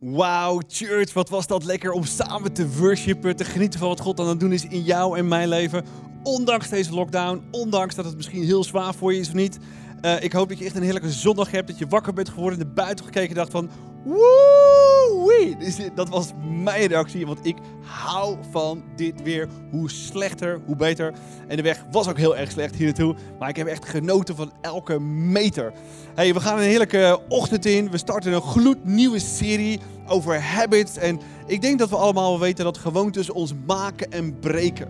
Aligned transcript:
Wauw, 0.00 0.60
church, 0.68 1.12
wat 1.12 1.28
was 1.28 1.46
dat 1.46 1.64
lekker 1.64 1.92
om 1.92 2.04
samen 2.04 2.52
te 2.52 2.68
worshipen, 2.68 3.36
te 3.36 3.44
genieten 3.44 3.78
van 3.78 3.88
wat 3.88 4.00
God 4.00 4.20
aan 4.20 4.28
het 4.28 4.40
doen 4.40 4.52
is 4.52 4.64
in 4.64 4.82
jou 4.82 5.18
en 5.18 5.28
mijn 5.28 5.48
leven. 5.48 5.84
Ondanks 6.22 6.68
deze 6.68 6.94
lockdown, 6.94 7.42
ondanks 7.50 7.94
dat 7.94 8.04
het 8.04 8.16
misschien 8.16 8.44
heel 8.44 8.64
zwaar 8.64 8.94
voor 8.94 9.12
je 9.12 9.20
is 9.20 9.28
of 9.28 9.34
niet. 9.34 9.58
Uh, 10.02 10.22
ik 10.22 10.32
hoop 10.32 10.48
dat 10.48 10.58
je 10.58 10.64
echt 10.64 10.76
een 10.76 10.82
heerlijke 10.82 11.10
zondag 11.10 11.50
hebt, 11.50 11.68
dat 11.68 11.78
je 11.78 11.86
wakker 11.86 12.12
bent 12.12 12.28
geworden, 12.28 12.58
naar 12.58 12.72
buiten 12.72 13.04
gekeken 13.04 13.28
en 13.28 13.34
dacht 13.34 13.50
van... 13.50 13.70
Woe! 14.04 15.56
Dat 15.94 16.08
was 16.08 16.32
mijn 16.62 16.86
reactie, 16.86 17.26
want 17.26 17.38
ik 17.42 17.56
hou 17.82 18.36
van 18.50 18.82
dit 18.96 19.22
weer. 19.22 19.48
Hoe 19.70 19.90
slechter, 19.90 20.60
hoe 20.66 20.76
beter. 20.76 21.12
En 21.48 21.56
de 21.56 21.62
weg 21.62 21.84
was 21.90 22.08
ook 22.08 22.16
heel 22.16 22.36
erg 22.36 22.50
slecht 22.50 22.74
hier 22.74 22.86
naartoe, 22.86 23.14
maar 23.38 23.48
ik 23.48 23.56
heb 23.56 23.66
echt 23.66 23.88
genoten 23.88 24.36
van 24.36 24.52
elke 24.60 25.00
meter. 25.00 25.72
Hey, 26.14 26.34
we 26.34 26.40
gaan 26.40 26.58
een 26.58 26.64
heerlijke 26.64 27.20
ochtend 27.28 27.66
in. 27.66 27.90
We 27.90 27.98
starten 27.98 28.32
een 28.32 28.42
gloednieuwe 28.42 29.18
serie 29.18 29.80
over 30.06 30.42
habits. 30.42 30.96
En 30.96 31.20
ik 31.46 31.62
denk 31.62 31.78
dat 31.78 31.90
we 31.90 31.96
allemaal 31.96 32.40
weten 32.40 32.64
dat 32.64 32.78
gewoontes 32.78 33.30
ons 33.30 33.52
maken 33.66 34.12
en 34.12 34.38
breken. 34.38 34.88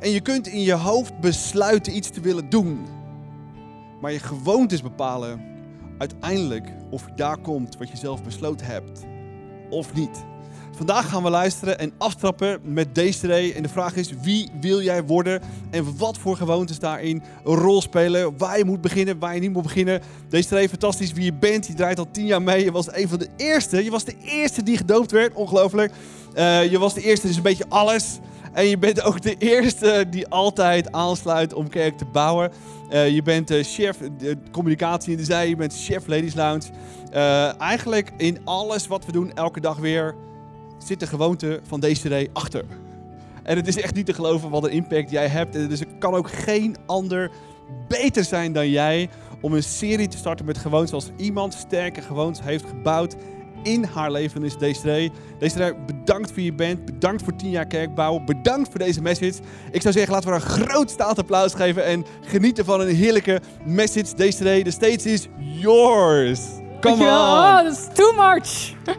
En 0.00 0.10
je 0.10 0.20
kunt 0.20 0.46
in 0.46 0.62
je 0.62 0.74
hoofd 0.74 1.20
besluiten 1.20 1.96
iets 1.96 2.10
te 2.10 2.20
willen 2.20 2.48
doen. 2.48 2.86
Maar 4.00 4.12
je 4.12 4.18
gewoontes 4.18 4.82
bepalen 4.82 5.57
uiteindelijk 5.98 6.72
of 6.90 7.06
je 7.06 7.12
daar 7.16 7.38
komt 7.38 7.76
wat 7.78 7.88
je 7.88 7.96
zelf 7.96 8.22
besloten 8.22 8.66
hebt 8.66 9.00
of 9.70 9.94
niet. 9.94 10.26
Vandaag 10.76 11.08
gaan 11.08 11.22
we 11.22 11.30
luisteren 11.30 11.78
en 11.78 11.92
aftrappen 11.98 12.60
met 12.62 12.94
Desiree. 12.94 13.54
En 13.54 13.62
de 13.62 13.68
vraag 13.68 13.96
is, 13.96 14.12
wie 14.22 14.50
wil 14.60 14.82
jij 14.82 15.04
worden? 15.04 15.42
En 15.70 15.96
wat 15.96 16.18
voor 16.18 16.36
gewoontes 16.36 16.78
daarin 16.78 17.22
een 17.44 17.54
rol 17.54 17.82
spelen? 17.82 18.38
Waar 18.38 18.58
je 18.58 18.64
moet 18.64 18.80
beginnen, 18.80 19.18
waar 19.18 19.34
je 19.34 19.40
niet 19.40 19.52
moet 19.52 19.62
beginnen. 19.62 20.00
Desiree, 20.28 20.68
fantastisch 20.68 21.12
wie 21.12 21.24
je 21.24 21.32
bent. 21.32 21.66
Je 21.66 21.74
draait 21.74 21.98
al 21.98 22.10
tien 22.10 22.26
jaar 22.26 22.42
mee. 22.42 22.64
Je 22.64 22.72
was 22.72 22.92
een 22.92 23.08
van 23.08 23.18
de 23.18 23.28
eerste. 23.36 23.84
Je 23.84 23.90
was 23.90 24.04
de 24.04 24.14
eerste 24.24 24.62
die 24.62 24.76
gedoopt 24.76 25.10
werd. 25.10 25.34
Ongelooflijk. 25.34 25.92
Uh, 26.36 26.70
je 26.70 26.78
was 26.78 26.94
de 26.94 27.02
eerste, 27.02 27.26
dus 27.26 27.36
een 27.36 27.42
beetje 27.42 27.68
alles. 27.68 28.18
En 28.52 28.66
je 28.66 28.78
bent 28.78 29.02
ook 29.02 29.22
de 29.22 29.36
eerste 29.38 30.06
die 30.10 30.28
altijd 30.28 30.92
aansluit 30.92 31.54
om 31.54 31.68
kerk 31.68 31.98
te 31.98 32.04
bouwen. 32.04 32.50
Uh, 32.90 33.08
je 33.08 33.22
bent 33.22 33.50
uh, 33.50 33.64
chef 33.64 33.98
communicatie 34.50 35.10
in 35.12 35.16
de 35.16 35.24
zij. 35.24 35.48
Je 35.48 35.56
bent 35.56 35.74
chef 35.74 36.06
Ladies 36.06 36.34
Lounge. 36.34 36.62
Uh, 37.14 37.60
eigenlijk 37.60 38.12
in 38.16 38.38
alles 38.44 38.86
wat 38.86 39.06
we 39.06 39.12
doen, 39.12 39.34
elke 39.34 39.60
dag 39.60 39.76
weer, 39.76 40.14
zit 40.78 41.00
de 41.00 41.06
gewoonte 41.06 41.60
van 41.66 41.80
deze 41.80 42.28
achter. 42.32 42.64
En 43.42 43.56
het 43.56 43.66
is 43.66 43.80
echt 43.80 43.94
niet 43.94 44.06
te 44.06 44.14
geloven 44.14 44.50
wat 44.50 44.64
een 44.64 44.70
impact 44.70 45.10
jij 45.10 45.28
hebt. 45.28 45.52
Dus 45.52 45.80
er 45.80 45.86
kan 45.98 46.14
ook 46.14 46.30
geen 46.30 46.76
ander 46.86 47.30
beter 47.88 48.24
zijn 48.24 48.52
dan 48.52 48.70
jij 48.70 49.08
om 49.40 49.52
een 49.52 49.62
serie 49.62 50.08
te 50.08 50.16
starten 50.16 50.44
met 50.44 50.58
gewoontes 50.58 50.90
zoals 50.90 51.10
iemand 51.16 51.54
sterke 51.54 52.02
gewoontes 52.02 52.44
heeft 52.44 52.64
gebouwd 52.66 53.16
in 53.62 53.84
haar 53.84 54.10
leven 54.10 54.42
is 54.42 54.56
Desiree. 54.56 55.12
Desiree, 55.38 55.72
bedankt 56.08 56.32
voor 56.32 56.42
je 56.42 56.52
bent. 56.52 56.84
Bedankt 56.84 57.22
voor 57.22 57.36
10 57.36 57.50
jaar 57.50 57.66
kerkbouw. 57.66 58.18
Bedankt 58.18 58.68
voor 58.70 58.78
deze 58.78 59.02
message. 59.02 59.34
Ik 59.72 59.82
zou 59.82 59.94
zeggen, 59.94 60.12
laten 60.12 60.28
we 60.28 60.34
een 60.34 60.40
groot 60.40 60.90
staand 60.90 61.18
applaus 61.18 61.54
geven 61.54 61.84
en 61.84 62.04
genieten 62.20 62.64
van 62.64 62.80
een 62.80 62.94
heerlijke 62.94 63.40
message. 63.64 64.14
Desiree, 64.14 64.64
de 64.64 64.70
stage 64.70 65.10
is 65.12 65.28
yours. 65.38 66.40
Come 66.80 67.02
on. 67.04 67.08
Oh, 67.08 67.62
dat 67.62 67.72
is 67.72 67.86
too 67.92 68.12
much. 68.12 68.72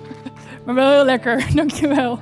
Maar 0.66 0.76
wel 0.76 0.92
heel 0.92 1.06
lekker, 1.06 1.46
dankjewel. 1.56 2.20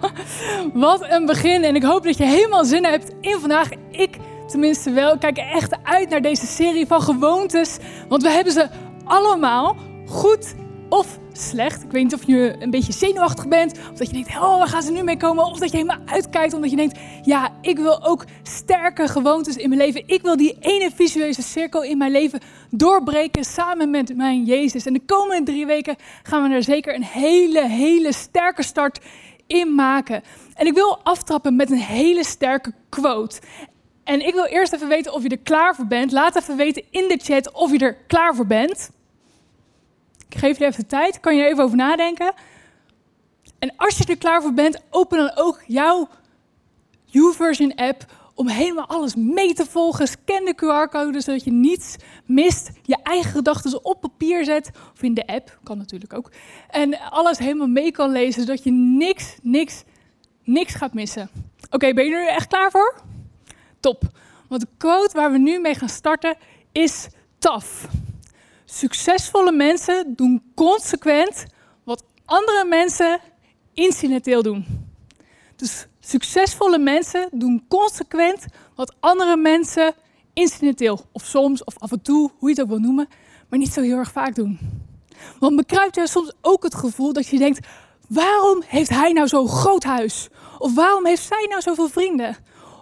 Wat 0.73 1.05
een 1.09 1.25
begin 1.25 1.63
en 1.63 1.75
ik 1.75 1.83
hoop 1.83 2.03
dat 2.03 2.17
je 2.17 2.25
helemaal 2.25 2.65
zin 2.65 2.85
hebt 2.85 3.11
in 3.21 3.39
vandaag. 3.39 3.69
Ik 3.91 4.17
tenminste 4.47 4.91
wel. 4.91 5.13
Ik 5.13 5.19
kijk 5.19 5.37
echt 5.37 5.77
uit 5.83 6.09
naar 6.09 6.21
deze 6.21 6.45
serie 6.45 6.87
van 6.87 7.01
gewoontes. 7.01 7.77
Want 8.07 8.21
we 8.23 8.29
hebben 8.29 8.53
ze 8.53 8.67
allemaal 9.03 9.75
goed 10.05 10.55
of 10.89 11.19
slecht. 11.41 11.83
Ik 11.83 11.91
weet 11.91 12.03
niet 12.03 12.13
of 12.13 12.23
je 12.23 12.55
een 12.59 12.69
beetje 12.69 12.93
zenuwachtig 12.93 13.47
bent. 13.47 13.71
Of 13.91 13.97
dat 13.97 14.07
je 14.07 14.13
denkt, 14.13 14.29
oh, 14.29 14.57
waar 14.57 14.67
gaan 14.67 14.81
ze 14.81 14.91
nu 14.91 15.03
mee 15.03 15.17
komen? 15.17 15.45
Of 15.45 15.59
dat 15.59 15.71
je 15.71 15.77
helemaal 15.77 16.05
uitkijkt 16.05 16.53
omdat 16.53 16.69
je 16.69 16.75
denkt, 16.75 16.99
ja, 17.23 17.51
ik 17.61 17.77
wil 17.77 18.05
ook 18.05 18.25
sterke 18.43 19.07
gewoontes 19.07 19.55
in 19.55 19.69
mijn 19.69 19.81
leven. 19.81 20.03
Ik 20.05 20.21
wil 20.21 20.37
die 20.37 20.57
ene 20.59 20.91
visuele 20.95 21.41
cirkel 21.41 21.83
in 21.83 21.97
mijn 21.97 22.11
leven 22.11 22.39
doorbreken 22.69 23.43
samen 23.43 23.89
met 23.89 24.15
mijn 24.15 24.43
Jezus. 24.43 24.85
En 24.85 24.93
de 24.93 25.05
komende 25.05 25.51
drie 25.51 25.65
weken 25.65 25.95
gaan 26.23 26.49
we 26.49 26.55
er 26.55 26.63
zeker 26.63 26.95
een 26.95 27.03
hele, 27.03 27.67
hele 27.67 28.13
sterke 28.13 28.63
start 28.63 28.99
in 29.47 29.75
maken. 29.75 30.23
En 30.55 30.67
ik 30.67 30.73
wil 30.73 30.99
aftrappen 31.03 31.55
met 31.55 31.71
een 31.71 31.77
hele 31.77 32.25
sterke 32.25 32.73
quote. 32.89 33.39
En 34.03 34.27
ik 34.27 34.33
wil 34.33 34.45
eerst 34.45 34.73
even 34.73 34.87
weten 34.87 35.13
of 35.13 35.23
je 35.23 35.29
er 35.29 35.37
klaar 35.37 35.75
voor 35.75 35.87
bent. 35.87 36.11
Laat 36.11 36.35
even 36.35 36.57
weten 36.57 36.83
in 36.89 37.07
de 37.07 37.19
chat 37.23 37.51
of 37.51 37.71
je 37.71 37.77
er 37.77 37.97
klaar 38.07 38.35
voor 38.35 38.47
bent. 38.47 38.91
Ik 40.29 40.37
geef 40.37 40.57
je 40.57 40.65
even 40.65 40.79
de 40.79 40.87
tijd, 40.87 41.19
kan 41.19 41.35
je 41.35 41.41
er 41.41 41.49
even 41.49 41.63
over 41.63 41.77
nadenken. 41.77 42.33
En 43.59 43.73
als 43.75 43.97
je 43.97 44.05
er 44.05 44.17
klaar 44.17 44.41
voor 44.41 44.53
bent, 44.53 44.81
open 44.89 45.17
dan 45.17 45.31
ook 45.35 45.63
jouw 45.65 46.07
YouVersion 47.05 47.75
app 47.75 48.05
om 48.35 48.47
helemaal 48.47 48.87
alles 48.87 49.15
mee 49.15 49.53
te 49.53 49.65
volgen. 49.65 50.07
Scan 50.07 50.45
de 50.45 50.55
QR-code 50.55 51.21
zodat 51.21 51.43
je 51.43 51.51
niets 51.51 51.95
mist. 52.25 52.71
Je 52.83 52.97
eigen 53.03 53.31
gedachten 53.31 53.85
op 53.85 54.01
papier 54.01 54.45
zet, 54.45 54.71
of 54.93 55.01
in 55.01 55.13
de 55.13 55.27
app, 55.27 55.59
kan 55.63 55.77
natuurlijk 55.77 56.13
ook. 56.13 56.31
En 56.69 56.99
alles 56.99 57.37
helemaal 57.37 57.67
mee 57.67 57.91
kan 57.91 58.11
lezen, 58.11 58.41
zodat 58.41 58.63
je 58.63 58.71
niks, 58.71 59.35
niks, 59.41 59.83
niks 60.43 60.73
gaat 60.73 60.93
missen. 60.93 61.29
Oké, 61.69 61.93
ben 61.93 62.05
je 62.05 62.15
er 62.15 62.27
echt 62.27 62.47
klaar 62.47 62.71
voor? 62.71 63.01
Top. 63.79 64.01
Want 64.47 64.61
de 64.61 64.67
quote 64.77 65.17
waar 65.17 65.31
we 65.31 65.37
nu 65.37 65.59
mee 65.59 65.75
gaan 65.75 65.89
starten 65.89 66.35
is 66.71 67.07
TAF. 67.37 67.87
Succesvolle 68.69 69.51
mensen 69.51 70.13
doen 70.15 70.51
consequent 70.55 71.45
wat 71.83 72.03
andere 72.25 72.65
mensen 72.65 73.19
incidenteel 73.73 74.41
doen. 74.41 74.65
Dus 75.55 75.87
succesvolle 75.99 76.77
mensen 76.77 77.29
doen 77.31 77.65
consequent 77.67 78.45
wat 78.75 78.95
andere 78.99 79.37
mensen 79.37 79.93
incidenteel, 80.33 81.05
of 81.11 81.25
soms, 81.25 81.63
of 81.63 81.77
af 81.77 81.91
en 81.91 82.01
toe, 82.01 82.31
hoe 82.37 82.49
je 82.49 82.55
het 82.55 82.63
ook 82.63 82.69
wil 82.69 82.79
noemen, 82.79 83.07
maar 83.49 83.59
niet 83.59 83.73
zo 83.73 83.81
heel 83.81 83.97
erg 83.97 84.11
vaak 84.11 84.35
doen. 84.35 84.59
Want 85.39 85.55
bekruipt 85.55 85.97
er 85.97 86.07
soms 86.07 86.33
ook 86.41 86.63
het 86.63 86.75
gevoel 86.75 87.13
dat 87.13 87.27
je 87.27 87.37
denkt: 87.37 87.67
waarom 88.07 88.63
heeft 88.65 88.89
hij 88.89 89.11
nou 89.11 89.27
zo'n 89.27 89.49
groot 89.49 89.83
huis? 89.83 90.27
Of 90.59 90.75
waarom 90.75 91.05
heeft 91.05 91.23
zij 91.23 91.45
nou 91.49 91.61
zoveel 91.61 91.89
vrienden? 91.89 92.37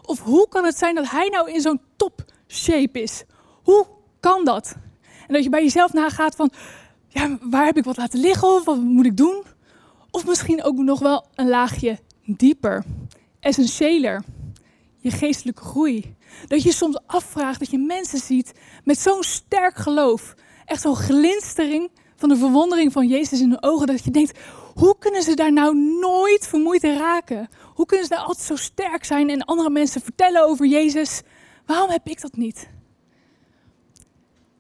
Of 0.06 0.20
hoe 0.20 0.48
kan 0.48 0.66
het 0.66 0.78
zijn 0.78 0.96
dat 0.96 1.10
hij 1.10 1.28
nou 1.28 1.52
in 1.52 1.62
zo'n 1.62 1.82
top 1.96 2.26
shape 2.48 3.02
is? 3.02 3.24
Hoe 3.64 3.86
kan 4.20 4.46
dat? 4.46 4.76
En 5.28 5.34
dat 5.34 5.44
je 5.44 5.50
bij 5.50 5.64
jezelf 5.64 5.94
nagaat 5.94 6.36
van, 6.36 6.52
ja, 7.08 7.38
waar 7.42 7.66
heb 7.66 7.78
ik 7.78 7.84
wat 7.84 7.98
laten 7.98 8.20
liggen 8.20 8.48
of 8.48 8.66
wat 8.66 8.78
moet 8.78 9.06
ik 9.06 9.18
doen? 9.18 9.44
Of 10.12 10.26
misschien 10.26 10.64
ook 10.64 10.78
nog 10.78 11.00
wel 11.00 11.26
een 11.36 11.48
laagje 11.48 12.00
dieper, 12.26 12.84
essentiëler, 13.40 14.24
je 14.98 15.12
geestelijke 15.12 15.62
groei. 15.62 16.16
Dat 16.48 16.64
je 16.64 16.72
soms 16.72 17.00
afvraagt 17.06 17.60
dat 17.60 17.72
je 17.72 17.78
mensen 17.78 18.20
ziet 18.20 18.54
met 18.84 19.00
zo'n 19.00 19.24
sterk 19.24 19.76
geloof, 19.76 20.36
echt 20.66 20.82
zo'n 20.82 20.96
glinstering 20.96 21.90
van 22.16 22.30
de 22.30 22.36
verwondering 22.36 22.92
van 22.92 23.08
Jezus 23.08 23.42
in 23.42 23.50
de 23.50 23.62
ogen, 23.62 23.88
dat 23.88 24.04
je 24.04 24.12
denkt, 24.12 24.40
hoe 24.74 24.96
kunnen 25.00 25.24
ze 25.24 25.34
daar 25.34 25.54
nou 25.54 25.78
nooit 26.00 26.48
vermoeid 26.48 26.84
in 26.84 26.98
raken? 26.98 27.50
Hoe 27.74 27.86
kunnen 27.86 28.06
ze 28.06 28.14
daar 28.14 28.24
altijd 28.24 28.46
zo 28.48 28.56
sterk 28.56 29.04
zijn 29.04 29.30
en 29.30 29.46
andere 29.46 29.70
mensen 29.70 30.02
vertellen 30.02 30.48
over 30.48 30.66
Jezus? 30.66 31.22
Waarom 31.66 31.90
heb 31.90 32.08
ik 32.08 32.22
dat 32.22 32.36
niet? 32.36 32.70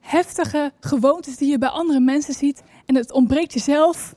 Heftige 0.05 0.71
gewoontes 0.79 1.37
die 1.37 1.49
je 1.49 1.57
bij 1.57 1.69
andere 1.69 1.99
mensen 1.99 2.33
ziet. 2.33 2.63
En 2.85 2.95
het 2.95 3.11
ontbreekt 3.11 3.53
jezelf 3.53 4.15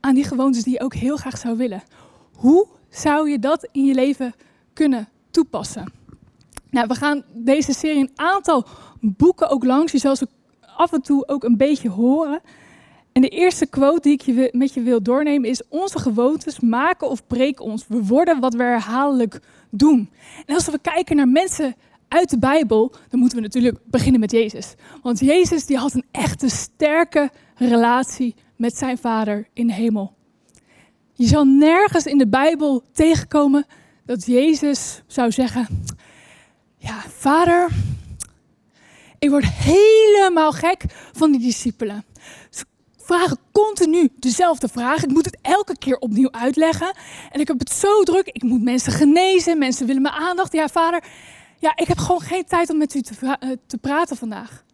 aan 0.00 0.14
die 0.14 0.24
gewoontes 0.24 0.62
die 0.62 0.72
je 0.72 0.80
ook 0.80 0.94
heel 0.94 1.16
graag 1.16 1.38
zou 1.38 1.56
willen. 1.56 1.82
Hoe 2.34 2.66
zou 2.88 3.30
je 3.30 3.38
dat 3.38 3.68
in 3.72 3.84
je 3.84 3.94
leven 3.94 4.34
kunnen 4.72 5.08
toepassen? 5.30 5.92
Nou, 6.70 6.86
we 6.86 6.94
gaan 6.94 7.22
deze 7.34 7.72
serie 7.72 8.00
een 8.00 8.12
aantal 8.14 8.64
boeken 9.00 9.48
ook 9.48 9.64
langs. 9.64 9.92
Je 9.92 9.98
zal 9.98 10.16
ze 10.16 10.28
af 10.76 10.92
en 10.92 11.02
toe 11.02 11.28
ook 11.28 11.44
een 11.44 11.56
beetje 11.56 11.88
horen. 11.88 12.40
En 13.12 13.22
de 13.22 13.28
eerste 13.28 13.66
quote 13.66 14.00
die 14.00 14.12
ik 14.12 14.20
je 14.20 14.48
met 14.52 14.74
je 14.74 14.82
wil 14.82 15.02
doornemen 15.02 15.48
is: 15.50 15.68
Onze 15.68 15.98
gewoontes 15.98 16.60
maken 16.60 17.08
of 17.08 17.26
breken 17.26 17.64
ons. 17.64 17.84
We 17.88 18.04
worden 18.04 18.40
wat 18.40 18.54
we 18.54 18.62
herhaaldelijk 18.62 19.40
doen. 19.70 20.10
En 20.46 20.54
als 20.54 20.66
we 20.66 20.78
kijken 20.78 21.16
naar 21.16 21.28
mensen 21.28 21.74
uit 22.12 22.30
de 22.30 22.38
Bijbel, 22.38 22.92
dan 23.08 23.18
moeten 23.20 23.38
we 23.38 23.44
natuurlijk 23.44 23.78
beginnen 23.84 24.20
met 24.20 24.30
Jezus. 24.30 24.74
Want 25.02 25.20
Jezus 25.20 25.66
die 25.66 25.76
had 25.76 25.94
een 25.94 26.04
echte 26.10 26.48
sterke 26.48 27.30
relatie 27.54 28.34
met 28.56 28.76
zijn 28.76 28.98
Vader 28.98 29.48
in 29.52 29.66
de 29.66 29.72
hemel. 29.72 30.14
Je 31.12 31.26
zal 31.26 31.44
nergens 31.44 32.06
in 32.06 32.18
de 32.18 32.28
Bijbel 32.28 32.82
tegenkomen 32.92 33.66
dat 34.04 34.26
Jezus 34.26 35.02
zou 35.06 35.30
zeggen: 35.30 35.66
Ja, 36.76 37.00
Vader, 37.08 37.68
ik 39.18 39.30
word 39.30 39.46
helemaal 39.46 40.52
gek 40.52 40.84
van 41.12 41.30
die 41.30 41.40
discipelen. 41.40 42.04
Ze 42.50 42.64
vragen 42.96 43.38
continu 43.52 44.08
dezelfde 44.18 44.68
vraag. 44.68 45.02
Ik 45.02 45.10
moet 45.10 45.24
het 45.24 45.38
elke 45.42 45.78
keer 45.78 45.96
opnieuw 45.96 46.32
uitleggen. 46.32 46.94
En 47.30 47.40
ik 47.40 47.48
heb 47.48 47.58
het 47.58 47.72
zo 47.72 48.02
druk. 48.02 48.26
Ik 48.26 48.42
moet 48.42 48.62
mensen 48.62 48.92
genezen. 48.92 49.58
Mensen 49.58 49.86
willen 49.86 50.02
mijn 50.02 50.14
aandacht. 50.14 50.52
Ja, 50.52 50.68
vader, 50.68 51.04
ja, 51.62 51.72
ik 51.76 51.86
heb 51.86 51.98
gewoon 51.98 52.20
geen 52.20 52.44
tijd 52.44 52.70
om 52.70 52.78
met 52.78 52.94
u 52.94 53.00
te, 53.00 53.14
uh, 53.22 53.50
te 53.66 53.78
praten 53.78 54.16
vandaag. 54.16 54.64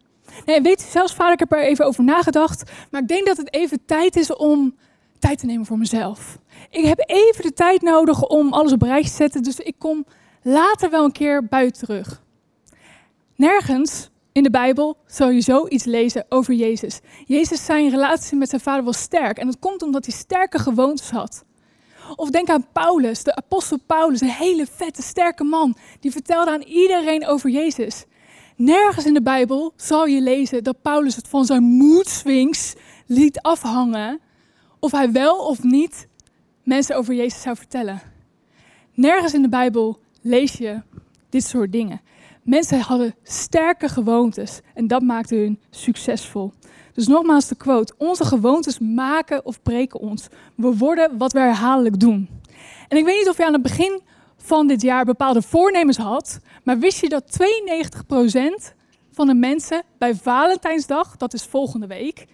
Nee, 0.45 0.61
weet 0.61 0.81
u 0.81 0.85
zelfs, 0.89 1.13
vader, 1.13 1.33
ik 1.33 1.39
heb 1.39 1.51
er 1.51 1.63
even 1.63 1.85
over 1.85 2.03
nagedacht. 2.03 2.71
Maar 2.91 3.01
ik 3.01 3.07
denk 3.07 3.25
dat 3.25 3.37
het 3.37 3.53
even 3.53 3.85
tijd 3.85 4.15
is 4.15 4.35
om 4.35 4.75
tijd 5.19 5.39
te 5.39 5.45
nemen 5.45 5.65
voor 5.65 5.77
mezelf. 5.77 6.37
Ik 6.69 6.85
heb 6.85 7.03
even 7.05 7.43
de 7.43 7.53
tijd 7.53 7.81
nodig 7.81 8.27
om 8.27 8.53
alles 8.53 8.71
op 8.71 8.81
rij 8.81 9.01
te 9.01 9.09
zetten, 9.09 9.43
dus 9.43 9.59
ik 9.59 9.75
kom 9.77 10.05
later 10.41 10.89
wel 10.89 11.03
een 11.03 11.11
keer 11.11 11.45
buiten 11.45 11.85
terug. 11.85 12.21
Nergens 13.35 14.09
in 14.31 14.43
de 14.43 14.49
Bijbel 14.49 14.97
zal 15.05 15.29
je 15.29 15.41
zoiets 15.41 15.83
lezen 15.83 16.25
over 16.29 16.53
Jezus. 16.53 16.99
Jezus 17.25 17.65
zijn 17.65 17.89
relatie 17.89 18.37
met 18.37 18.49
zijn 18.49 18.61
vader 18.61 18.83
was 18.83 19.01
sterk 19.01 19.37
en 19.37 19.45
dat 19.45 19.59
komt 19.59 19.81
omdat 19.81 20.05
hij 20.05 20.15
sterke 20.15 20.59
gewoontes 20.59 21.09
had. 21.09 21.43
Of 22.15 22.29
denk 22.29 22.49
aan 22.49 22.67
Paulus, 22.71 23.23
de 23.23 23.35
apostel 23.35 23.77
Paulus, 23.85 24.21
een 24.21 24.29
hele 24.29 24.67
vette, 24.71 25.01
sterke 25.01 25.43
man. 25.43 25.75
Die 25.99 26.11
vertelde 26.11 26.51
aan 26.51 26.61
iedereen 26.61 27.27
over 27.27 27.49
Jezus. 27.49 28.05
Nergens 28.55 29.05
in 29.05 29.13
de 29.13 29.21
Bijbel 29.21 29.73
zal 29.75 30.05
je 30.05 30.21
lezen 30.21 30.63
dat 30.63 30.81
Paulus 30.81 31.15
het 31.15 31.27
van 31.27 31.45
zijn 31.45 31.63
moedswings 31.63 32.73
liet 33.05 33.41
afhangen 33.41 34.19
of 34.79 34.91
hij 34.91 35.11
wel 35.11 35.37
of 35.37 35.63
niet 35.63 36.07
mensen 36.63 36.95
over 36.95 37.13
Jezus 37.13 37.41
zou 37.41 37.55
vertellen. 37.55 38.01
Nergens 38.93 39.33
in 39.33 39.41
de 39.41 39.49
Bijbel 39.49 39.99
lees 40.21 40.53
je 40.53 40.81
dit 41.29 41.43
soort 41.43 41.71
dingen. 41.71 42.01
Mensen 42.49 42.79
hadden 42.79 43.15
sterke 43.23 43.89
gewoontes 43.89 44.59
en 44.73 44.87
dat 44.87 45.01
maakte 45.01 45.35
hun 45.35 45.59
succesvol. 45.69 46.53
Dus 46.93 47.07
nogmaals 47.07 47.47
de 47.47 47.55
quote: 47.55 47.93
Onze 47.97 48.25
gewoontes 48.25 48.79
maken 48.79 49.45
of 49.45 49.61
breken 49.61 49.99
ons. 49.99 50.27
We 50.55 50.77
worden 50.77 51.17
wat 51.17 51.33
we 51.33 51.39
herhaaldelijk 51.39 51.99
doen. 51.99 52.29
En 52.87 52.97
ik 52.97 53.05
weet 53.05 53.17
niet 53.17 53.29
of 53.29 53.37
je 53.37 53.45
aan 53.45 53.53
het 53.53 53.61
begin 53.61 54.01
van 54.37 54.67
dit 54.67 54.81
jaar 54.81 55.05
bepaalde 55.05 55.41
voornemens 55.41 55.97
had, 55.97 56.39
maar 56.63 56.79
wist 56.79 57.01
je 57.01 57.09
dat 57.09 57.39
92% 58.71 58.75
van 59.11 59.27
de 59.27 59.35
mensen 59.35 59.83
bij 59.97 60.15
Valentijnsdag, 60.15 61.17
dat 61.17 61.33
is 61.33 61.43
volgende 61.43 61.87
week, 61.87 62.25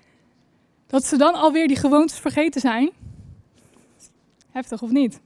dat 0.87 1.05
ze 1.05 1.17
dan 1.17 1.33
alweer 1.33 1.67
die 1.67 1.77
gewoontes 1.77 2.19
vergeten 2.19 2.61
zijn? 2.61 2.91
Heftig 4.51 4.81
of 4.81 4.91
niet? 4.91 5.19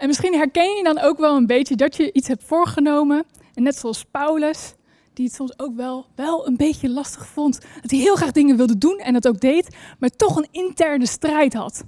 En 0.00 0.06
misschien 0.06 0.34
herken 0.34 0.76
je 0.76 0.82
dan 0.82 0.98
ook 0.98 1.18
wel 1.18 1.36
een 1.36 1.46
beetje 1.46 1.76
dat 1.76 1.96
je 1.96 2.12
iets 2.12 2.28
hebt 2.28 2.44
voorgenomen. 2.44 3.24
En 3.54 3.62
net 3.62 3.76
zoals 3.76 4.04
Paulus, 4.04 4.74
die 5.12 5.24
het 5.24 5.34
soms 5.34 5.58
ook 5.58 5.76
wel, 5.76 6.06
wel 6.14 6.46
een 6.46 6.56
beetje 6.56 6.90
lastig 6.90 7.26
vond. 7.26 7.60
Dat 7.80 7.90
hij 7.90 8.00
heel 8.00 8.16
graag 8.16 8.32
dingen 8.32 8.56
wilde 8.56 8.78
doen 8.78 8.98
en 8.98 9.12
dat 9.12 9.28
ook 9.28 9.40
deed, 9.40 9.76
maar 9.98 10.10
toch 10.10 10.36
een 10.36 10.48
interne 10.50 11.06
strijd 11.06 11.54
had. 11.54 11.84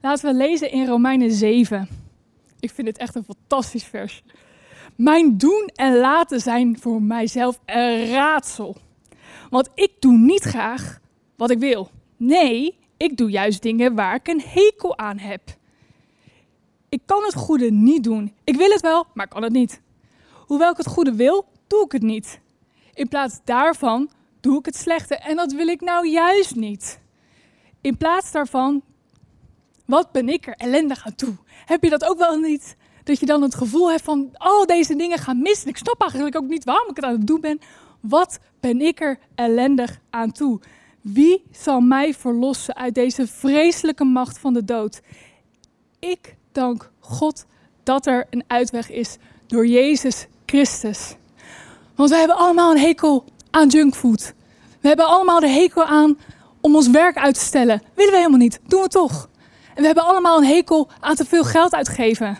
Laten 0.00 0.30
we 0.30 0.36
lezen 0.36 0.70
in 0.70 0.86
Romeinen 0.86 1.32
7. 1.32 1.88
Ik 2.60 2.70
vind 2.70 2.86
dit 2.86 2.98
echt 2.98 3.14
een 3.14 3.24
fantastisch 3.24 3.84
vers. 3.84 4.22
Mijn 4.96 5.38
doen 5.38 5.70
en 5.74 5.96
laten 5.96 6.40
zijn 6.40 6.78
voor 6.80 7.02
mijzelf 7.02 7.60
een 7.66 8.10
raadsel. 8.10 8.76
Want 9.50 9.68
ik 9.74 9.92
doe 9.98 10.18
niet 10.18 10.42
graag 10.42 11.00
wat 11.36 11.50
ik 11.50 11.58
wil. 11.58 11.90
Nee, 12.16 12.78
ik 12.96 13.16
doe 13.16 13.30
juist 13.30 13.62
dingen 13.62 13.94
waar 13.94 14.14
ik 14.14 14.28
een 14.28 14.42
hekel 14.44 14.98
aan 14.98 15.18
heb. 15.18 15.58
Ik 16.90 17.00
kan 17.06 17.22
het 17.24 17.34
goede 17.34 17.70
niet 17.70 18.04
doen. 18.04 18.34
Ik 18.44 18.56
wil 18.56 18.70
het 18.70 18.80
wel, 18.80 19.06
maar 19.14 19.28
kan 19.28 19.42
het 19.42 19.52
niet. 19.52 19.80
Hoewel 20.46 20.70
ik 20.70 20.76
het 20.76 20.86
goede 20.86 21.14
wil, 21.14 21.44
doe 21.66 21.84
ik 21.84 21.92
het 21.92 22.02
niet. 22.02 22.40
In 22.94 23.08
plaats 23.08 23.38
daarvan 23.44 24.10
doe 24.40 24.58
ik 24.58 24.64
het 24.64 24.76
slechte 24.76 25.16
en 25.16 25.36
dat 25.36 25.52
wil 25.52 25.66
ik 25.66 25.80
nou 25.80 26.08
juist 26.08 26.54
niet. 26.54 27.00
In 27.80 27.96
plaats 27.96 28.32
daarvan, 28.32 28.82
wat 29.84 30.12
ben 30.12 30.28
ik 30.28 30.46
er 30.46 30.54
ellendig 30.56 31.06
aan 31.06 31.14
toe? 31.14 31.34
Heb 31.46 31.82
je 31.82 31.90
dat 31.90 32.04
ook 32.04 32.18
wel 32.18 32.38
niet? 32.38 32.76
Dat 33.04 33.20
je 33.20 33.26
dan 33.26 33.42
het 33.42 33.54
gevoel 33.54 33.90
hebt 33.90 34.02
van 34.02 34.30
al 34.32 34.66
deze 34.66 34.96
dingen 34.96 35.18
gaan 35.18 35.42
mis. 35.42 35.64
Ik 35.64 35.76
snap 35.76 36.00
eigenlijk 36.00 36.36
ook 36.36 36.48
niet 36.48 36.64
waarom 36.64 36.88
ik 36.88 36.96
het 36.96 37.04
aan 37.04 37.12
het 37.12 37.26
doen 37.26 37.40
ben. 37.40 37.60
Wat 38.00 38.38
ben 38.60 38.80
ik 38.80 39.00
er 39.00 39.18
ellendig 39.34 40.00
aan 40.10 40.32
toe? 40.32 40.60
Wie 41.00 41.42
zal 41.50 41.80
mij 41.80 42.14
verlossen 42.14 42.76
uit 42.76 42.94
deze 42.94 43.26
vreselijke 43.26 44.04
macht 44.04 44.38
van 44.38 44.52
de 44.52 44.64
dood? 44.64 45.00
Ik 45.98 46.36
dank 46.52 46.90
God 46.98 47.44
dat 47.82 48.06
er 48.06 48.26
een 48.30 48.44
uitweg 48.46 48.90
is 48.90 49.16
door 49.46 49.66
Jezus 49.66 50.26
Christus. 50.46 51.14
Want 51.94 52.10
we 52.10 52.16
hebben 52.16 52.36
allemaal 52.36 52.70
een 52.70 52.78
hekel 52.78 53.24
aan 53.50 53.68
junkfood. 53.68 54.34
We 54.80 54.88
hebben 54.88 55.06
allemaal 55.06 55.40
de 55.40 55.48
hekel 55.48 55.84
aan 55.84 56.18
om 56.60 56.74
ons 56.74 56.88
werk 56.90 57.16
uit 57.16 57.34
te 57.34 57.40
stellen. 57.40 57.82
Willen 57.94 58.12
we 58.12 58.18
helemaal 58.18 58.38
niet, 58.38 58.60
doen 58.66 58.82
we 58.82 58.88
toch. 58.88 59.28
En 59.74 59.80
we 59.80 59.86
hebben 59.86 60.04
allemaal 60.04 60.38
een 60.38 60.44
hekel 60.44 60.88
aan 61.00 61.14
te 61.14 61.24
veel 61.24 61.44
geld 61.44 61.74
uitgeven. 61.74 62.38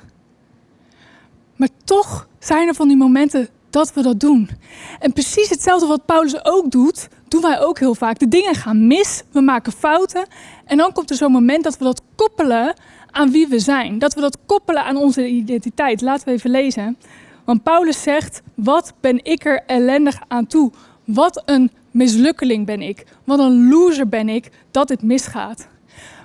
Maar 1.57 1.69
toch 1.85 2.29
zijn 2.39 2.69
er 2.69 2.75
van 2.75 2.89
die 2.89 2.97
momenten 2.97 3.49
dat 3.71 3.93
we 3.93 4.03
dat 4.03 4.21
doen. 4.21 4.51
En 4.99 5.13
precies 5.13 5.49
hetzelfde 5.49 5.87
wat 5.87 6.07
Paulus 6.07 6.45
ook 6.45 6.71
doet, 6.71 7.09
doen 7.29 7.41
wij 7.41 7.61
ook 7.61 7.79
heel 7.79 7.95
vaak. 7.95 8.19
De 8.19 8.29
dingen 8.29 8.55
gaan 8.55 8.87
mis, 8.87 9.23
we 9.31 9.41
maken 9.41 9.73
fouten. 9.73 10.27
En 10.65 10.77
dan 10.77 10.93
komt 10.93 11.11
er 11.11 11.17
zo'n 11.17 11.33
moment 11.33 11.65
dat 11.65 11.79
we 11.79 11.85
dat 11.85 12.03
koppelen 12.15 12.75
aan 13.11 13.31
wie 13.31 13.49
we 13.49 13.59
zijn. 13.59 13.99
Dat 13.99 14.15
we 14.15 14.21
dat 14.21 14.39
koppelen 14.47 14.85
aan 14.85 14.97
onze 14.97 15.27
identiteit. 15.29 16.01
Laten 16.01 16.27
we 16.27 16.33
even 16.33 16.51
lezen. 16.51 16.97
Want 17.45 17.63
Paulus 17.63 18.03
zegt: 18.03 18.43
Wat 18.55 18.93
ben 19.01 19.25
ik 19.25 19.45
er 19.45 19.63
ellendig 19.67 20.21
aan 20.29 20.47
toe? 20.47 20.73
Wat 21.05 21.43
een 21.45 21.71
mislukkeling 21.91 22.67
ben 22.67 22.83
ik. 22.83 23.05
Wat 23.25 23.39
een 23.39 23.69
loser 23.69 24.09
ben 24.09 24.29
ik 24.29 24.51
dat 24.71 24.89
het 24.89 25.03
misgaat. 25.03 25.69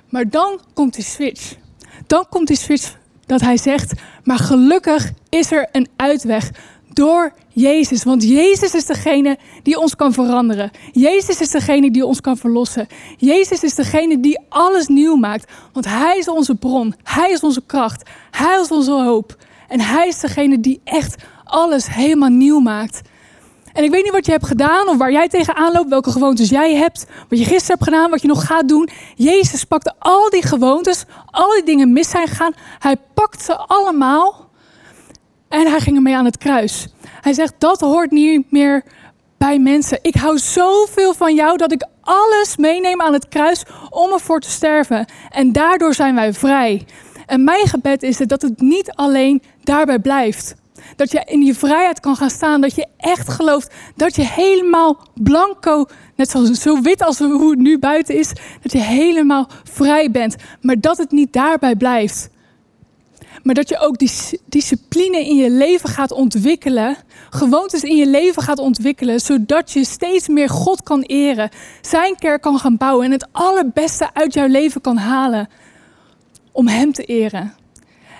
Maar 0.08 0.28
dan 0.28 0.60
komt 0.74 0.94
die 0.94 1.04
switch. 1.04 1.54
Dan 2.06 2.26
komt 2.28 2.46
die 2.46 2.56
switch 2.56 2.96
dat 3.26 3.40
hij 3.40 3.56
zegt: 3.56 3.92
Maar 4.24 4.38
gelukkig 4.38 5.12
is 5.28 5.52
er 5.52 5.68
een 5.72 5.88
uitweg 5.96 6.50
door 6.96 7.32
Jezus. 7.48 8.04
Want 8.04 8.22
Jezus 8.22 8.74
is 8.74 8.86
degene 8.86 9.38
die 9.62 9.78
ons 9.78 9.96
kan 9.96 10.12
veranderen. 10.12 10.70
Jezus 10.92 11.40
is 11.40 11.50
degene 11.50 11.90
die 11.90 12.06
ons 12.06 12.20
kan 12.20 12.36
verlossen. 12.36 12.86
Jezus 13.16 13.62
is 13.62 13.74
degene 13.74 14.20
die 14.20 14.40
alles 14.48 14.86
nieuw 14.86 15.16
maakt. 15.16 15.52
Want 15.72 15.86
Hij 15.86 16.18
is 16.18 16.28
onze 16.28 16.54
bron. 16.54 16.94
Hij 17.02 17.30
is 17.30 17.40
onze 17.40 17.62
kracht. 17.66 18.10
Hij 18.30 18.60
is 18.60 18.68
onze 18.68 18.90
hoop. 18.90 19.36
En 19.68 19.80
Hij 19.80 20.08
is 20.08 20.20
degene 20.20 20.60
die 20.60 20.80
echt 20.84 21.24
alles 21.44 21.86
helemaal 21.94 22.28
nieuw 22.28 22.60
maakt. 22.60 23.00
En 23.72 23.84
ik 23.84 23.90
weet 23.90 24.02
niet 24.02 24.12
wat 24.12 24.26
je 24.26 24.32
hebt 24.32 24.46
gedaan 24.46 24.88
of 24.88 24.96
waar 24.96 25.12
jij 25.12 25.28
tegenaan 25.28 25.72
loopt, 25.72 25.88
welke 25.88 26.10
gewoontes 26.10 26.48
jij 26.48 26.74
hebt, 26.74 27.06
wat 27.28 27.38
je 27.38 27.44
gisteren 27.44 27.78
hebt 27.78 27.84
gedaan, 27.84 28.10
wat 28.10 28.22
je 28.22 28.28
nog 28.28 28.46
gaat 28.46 28.68
doen. 28.68 28.88
Jezus 29.14 29.64
pakte 29.64 29.94
al 29.98 30.30
die 30.30 30.42
gewoontes, 30.42 31.04
al 31.30 31.50
die 31.50 31.62
dingen 31.62 31.92
mis 31.92 32.10
zijn 32.10 32.28
gegaan. 32.28 32.54
Hij 32.78 32.96
pakt 33.14 33.42
ze 33.42 33.56
allemaal 33.56 34.45
en 35.48 35.66
hij 35.66 35.80
ging 35.80 35.96
ermee 35.96 36.16
aan 36.16 36.24
het 36.24 36.38
kruis. 36.38 36.88
Hij 37.20 37.32
zegt, 37.32 37.54
dat 37.58 37.80
hoort 37.80 38.10
niet 38.10 38.50
meer 38.50 38.84
bij 39.38 39.58
mensen. 39.58 39.98
Ik 40.02 40.14
hou 40.14 40.38
zoveel 40.38 41.14
van 41.14 41.34
jou 41.34 41.56
dat 41.56 41.72
ik 41.72 41.86
alles 42.00 42.56
meeneem 42.56 43.00
aan 43.00 43.12
het 43.12 43.28
kruis 43.28 43.64
om 43.90 44.12
ervoor 44.12 44.40
te 44.40 44.50
sterven. 44.50 45.06
En 45.30 45.52
daardoor 45.52 45.94
zijn 45.94 46.14
wij 46.14 46.32
vrij. 46.32 46.86
En 47.26 47.44
mijn 47.44 47.66
gebed 47.66 48.02
is 48.02 48.16
dat 48.16 48.42
het 48.42 48.60
niet 48.60 48.90
alleen 48.90 49.42
daarbij 49.62 49.98
blijft. 49.98 50.54
Dat 50.96 51.10
je 51.10 51.22
in 51.24 51.40
die 51.40 51.54
vrijheid 51.54 52.00
kan 52.00 52.16
gaan 52.16 52.30
staan. 52.30 52.60
Dat 52.60 52.74
je 52.74 52.86
echt 52.96 53.28
gelooft 53.28 53.74
dat 53.96 54.16
je 54.16 54.22
helemaal 54.22 54.98
blanco, 55.14 55.84
net 56.16 56.30
zoals 56.30 56.60
zo 56.60 56.80
wit 56.80 57.02
als 57.02 57.18
hoe 57.18 57.50
het 57.50 57.58
nu 57.58 57.78
buiten 57.78 58.18
is, 58.18 58.32
dat 58.62 58.72
je 58.72 58.78
helemaal 58.80 59.48
vrij 59.64 60.10
bent. 60.10 60.36
Maar 60.60 60.80
dat 60.80 60.98
het 60.98 61.10
niet 61.10 61.32
daarbij 61.32 61.76
blijft. 61.76 62.28
Maar 63.46 63.54
dat 63.54 63.68
je 63.68 63.78
ook 63.78 63.98
die 63.98 64.10
discipline 64.44 65.26
in 65.26 65.36
je 65.36 65.50
leven 65.50 65.88
gaat 65.88 66.12
ontwikkelen. 66.12 66.96
Gewoontes 67.30 67.82
in 67.82 67.96
je 67.96 68.06
leven 68.06 68.42
gaat 68.42 68.58
ontwikkelen. 68.58 69.20
Zodat 69.20 69.72
je 69.72 69.84
steeds 69.84 70.28
meer 70.28 70.48
God 70.48 70.82
kan 70.82 71.02
eren. 71.02 71.50
Zijn 71.80 72.16
kerk 72.16 72.42
kan 72.42 72.58
gaan 72.58 72.76
bouwen. 72.76 73.04
En 73.04 73.10
het 73.10 73.26
allerbeste 73.32 74.14
uit 74.14 74.34
jouw 74.34 74.46
leven 74.46 74.80
kan 74.80 74.96
halen. 74.96 75.48
Om 76.52 76.68
Hem 76.68 76.92
te 76.92 77.04
eren. 77.04 77.54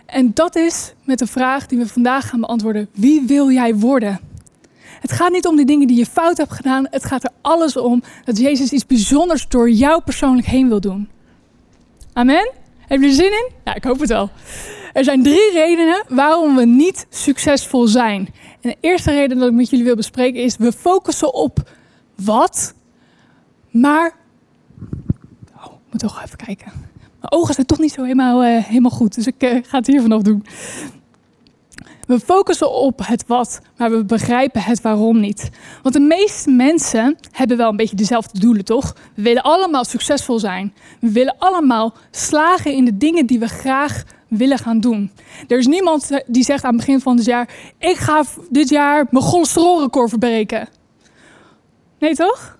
En 0.06 0.30
dat 0.34 0.56
is 0.56 0.92
met 1.04 1.18
de 1.18 1.26
vraag 1.26 1.66
die 1.66 1.78
we 1.78 1.88
vandaag 1.88 2.28
gaan 2.28 2.40
beantwoorden. 2.40 2.88
Wie 2.92 3.22
wil 3.26 3.50
jij 3.50 3.74
worden? 3.74 4.20
Het 5.00 5.12
gaat 5.12 5.32
niet 5.32 5.46
om 5.46 5.56
de 5.56 5.64
dingen 5.64 5.86
die 5.86 5.96
je 5.98 6.06
fout 6.06 6.36
hebt 6.36 6.52
gedaan. 6.52 6.86
Het 6.90 7.04
gaat 7.04 7.24
er 7.24 7.30
alles 7.40 7.76
om 7.76 8.02
dat 8.24 8.38
Jezus 8.38 8.72
iets 8.72 8.86
bijzonders 8.86 9.48
door 9.48 9.70
jou 9.70 10.02
persoonlijk 10.02 10.46
heen 10.46 10.68
wil 10.68 10.80
doen. 10.80 11.08
Amen? 12.12 12.50
Heb 12.78 13.00
je 13.00 13.06
er 13.06 13.12
zin 13.12 13.32
in? 13.32 13.50
Ja, 13.64 13.74
ik 13.74 13.84
hoop 13.84 14.00
het 14.00 14.08
wel. 14.08 14.30
Er 14.96 15.04
zijn 15.04 15.22
drie 15.22 15.52
redenen 15.52 16.04
waarom 16.08 16.56
we 16.56 16.64
niet 16.64 17.06
succesvol 17.10 17.86
zijn. 17.86 18.28
En 18.60 18.70
de 18.70 18.76
eerste 18.80 19.10
reden 19.10 19.38
dat 19.38 19.48
ik 19.48 19.54
met 19.54 19.70
jullie 19.70 19.84
wil 19.84 19.96
bespreken 19.96 20.42
is: 20.42 20.56
we 20.56 20.72
focussen 20.72 21.34
op 21.34 21.70
wat, 22.14 22.74
maar. 23.70 24.14
Oh, 25.56 25.64
ik 25.64 25.90
moet 25.90 26.00
toch 26.00 26.22
even 26.24 26.36
kijken. 26.36 26.72
Mijn 27.20 27.32
ogen 27.32 27.54
zijn 27.54 27.66
toch 27.66 27.78
niet 27.78 27.92
zo 27.92 28.02
helemaal, 28.02 28.44
uh, 28.44 28.64
helemaal 28.64 28.90
goed, 28.90 29.14
dus 29.14 29.26
ik 29.26 29.42
uh, 29.42 29.50
ga 29.62 29.78
het 29.78 29.86
hier 29.86 30.00
vanaf 30.00 30.22
doen. 30.22 30.46
We 32.06 32.20
focussen 32.20 32.72
op 32.72 33.00
het 33.06 33.26
wat, 33.26 33.60
maar 33.76 33.90
we 33.90 34.04
begrijpen 34.04 34.62
het 34.62 34.80
waarom 34.80 35.20
niet. 35.20 35.50
Want 35.82 35.94
de 35.94 36.00
meeste 36.00 36.50
mensen 36.50 37.16
hebben 37.30 37.56
wel 37.56 37.70
een 37.70 37.76
beetje 37.76 37.96
dezelfde 37.96 38.40
doelen, 38.40 38.64
toch? 38.64 38.96
We 39.14 39.22
willen 39.22 39.42
allemaal 39.42 39.84
succesvol 39.84 40.38
zijn. 40.38 40.74
We 41.00 41.10
willen 41.10 41.34
allemaal 41.38 41.94
slagen 42.10 42.72
in 42.72 42.84
de 42.84 42.96
dingen 42.96 43.26
die 43.26 43.38
we 43.38 43.48
graag 43.48 44.04
willen 44.28 44.58
gaan 44.58 44.80
doen. 44.80 45.10
Er 45.48 45.58
is 45.58 45.66
niemand 45.66 46.20
die 46.26 46.44
zegt 46.44 46.64
aan 46.64 46.76
het 46.76 46.84
begin 46.84 47.00
van 47.00 47.16
het 47.16 47.24
jaar: 47.24 47.48
Ik 47.78 47.96
ga 47.96 48.24
dit 48.50 48.68
jaar 48.68 49.06
mijn 49.10 49.24
cholesterolrecord 49.24 50.08
verbreken. 50.08 50.68
Nee, 51.98 52.14
toch? 52.14 52.56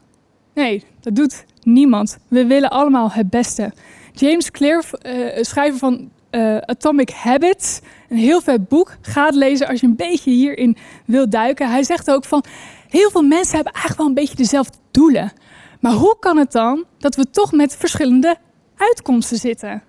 Nee, 0.54 0.84
dat 1.00 1.14
doet 1.14 1.44
niemand. 1.62 2.18
We 2.28 2.46
willen 2.46 2.70
allemaal 2.70 3.10
het 3.10 3.30
beste. 3.30 3.72
James 4.12 4.50
Clear, 4.50 4.84
uh, 5.02 5.42
schrijver 5.42 5.78
van 5.78 6.10
uh, 6.30 6.56
Atomic 6.56 7.10
Habits, 7.10 7.80
een 8.08 8.16
heel 8.16 8.40
vet 8.40 8.68
boek. 8.68 8.96
Ga 9.00 9.26
het 9.26 9.34
lezen 9.34 9.68
als 9.68 9.80
je 9.80 9.86
een 9.86 9.96
beetje 9.96 10.30
hierin 10.30 10.76
wilt 11.06 11.30
duiken. 11.30 11.70
Hij 11.70 11.82
zegt 11.82 12.10
ook 12.10 12.24
van, 12.24 12.44
heel 12.88 13.10
veel 13.10 13.22
mensen 13.22 13.54
hebben 13.54 13.72
eigenlijk 13.72 13.96
wel 13.98 14.06
een 14.06 14.14
beetje 14.14 14.36
dezelfde 14.36 14.78
doelen. 14.90 15.32
Maar 15.80 15.92
hoe 15.92 16.16
kan 16.20 16.36
het 16.36 16.52
dan 16.52 16.84
dat 16.98 17.14
we 17.14 17.30
toch 17.30 17.52
met 17.52 17.76
verschillende 17.76 18.36
uitkomsten 18.76 19.38
zitten? 19.38 19.82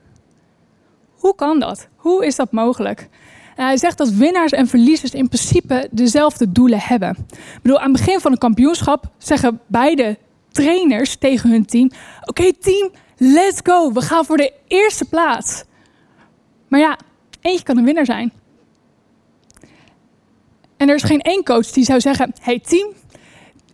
Hoe 1.27 1.35
kan 1.35 1.59
dat? 1.59 1.87
Hoe 1.95 2.25
is 2.25 2.35
dat 2.35 2.51
mogelijk? 2.51 3.09
hij 3.55 3.77
zegt 3.77 3.97
dat 3.97 4.09
winnaars 4.09 4.51
en 4.51 4.67
verliezers 4.67 5.11
in 5.11 5.27
principe 5.27 5.87
dezelfde 5.91 6.51
doelen 6.51 6.79
hebben. 6.79 7.15
Ik 7.29 7.59
bedoel, 7.61 7.79
aan 7.79 7.91
het 7.91 8.05
begin 8.05 8.19
van 8.19 8.31
een 8.31 8.37
kampioenschap 8.37 9.05
zeggen 9.17 9.61
beide 9.67 10.17
trainers 10.51 11.15
tegen 11.15 11.49
hun 11.49 11.65
team: 11.65 11.91
Oké, 12.25 12.53
team, 12.53 12.91
let's 13.17 13.59
go. 13.63 13.91
We 13.91 14.01
gaan 14.01 14.25
voor 14.25 14.37
de 14.37 14.53
eerste 14.67 15.05
plaats. 15.05 15.63
Maar 16.67 16.79
ja, 16.79 16.97
eentje 17.41 17.63
kan 17.63 17.77
een 17.77 17.85
winnaar 17.85 18.05
zijn. 18.05 18.31
En 20.77 20.89
er 20.89 20.95
is 20.95 21.03
geen 21.03 21.21
één 21.21 21.43
coach 21.43 21.71
die 21.71 21.83
zou 21.83 21.99
zeggen: 21.99 22.33
Hey 22.41 22.59
team, 22.59 22.93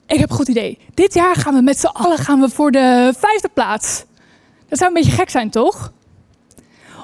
ik 0.07 0.19
heb 0.19 0.29
een 0.29 0.35
goed 0.35 0.47
idee. 0.47 0.77
Dit 0.93 1.13
jaar 1.13 1.35
gaan 1.35 1.53
we 1.53 1.61
met 1.61 1.79
z'n 1.79 1.85
allen 1.85 2.17
gaan 2.17 2.39
we 2.39 2.49
voor 2.49 2.71
de 2.71 3.13
vijfde 3.17 3.49
plaats. 3.53 4.05
Dat 4.67 4.77
zou 4.77 4.89
een 4.89 5.01
beetje 5.01 5.17
gek 5.17 5.29
zijn, 5.29 5.49
toch? 5.49 5.91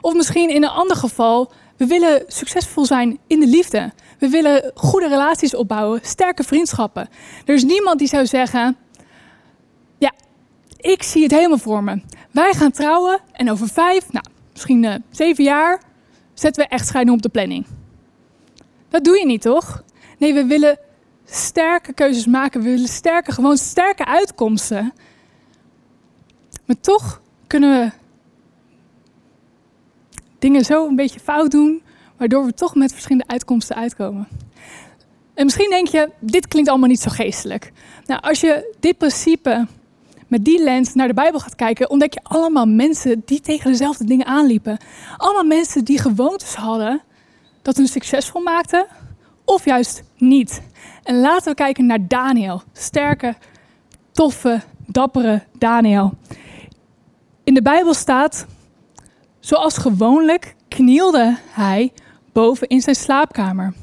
Of 0.02 0.14
misschien 0.14 0.50
in 0.50 0.64
een 0.64 0.70
ander 0.70 0.98
geval, 0.98 1.52
we 1.78 1.86
willen 1.86 2.24
succesvol 2.28 2.86
zijn 2.86 3.20
in 3.28 3.40
de 3.40 3.48
liefde. 3.48 3.92
We 4.20 4.30
willen 4.30 4.72
goede 4.76 5.08
relaties 5.08 5.56
opbouwen, 5.56 6.00
sterke 6.04 6.44
vriendschappen. 6.44 7.10
Er 7.46 7.54
is 7.54 7.64
niemand 7.64 8.00
die 8.00 8.08
zou 8.08 8.26
zeggen: 8.26 8.78
Ja, 9.98 10.12
ik 10.78 11.04
zie 11.04 11.24
het 11.24 11.32
helemaal 11.32 11.58
voor 11.58 11.84
me. 11.84 12.02
Wij 12.32 12.54
gaan 12.54 12.72
trouwen 12.72 13.20
en 13.32 13.52
over 13.52 13.68
vijf, 13.68 14.12
nou, 14.12 14.26
misschien 14.52 14.84
uh, 14.84 14.96
zeven 15.10 15.44
jaar, 15.44 15.82
zetten 16.34 16.64
we 16.64 16.70
echtscheiding 16.70 17.16
op 17.16 17.22
de 17.22 17.30
planning. 17.30 17.66
Dat 18.90 19.04
doe 19.04 19.18
je 19.18 19.26
niet, 19.26 19.42
toch? 19.42 19.84
Nee, 20.18 20.34
we 20.34 20.46
willen 20.46 20.80
sterke 21.26 21.94
keuzes 21.94 22.26
maken. 22.26 22.62
We 22.62 22.70
willen 22.70 22.88
sterke, 22.88 23.32
gewoon 23.32 23.58
sterke 23.58 24.06
uitkomsten. 24.06 24.94
Maar 26.66 26.80
toch 26.82 27.22
kunnen 27.48 27.70
we 27.70 27.99
dingen 30.40 30.66
zo 30.66 30.88
een 30.88 30.96
beetje 30.96 31.20
fout 31.20 31.52
doen, 31.52 31.82
waardoor 32.18 32.46
we 32.46 32.54
toch 32.54 32.76
met 32.76 32.92
verschillende 32.92 33.28
uitkomsten 33.28 33.76
uitkomen. 33.76 34.28
En 35.34 35.46
misschien 35.46 35.70
denk 35.70 35.88
je, 35.88 36.10
dit 36.20 36.48
klinkt 36.48 36.70
allemaal 36.70 36.90
niet 36.90 37.02
zo 37.02 37.10
geestelijk. 37.10 37.72
Nou, 38.06 38.22
als 38.22 38.40
je 38.40 38.76
dit 38.80 38.98
principe 38.98 39.68
met 40.28 40.46
die 40.46 40.64
lens 40.64 40.94
naar 40.94 41.08
de 41.08 41.14
Bijbel 41.14 41.40
gaat 41.40 41.56
kijken, 41.56 41.90
ontdek 41.90 42.14
je 42.14 42.20
allemaal 42.24 42.66
mensen 42.66 43.22
die 43.26 43.42
tegen 43.42 43.72
dezelfde 43.72 44.04
dingen 44.04 44.26
aanliepen. 44.26 44.78
Allemaal 45.18 45.44
mensen 45.44 45.86
die 45.86 46.00
gewoontes 46.00 46.56
hadden 46.56 47.02
dat 47.62 47.78
hun 47.78 47.88
succesvol 47.88 48.42
maakten, 48.42 48.88
of 49.46 49.66
juist 49.66 50.04
niet. 50.18 50.62
En 51.04 51.20
laten 51.20 51.50
we 51.50 51.56
kijken 51.56 51.86
naar 51.86 52.08
Daniel. 52.08 52.62
Sterke, 52.74 53.36
toffe, 54.12 54.62
dappere 54.86 55.44
Daniel. 55.58 56.14
In 57.44 57.54
de 57.54 57.62
Bijbel 57.62 57.94
staat, 57.94 58.46
zoals 59.40 59.78
gewoonlijk 59.78 60.56
knielde 60.68 61.38
hij 61.52 61.92
boven 62.32 62.68
in 62.68 62.82
zijn 62.82 62.96
slaapkamer, 62.96 63.74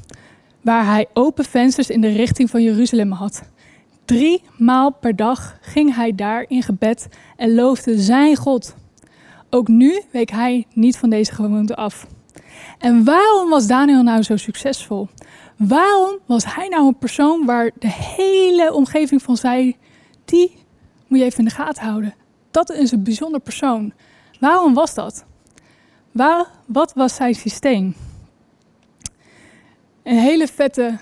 waar 0.61 0.85
hij 0.85 1.05
open 1.13 1.45
vensters 1.45 1.89
in 1.89 2.01
de 2.01 2.11
richting 2.11 2.49
van 2.49 2.63
Jeruzalem 2.63 3.11
had. 3.11 3.41
Drie 4.05 4.41
maal 4.57 4.91
per 4.91 5.15
dag 5.15 5.57
ging 5.61 5.95
hij 5.95 6.15
daar 6.15 6.45
in 6.47 6.63
gebed 6.63 7.07
en 7.35 7.55
loofde 7.55 7.99
zijn 8.01 8.35
God. 8.35 8.75
Ook 9.49 9.67
nu 9.67 10.01
week 10.11 10.29
hij 10.29 10.65
niet 10.73 10.97
van 10.97 11.09
deze 11.09 11.33
gewoonte 11.33 11.75
af. 11.75 12.07
En 12.77 13.03
waarom 13.03 13.49
was 13.49 13.67
Daniel 13.67 14.03
nou 14.03 14.23
zo 14.23 14.37
succesvol? 14.37 15.07
Waarom 15.57 16.17
was 16.25 16.55
hij 16.55 16.67
nou 16.67 16.87
een 16.87 16.97
persoon 16.97 17.45
waar 17.45 17.71
de 17.79 17.91
hele 17.91 18.73
omgeving 18.73 19.21
van 19.21 19.37
zei: 19.37 19.75
die 20.25 20.55
moet 21.07 21.19
je 21.19 21.25
even 21.25 21.39
in 21.39 21.45
de 21.45 21.51
gaten 21.51 21.83
houden? 21.83 22.15
Dat 22.51 22.69
is 22.69 22.91
een 22.91 23.03
bijzonder 23.03 23.39
persoon. 23.39 23.93
Waarom 24.39 24.73
was 24.73 24.93
dat? 24.93 25.25
Wat 26.65 26.93
was 26.95 27.15
zijn 27.15 27.35
systeem? 27.35 27.95
Een 30.03 30.19
hele 30.19 30.47
vette 30.47 30.97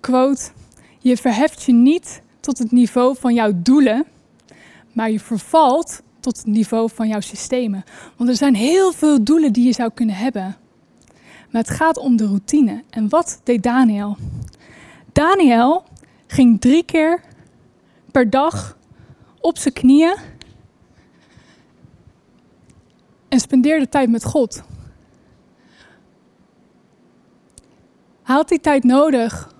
quote. 0.00 0.50
Je 0.98 1.16
verheft 1.16 1.62
je 1.62 1.72
niet 1.72 2.22
tot 2.40 2.58
het 2.58 2.72
niveau 2.72 3.16
van 3.18 3.34
jouw 3.34 3.52
doelen, 3.54 4.06
maar 4.92 5.10
je 5.10 5.20
vervalt 5.20 6.02
tot 6.20 6.36
het 6.36 6.46
niveau 6.46 6.90
van 6.94 7.08
jouw 7.08 7.20
systemen. 7.20 7.84
Want 8.16 8.30
er 8.30 8.36
zijn 8.36 8.54
heel 8.54 8.92
veel 8.92 9.24
doelen 9.24 9.52
die 9.52 9.66
je 9.66 9.72
zou 9.72 9.90
kunnen 9.94 10.14
hebben. 10.14 10.56
Maar 11.50 11.62
het 11.62 11.70
gaat 11.70 11.98
om 11.98 12.16
de 12.16 12.26
routine. 12.26 12.82
En 12.90 13.08
wat 13.08 13.40
deed 13.44 13.62
Daniel? 13.62 14.16
Daniel 15.12 15.84
ging 16.26 16.60
drie 16.60 16.84
keer 16.84 17.20
per 18.10 18.30
dag 18.30 18.78
op 19.40 19.58
zijn 19.58 19.74
knieën 19.74 20.16
en 23.28 23.40
spendeerde 23.40 23.88
tijd 23.88 24.10
met 24.10 24.24
God. 24.24 24.62
Hij 28.22 28.36
had 28.36 28.48
die 28.48 28.60
tijd 28.60 28.84
nodig 28.84 29.54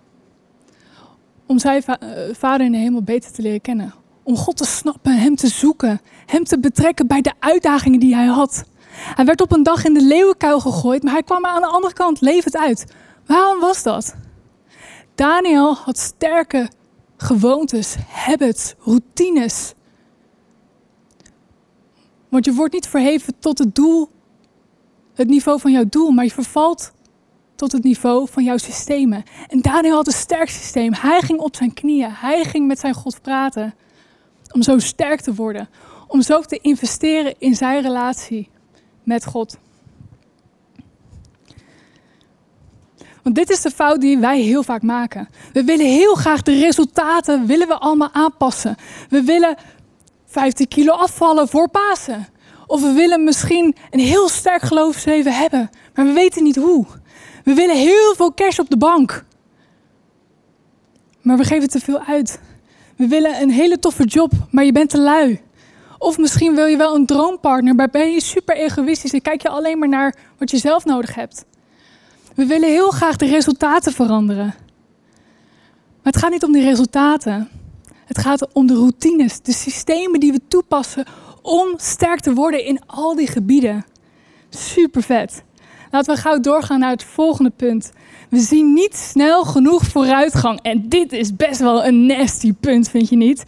om 1.46 1.58
zijn 1.58 1.82
eh, 1.84 1.98
vader 2.32 2.66
in 2.66 2.72
de 2.72 2.78
hemel 2.78 3.02
beter 3.02 3.32
te 3.32 3.42
leren 3.42 3.60
kennen. 3.60 3.94
Om 4.22 4.36
God 4.36 4.56
te 4.56 4.64
snappen, 4.64 5.18
hem 5.18 5.36
te 5.36 5.48
zoeken, 5.48 6.00
hem 6.26 6.44
te 6.44 6.58
betrekken 6.58 7.06
bij 7.06 7.20
de 7.20 7.32
uitdagingen 7.38 8.00
die 8.00 8.14
hij 8.14 8.26
had. 8.26 8.64
Hij 8.90 9.24
werd 9.24 9.40
op 9.40 9.52
een 9.52 9.62
dag 9.62 9.84
in 9.84 9.94
de 9.94 10.02
leeuwenkuil 10.02 10.60
gegooid, 10.60 11.02
maar 11.02 11.12
hij 11.12 11.22
kwam 11.22 11.44
aan 11.44 11.60
de 11.60 11.66
andere 11.66 11.94
kant 11.94 12.20
levend 12.20 12.56
uit. 12.56 12.92
Waarom 13.26 13.60
was 13.60 13.82
dat? 13.82 14.14
Daniel 15.14 15.74
had 15.74 15.98
sterke 15.98 16.68
gewoontes, 17.16 17.96
habits, 18.08 18.74
routines. 18.78 19.74
Want 22.28 22.44
je 22.44 22.52
wordt 22.52 22.74
niet 22.74 22.88
verheven 22.88 23.38
tot 23.38 23.58
het 23.58 23.74
doel, 23.74 24.08
het 25.14 25.28
niveau 25.28 25.60
van 25.60 25.72
jouw 25.72 25.84
doel, 25.88 26.10
maar 26.10 26.24
je 26.24 26.30
vervalt 26.30 26.92
tot 27.54 27.72
het 27.72 27.82
niveau 27.82 28.28
van 28.30 28.44
jouw 28.44 28.56
systemen. 28.56 29.22
En 29.48 29.60
Daniel 29.60 29.94
had 29.94 30.06
een 30.06 30.12
sterk 30.12 30.48
systeem. 30.48 30.92
Hij 30.94 31.20
ging 31.20 31.38
op 31.38 31.56
zijn 31.56 31.74
knieën. 31.74 32.10
Hij 32.10 32.44
ging 32.44 32.66
met 32.66 32.78
zijn 32.78 32.94
God 32.94 33.22
praten. 33.22 33.74
Om 34.52 34.62
zo 34.62 34.78
sterk 34.78 35.20
te 35.20 35.34
worden. 35.34 35.68
Om 36.06 36.22
zo 36.22 36.40
te 36.40 36.58
investeren 36.58 37.34
in 37.38 37.54
zijn 37.54 37.82
relatie 37.82 38.50
met 39.02 39.24
God. 39.24 39.58
Want 43.22 43.34
dit 43.34 43.50
is 43.50 43.60
de 43.60 43.70
fout 43.70 44.00
die 44.00 44.18
wij 44.18 44.40
heel 44.40 44.62
vaak 44.62 44.82
maken. 44.82 45.28
We 45.52 45.64
willen 45.64 45.86
heel 45.86 46.14
graag 46.14 46.42
de 46.42 46.58
resultaten 46.58 47.46
willen 47.46 47.68
we 47.68 47.78
allemaal 47.78 48.12
aanpassen. 48.12 48.76
We 49.08 49.22
willen 49.22 49.56
15 50.38 50.68
kilo 50.68 50.92
afvallen 50.92 51.48
voor 51.48 51.68
Pasen. 51.68 52.26
Of 52.66 52.80
we 52.80 52.92
willen 52.92 53.24
misschien 53.24 53.76
een 53.90 54.00
heel 54.00 54.28
sterk 54.28 54.62
geloofsleven 54.62 55.32
hebben, 55.32 55.70
maar 55.94 56.04
we 56.04 56.12
weten 56.12 56.42
niet 56.42 56.56
hoe. 56.56 56.86
We 57.44 57.54
willen 57.54 57.76
heel 57.76 58.14
veel 58.16 58.34
cash 58.34 58.58
op 58.58 58.70
de 58.70 58.76
bank. 58.76 59.24
Maar 61.22 61.36
we 61.36 61.44
geven 61.44 61.68
te 61.68 61.80
veel 61.80 62.00
uit. 62.00 62.40
We 62.96 63.06
willen 63.06 63.40
een 63.40 63.50
hele 63.50 63.78
toffe 63.78 64.04
job, 64.04 64.32
maar 64.50 64.64
je 64.64 64.72
bent 64.72 64.90
te 64.90 64.98
lui. 64.98 65.40
Of 65.98 66.18
misschien 66.18 66.54
wil 66.54 66.66
je 66.66 66.76
wel 66.76 66.94
een 66.94 67.06
droompartner, 67.06 67.74
maar 67.74 67.90
ben 67.90 68.12
je 68.12 68.22
super 68.22 68.56
egoïstisch 68.56 69.12
en 69.12 69.22
kijk 69.22 69.42
je 69.42 69.48
alleen 69.48 69.78
maar 69.78 69.88
naar 69.88 70.14
wat 70.38 70.50
je 70.50 70.58
zelf 70.58 70.84
nodig 70.84 71.14
hebt. 71.14 71.44
We 72.34 72.46
willen 72.46 72.68
heel 72.68 72.90
graag 72.90 73.16
de 73.16 73.26
resultaten 73.26 73.92
veranderen. 73.92 74.54
Maar 76.02 76.12
het 76.12 76.16
gaat 76.16 76.30
niet 76.30 76.44
om 76.44 76.52
die 76.52 76.62
resultaten. 76.62 77.48
Het 78.08 78.18
gaat 78.18 78.52
om 78.52 78.66
de 78.66 78.74
routines, 78.74 79.40
de 79.40 79.52
systemen 79.52 80.20
die 80.20 80.32
we 80.32 80.40
toepassen 80.48 81.06
om 81.42 81.74
sterk 81.76 82.20
te 82.20 82.32
worden 82.32 82.64
in 82.64 82.80
al 82.86 83.14
die 83.14 83.26
gebieden. 83.26 83.84
Super 84.48 85.02
vet. 85.02 85.42
Laten 85.90 86.14
we 86.14 86.20
gauw 86.20 86.40
doorgaan 86.40 86.78
naar 86.78 86.90
het 86.90 87.04
volgende 87.04 87.50
punt. 87.50 87.92
We 88.30 88.38
zien 88.38 88.72
niet 88.72 88.96
snel 88.96 89.44
genoeg 89.44 89.84
vooruitgang. 89.84 90.60
En 90.62 90.88
dit 90.88 91.12
is 91.12 91.36
best 91.36 91.60
wel 91.60 91.84
een 91.84 92.06
nasty 92.06 92.52
punt, 92.60 92.88
vind 92.88 93.08
je 93.08 93.16
niet? 93.16 93.44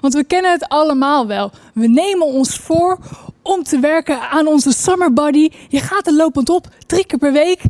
Want 0.00 0.14
we 0.14 0.24
kennen 0.24 0.50
het 0.50 0.68
allemaal 0.68 1.26
wel. 1.26 1.50
We 1.74 1.86
nemen 1.86 2.26
ons 2.26 2.56
voor 2.56 2.98
om 3.42 3.62
te 3.62 3.78
werken 3.78 4.20
aan 4.20 4.46
onze 4.46 4.72
summer 4.72 5.12
body. 5.12 5.50
Je 5.68 5.80
gaat 5.80 6.06
er 6.06 6.14
lopend 6.14 6.48
op, 6.48 6.68
drie 6.86 7.06
keer 7.06 7.18
per 7.18 7.32
week. 7.32 7.60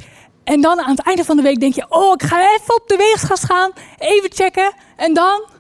En 0.45 0.61
dan 0.61 0.81
aan 0.81 0.97
het 0.97 1.07
einde 1.07 1.25
van 1.25 1.37
de 1.37 1.43
week 1.43 1.61
denk 1.61 1.75
je: 1.75 1.87
Oh, 1.89 2.13
ik 2.13 2.23
ga 2.23 2.41
even 2.41 2.75
op 2.75 2.83
de 2.87 2.97
weegschaal 2.97 3.37
gaan. 3.37 3.71
Even 3.99 4.31
checken. 4.33 4.73
En 4.97 5.15
dan. 5.15 5.59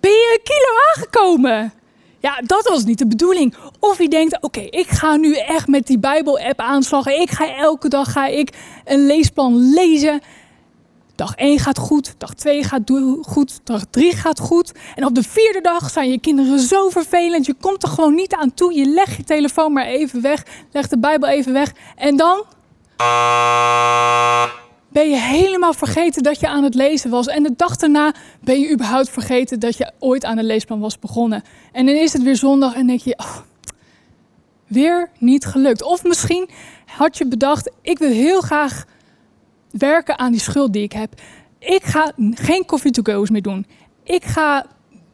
Ben 0.00 0.10
je 0.10 0.38
een 0.38 0.42
kilo 0.42 0.78
aangekomen? 0.88 1.72
Ja, 2.20 2.40
dat 2.44 2.68
was 2.68 2.84
niet 2.84 2.98
de 2.98 3.06
bedoeling. 3.06 3.54
Of 3.78 3.98
je 3.98 4.08
denkt, 4.08 4.42
oké, 4.42 4.60
ik 4.60 4.88
ga 4.88 5.16
nu 5.16 5.34
echt 5.34 5.68
met 5.68 5.86
die 5.86 5.98
Bijbel-app 5.98 6.60
aanslagen. 6.60 7.20
Ik 7.20 7.30
ga 7.30 7.56
elke 7.56 7.88
dag 7.88 8.12
ga 8.12 8.26
ik 8.26 8.56
een 8.84 9.06
leesplan 9.06 9.72
lezen. 9.72 10.20
Dag 11.14 11.34
1 11.34 11.58
gaat 11.58 11.78
goed, 11.78 12.14
dag 12.18 12.34
2 12.34 12.64
gaat 12.64 12.90
goed, 13.22 13.60
dag 13.64 13.84
3 13.90 14.12
gaat 14.12 14.40
goed. 14.40 14.72
En 14.94 15.04
op 15.04 15.14
de 15.14 15.22
vierde 15.22 15.60
dag 15.60 15.90
zijn 15.90 16.10
je 16.10 16.20
kinderen 16.20 16.58
zo 16.58 16.88
vervelend. 16.88 17.46
Je 17.46 17.54
komt 17.60 17.82
er 17.82 17.88
gewoon 17.88 18.14
niet 18.14 18.34
aan 18.34 18.54
toe. 18.54 18.74
Je 18.74 18.84
legt 18.84 19.16
je 19.16 19.24
telefoon 19.24 19.72
maar 19.72 19.86
even 19.86 20.22
weg, 20.22 20.44
legt 20.72 20.90
de 20.90 20.98
Bijbel 20.98 21.28
even 21.28 21.52
weg. 21.52 21.72
En 21.96 22.16
dan 22.16 22.44
ben 24.98 25.10
je 25.10 25.16
helemaal 25.16 25.72
vergeten 25.72 26.22
dat 26.22 26.40
je 26.40 26.48
aan 26.48 26.64
het 26.64 26.74
lezen 26.74 27.10
was. 27.10 27.26
En 27.26 27.42
de 27.42 27.52
dag 27.56 27.76
daarna 27.76 28.14
ben 28.40 28.60
je 28.60 28.72
überhaupt 28.72 29.10
vergeten 29.10 29.60
dat 29.60 29.76
je 29.76 29.92
ooit 29.98 30.24
aan 30.24 30.36
de 30.36 30.42
leesplan 30.42 30.80
was 30.80 30.98
begonnen. 30.98 31.42
En 31.72 31.86
dan 31.86 31.94
is 31.94 32.12
het 32.12 32.22
weer 32.22 32.36
zondag 32.36 32.74
en 32.74 32.86
denk 32.86 33.00
je, 33.00 33.18
oh, 33.18 33.36
weer 34.66 35.10
niet 35.18 35.44
gelukt. 35.44 35.82
Of 35.82 36.04
misschien 36.04 36.48
had 36.86 37.18
je 37.18 37.28
bedacht, 37.28 37.70
ik 37.82 37.98
wil 37.98 38.10
heel 38.10 38.40
graag 38.40 38.84
werken 39.70 40.18
aan 40.18 40.32
die 40.32 40.40
schuld 40.40 40.72
die 40.72 40.82
ik 40.82 40.92
heb. 40.92 41.20
Ik 41.58 41.84
ga 41.84 42.12
geen 42.34 42.64
coffee 42.64 42.90
to 42.90 43.12
go's 43.12 43.30
meer 43.30 43.42
doen. 43.42 43.66
Ik 44.04 44.24
ga 44.24 44.66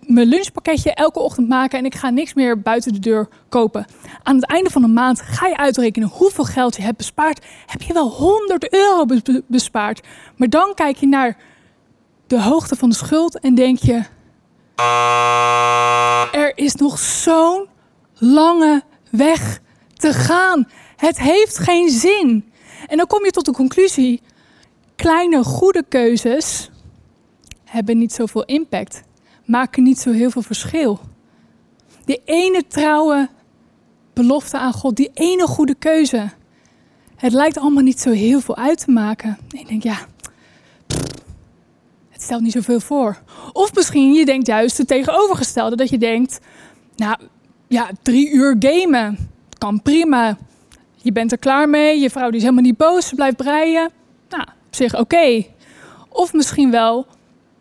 mijn 0.06 0.26
lunchpakketje 0.26 0.94
elke 0.94 1.18
ochtend 1.18 1.49
maken 1.49 1.78
en 1.78 1.84
ik 1.84 1.94
ga 1.94 2.11
niks 2.11 2.34
meer 2.34 2.61
buiten 2.61 2.92
de 2.92 2.99
deur 2.99 3.28
kopen. 3.49 3.87
Aan 4.23 4.34
het 4.37 4.46
einde 4.46 4.70
van 4.70 4.82
de 4.82 4.88
maand 4.88 5.20
ga 5.20 5.46
je 5.46 5.56
uitrekenen 5.56 6.08
hoeveel 6.08 6.44
geld 6.44 6.76
je 6.76 6.82
hebt 6.82 6.96
bespaard. 6.96 7.44
Heb 7.66 7.82
je 7.82 7.92
wel 7.92 8.08
100 8.08 8.73
euro 8.73 9.04
bespaard. 9.46 10.06
Maar 10.37 10.49
dan 10.49 10.73
kijk 10.75 10.96
je 10.96 11.06
naar 11.06 11.37
de 12.26 12.42
hoogte 12.42 12.76
van 12.76 12.88
de 12.88 12.94
schuld 12.94 13.40
en 13.40 13.54
denk 13.54 13.78
je: 13.78 14.02
er 16.32 16.52
is 16.54 16.75
nog 16.75 16.99
zo'n 16.99 17.68
lange 18.14 18.82
weg 19.11 19.61
te 19.94 20.12
gaan. 20.12 20.68
Het 20.96 21.18
heeft 21.18 21.58
geen 21.58 21.90
zin. 21.90 22.52
En 22.87 22.96
dan 22.96 23.06
kom 23.06 23.25
je 23.25 23.30
tot 23.30 23.44
de 23.44 23.52
conclusie: 23.52 24.23
kleine 24.96 25.44
goede 25.44 25.84
keuzes 25.88 26.70
hebben 27.64 27.99
niet 27.99 28.12
zoveel 28.12 28.44
impact, 28.44 29.02
maken 29.44 29.82
niet 29.82 29.98
zo 29.98 30.12
heel 30.12 30.30
veel 30.30 30.42
verschil. 30.42 31.00
Die 32.04 32.20
ene 32.24 32.64
trouwe 32.68 33.28
belofte 34.12 34.58
aan 34.58 34.72
God, 34.72 34.96
die 34.96 35.10
ene 35.14 35.46
goede 35.46 35.74
keuze. 35.74 36.30
Het 37.16 37.32
lijkt 37.32 37.58
allemaal 37.58 37.82
niet 37.82 38.00
zo 38.00 38.10
heel 38.10 38.40
veel 38.40 38.56
uit 38.56 38.84
te 38.84 38.90
maken. 38.90 39.38
ik 39.50 39.68
denk, 39.68 39.82
ja, 39.82 39.98
het 42.10 42.22
stelt 42.22 42.42
niet 42.42 42.52
zoveel 42.52 42.80
voor. 42.80 43.22
Of 43.52 43.74
misschien 43.74 44.12
je 44.12 44.24
denkt 44.24 44.46
juist 44.46 44.78
het 44.78 44.88
tegenovergestelde, 44.88 45.76
dat 45.76 45.88
je 45.88 45.98
denkt, 45.98 46.40
nou 46.96 47.16
ja, 47.68 47.90
drie 48.02 48.30
uur 48.30 48.56
gamen 48.58 49.30
kan 49.58 49.82
prima. 49.82 50.36
Je 50.96 51.12
bent 51.12 51.32
er 51.32 51.38
klaar 51.38 51.68
mee, 51.68 52.00
je 52.00 52.10
vrouw 52.10 52.26
die 52.26 52.36
is 52.36 52.42
helemaal 52.42 52.64
niet 52.64 52.76
boos, 52.76 53.08
ze 53.08 53.14
blijft 53.14 53.36
breien. 53.36 53.90
Nou, 54.28 54.42
op 54.42 54.74
zich 54.74 54.98
oké. 54.98 55.44
Of 56.08 56.32
misschien 56.32 56.70
wel 56.70 57.06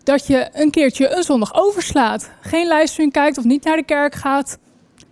dat 0.04 0.28
je 0.28 0.50
een 0.54 0.72
keertje 0.72 1.16
een 1.16 1.24
zondag 1.24 1.54
overslaat. 1.54 2.30
Geen 2.42 2.68
livestream 2.68 3.12
kijkt 3.12 3.38
of 3.38 3.44
niet 3.44 3.64
naar 3.64 3.78
de 3.78 3.84
kerk 3.84 4.16
gaat. 4.16 4.58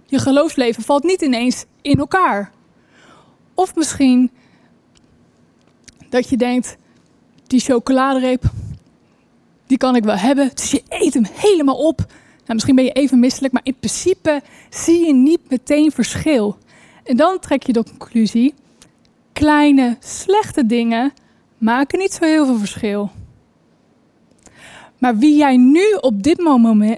Je 0.06 0.20
geloofsleven 0.20 0.84
valt 0.84 1.04
niet 1.04 1.22
ineens 1.22 1.66
in 1.82 2.00
elkaar. 2.00 2.52
Of 3.54 3.76
misschien 3.76 4.32
dat 6.10 6.30
je 6.30 6.38
denkt, 6.38 6.78
die 7.48 7.60
chocoladereep, 7.60 8.44
die 9.68 9.78
kan 9.78 9.96
ik 9.96 10.04
wel 10.04 10.16
hebben. 10.16 10.52
Dus 10.54 10.72
je 10.72 10.84
eet 10.90 11.14
hem 11.14 11.26
helemaal 11.34 11.88
op. 11.88 11.98
Nou, 11.98 12.54
misschien 12.54 12.76
ben 12.76 12.84
je 12.84 12.92
even 12.92 13.20
misselijk, 13.20 13.54
maar 13.54 13.66
in 13.66 13.76
principe 13.80 14.42
zie 14.70 15.06
je 15.06 15.14
niet 15.14 15.50
meteen 15.50 15.92
verschil. 15.92 16.58
En 17.04 17.18
dan 17.18 17.40
trek 17.40 17.64
je 17.64 17.74
de 17.74 17.84
conclusie: 17.84 18.54
kleine, 19.34 19.98
slechte 20.00 20.66
dingen 20.66 21.14
maken 21.58 22.00
niet 22.00 22.14
zo 22.14 22.26
heel 22.26 22.46
veel 22.46 22.58
verschil. 22.58 23.12
Maar 25.01 25.17
wie 25.17 25.36
jij 25.36 25.58
nu 25.58 25.98
op 26.01 26.24
dit 26.24 26.39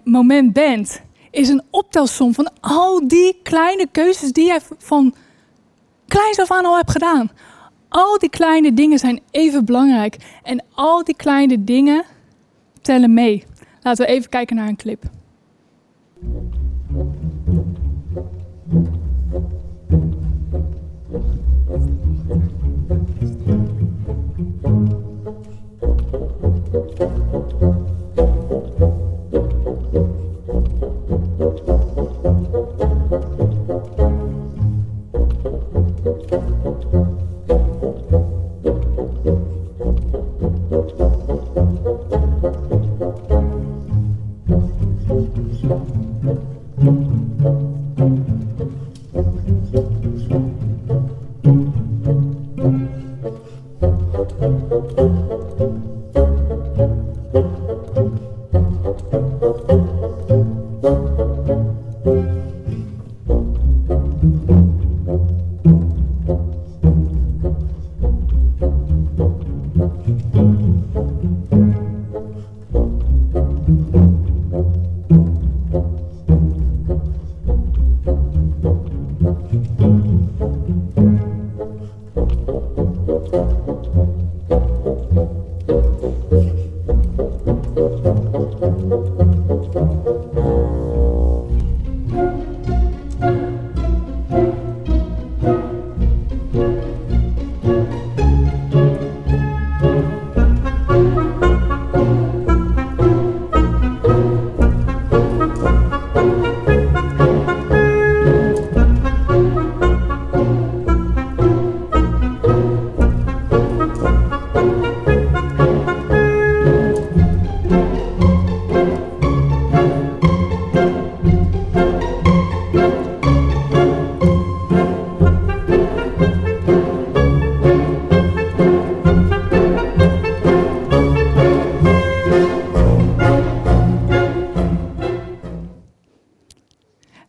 moment 0.03 0.53
bent, 0.53 1.01
is 1.31 1.49
een 1.49 1.63
optelsom 1.69 2.33
van 2.33 2.49
al 2.61 3.07
die 3.07 3.39
kleine 3.43 3.87
keuzes 3.91 4.31
die 4.31 4.45
jij 4.45 4.59
van 4.77 5.13
kleins 6.07 6.39
af 6.39 6.51
aan 6.51 6.65
al 6.65 6.75
hebt 6.75 6.91
gedaan. 6.91 7.31
Al 7.89 8.17
die 8.17 8.29
kleine 8.29 8.73
dingen 8.73 8.99
zijn 8.99 9.21
even 9.31 9.65
belangrijk. 9.65 10.39
En 10.43 10.63
al 10.73 11.03
die 11.03 11.15
kleine 11.15 11.63
dingen 11.63 12.03
tellen 12.81 13.13
mee. 13.13 13.43
Laten 13.81 14.05
we 14.05 14.11
even 14.11 14.29
kijken 14.29 14.55
naar 14.55 14.67
een 14.67 14.75
clip. 14.75 15.03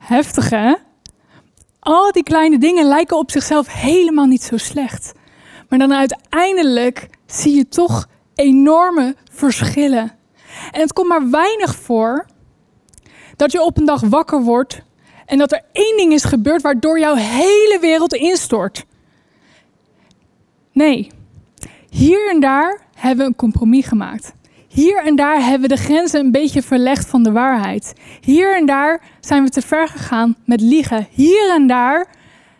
Heftig 0.04 0.50
hè? 0.50 0.74
Al 1.80 2.12
die 2.12 2.22
kleine 2.22 2.58
dingen 2.58 2.86
lijken 2.86 3.16
op 3.16 3.30
zichzelf 3.30 3.72
helemaal 3.72 4.26
niet 4.26 4.42
zo 4.42 4.56
slecht. 4.56 5.12
Maar 5.68 5.78
dan 5.78 5.94
uiteindelijk 5.94 7.08
zie 7.26 7.56
je 7.56 7.68
toch 7.68 8.08
enorme 8.34 9.16
verschillen. 9.32 10.12
En 10.70 10.80
het 10.80 10.92
komt 10.92 11.08
maar 11.08 11.30
weinig 11.30 11.74
voor 11.76 12.26
dat 13.36 13.52
je 13.52 13.62
op 13.62 13.78
een 13.78 13.84
dag 13.84 14.00
wakker 14.00 14.42
wordt 14.42 14.82
en 15.26 15.38
dat 15.38 15.52
er 15.52 15.62
één 15.72 15.96
ding 15.96 16.12
is 16.12 16.24
gebeurd 16.24 16.62
waardoor 16.62 16.98
jouw 16.98 17.14
hele 17.14 17.78
wereld 17.80 18.14
instort. 18.14 18.84
Nee, 20.72 21.10
hier 21.90 22.30
en 22.30 22.40
daar 22.40 22.80
hebben 22.94 23.24
we 23.24 23.30
een 23.30 23.36
compromis 23.36 23.86
gemaakt. 23.86 24.34
Hier 24.74 25.04
en 25.04 25.16
daar 25.16 25.42
hebben 25.42 25.68
we 25.68 25.74
de 25.74 25.82
grenzen 25.82 26.20
een 26.20 26.30
beetje 26.30 26.62
verlegd 26.62 27.06
van 27.06 27.22
de 27.22 27.32
waarheid. 27.32 27.92
Hier 28.20 28.56
en 28.56 28.66
daar 28.66 29.02
zijn 29.20 29.44
we 29.44 29.50
te 29.50 29.62
ver 29.62 29.88
gegaan 29.88 30.37
met 30.44 30.60
liegen. 30.60 31.08
Hier 31.10 31.50
en 31.50 31.66
daar 31.66 32.06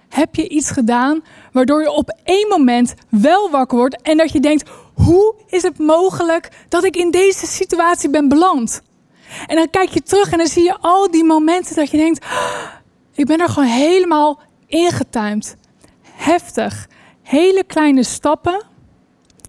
heb 0.09 0.35
je 0.35 0.49
iets 0.49 0.71
gedaan 0.71 1.25
waardoor 1.53 1.83
je 1.83 1.91
op 1.91 2.19
één 2.25 2.49
moment 2.49 2.95
wel 3.09 3.51
wakker 3.51 3.79
wordt 3.79 4.03
en 4.03 4.17
dat 4.17 4.33
je 4.33 4.41
denkt: 4.41 4.71
hoe 4.95 5.35
is 5.47 5.63
het 5.63 5.79
mogelijk 5.79 6.49
dat 6.69 6.85
ik 6.85 6.97
in 6.97 7.11
deze 7.11 7.47
situatie 7.47 8.11
ben 8.11 8.29
beland? 8.29 8.83
En 9.47 9.57
dan 9.57 9.71
kijk 9.71 9.89
je 9.89 10.03
terug 10.03 10.33
en 10.33 10.39
dan 10.39 10.47
zie 10.47 10.65
je 10.65 10.77
al 10.81 11.11
die 11.11 11.25
momenten 11.25 11.75
dat 11.75 11.91
je 11.91 11.97
denkt: 11.97 12.25
"Ah, 12.25 12.67
ik 13.15 13.27
ben 13.27 13.41
er 13.41 13.49
gewoon 13.49 13.69
helemaal 13.69 14.41
ingetuimd. 14.67 15.57
Heftig. 16.03 16.89
Hele 17.23 17.65
kleine 17.67 18.03
stappen 18.03 18.63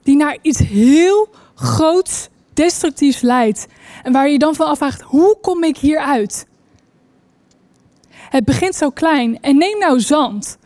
die 0.04 0.15
naar 0.15 0.38
iets 0.41 0.60
heel 0.60 1.30
groots, 1.56 2.30
destructiefs 2.56 3.22
leidt. 3.22 3.68
En 4.04 4.12
waar 4.12 4.26
je 4.26 4.32
je 4.32 4.39
dan 4.39 4.56
van 4.56 4.68
afvraagt: 4.68 5.02
hoe 5.02 5.38
kom 5.41 5.63
ik 5.63 5.78
hieruit? 5.78 6.48
Het 8.10 8.46
begint 8.46 8.76
zo 8.76 8.89
klein. 8.89 9.39
En 9.41 9.58
neem 9.58 9.78
nou 9.78 10.00
zand. 10.00 10.58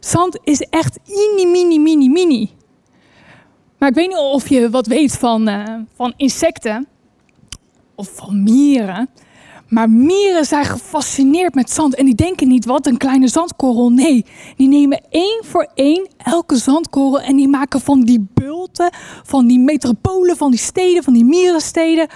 Zand 0.00 0.38
is 0.44 0.60
echt 0.60 0.98
mini, 1.06 1.46
mini, 1.50 1.78
mini, 1.78 2.08
mini. 2.08 2.50
Maar 3.78 3.88
ik 3.88 3.94
weet 3.94 4.08
niet 4.08 4.16
of 4.16 4.48
je 4.48 4.70
wat 4.70 4.86
weet 4.86 5.12
van, 5.12 5.48
eh, 5.48 5.74
van 5.94 6.12
insecten 6.16 6.88
of 7.94 8.10
van 8.14 8.42
mieren. 8.42 9.08
Maar 9.72 9.90
mieren 9.90 10.44
zijn 10.44 10.64
gefascineerd 10.64 11.54
met 11.54 11.70
zand 11.70 11.94
en 11.94 12.04
die 12.04 12.14
denken 12.14 12.48
niet 12.48 12.64
wat 12.64 12.86
een 12.86 12.96
kleine 12.96 13.28
zandkorrel. 13.28 13.90
Nee, 13.90 14.24
die 14.56 14.68
nemen 14.68 15.00
één 15.10 15.44
voor 15.44 15.68
één 15.74 16.08
elke 16.16 16.56
zandkorrel 16.56 17.20
en 17.20 17.36
die 17.36 17.48
maken 17.48 17.80
van 17.80 18.00
die 18.00 18.26
bulten, 18.34 18.90
van 19.22 19.46
die 19.46 19.58
metropolen, 19.58 20.36
van 20.36 20.50
die 20.50 20.60
steden, 20.60 21.02
van 21.02 21.12
die 21.12 21.24
mierensteden. 21.24 22.08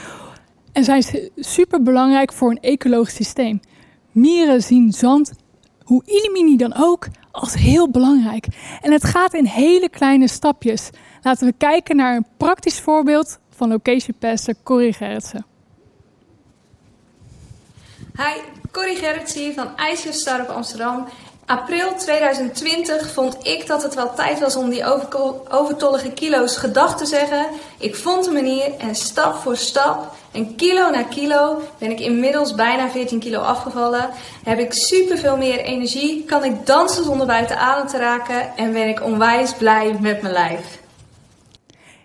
En 0.73 0.85
zijn 0.85 1.31
super 1.37 1.83
belangrijk 1.83 2.33
voor 2.33 2.51
een 2.51 2.61
ecologisch 2.61 3.14
systeem. 3.14 3.61
Mieren 4.12 4.62
zien 4.62 4.92
zand, 4.92 5.33
hoe 5.85 6.03
illimini 6.05 6.57
dan 6.57 6.75
ook, 6.77 7.09
als 7.31 7.55
heel 7.55 7.90
belangrijk. 7.90 8.47
En 8.81 8.92
het 8.92 9.05
gaat 9.05 9.35
in 9.35 9.45
hele 9.45 9.88
kleine 9.88 10.29
stapjes. 10.29 10.90
Laten 11.23 11.47
we 11.47 11.55
kijken 11.59 11.97
naar 11.97 12.16
een 12.16 12.27
praktisch 12.37 12.81
voorbeeld 12.81 13.38
van 13.51 13.69
location 13.69 14.16
pastor 14.19 14.55
Corrie. 14.62 14.97
Hi, 18.17 18.41
Corrie 18.73 18.97
Gerrits 18.97 19.35
hier 19.35 19.55
van 19.55 19.77
IJsjerstar 19.77 20.41
op 20.41 20.49
Amsterdam. 20.49 21.09
April 21.47 21.95
2020 21.95 23.13
vond 23.13 23.47
ik 23.47 23.67
dat 23.67 23.83
het 23.83 23.95
wel 23.95 24.15
tijd 24.15 24.41
was 24.41 24.57
om 24.57 24.71
die 24.71 24.85
overtollige 25.49 26.11
kilo's 26.11 26.57
gedag 26.57 26.97
te 26.97 27.07
zeggen. 27.07 27.47
Ik 27.79 27.97
vond 27.97 28.27
een 28.27 28.33
manier 28.33 28.75
en 28.79 28.95
stap 28.95 29.35
voor 29.35 29.57
stap 29.57 30.13
en 30.33 30.57
kilo 30.57 30.91
na 30.91 31.03
kilo 31.03 31.63
ben 31.79 31.91
ik 31.91 32.01
inmiddels 32.01 32.55
bijna 32.55 32.91
14 32.91 33.19
kilo 33.19 33.41
afgevallen. 33.41 34.11
Heb 34.45 34.59
ik 34.59 34.73
superveel 34.73 35.37
meer 35.37 35.61
energie, 35.61 36.25
kan 36.25 36.45
ik 36.45 36.67
dansen 36.67 37.05
zonder 37.05 37.27
buiten 37.27 37.59
adem 37.59 37.87
te 37.87 37.99
raken 37.99 38.57
en 38.57 38.73
ben 38.73 38.89
ik 38.89 39.03
onwijs 39.03 39.55
blij 39.55 39.97
met 40.01 40.23
mijn 40.23 40.35
lijf. 40.35 40.79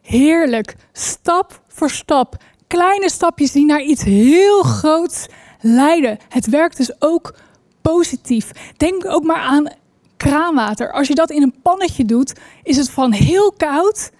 Heerlijk, 0.01 0.75
stap 0.93 1.61
voor 1.67 1.89
stap. 1.89 2.35
Kleine 2.67 3.09
stapjes 3.09 3.51
die 3.51 3.65
naar 3.65 3.81
iets 3.81 4.03
heel 4.03 4.63
groots 4.63 5.27
leiden. 5.61 6.17
Het 6.29 6.47
werkt 6.47 6.77
dus 6.77 7.01
ook 7.01 7.35
positief. 7.81 8.51
Denk 8.77 9.05
ook 9.05 9.23
maar 9.23 9.41
aan 9.41 9.71
kraanwater. 10.17 10.91
Als 10.91 11.07
je 11.07 11.15
dat 11.15 11.29
in 11.29 11.41
een 11.41 11.55
pannetje 11.61 12.05
doet, 12.05 12.33
is 12.63 12.77
het 12.77 12.89
van 12.89 13.11
heel 13.11 13.51
koud. 13.51 14.11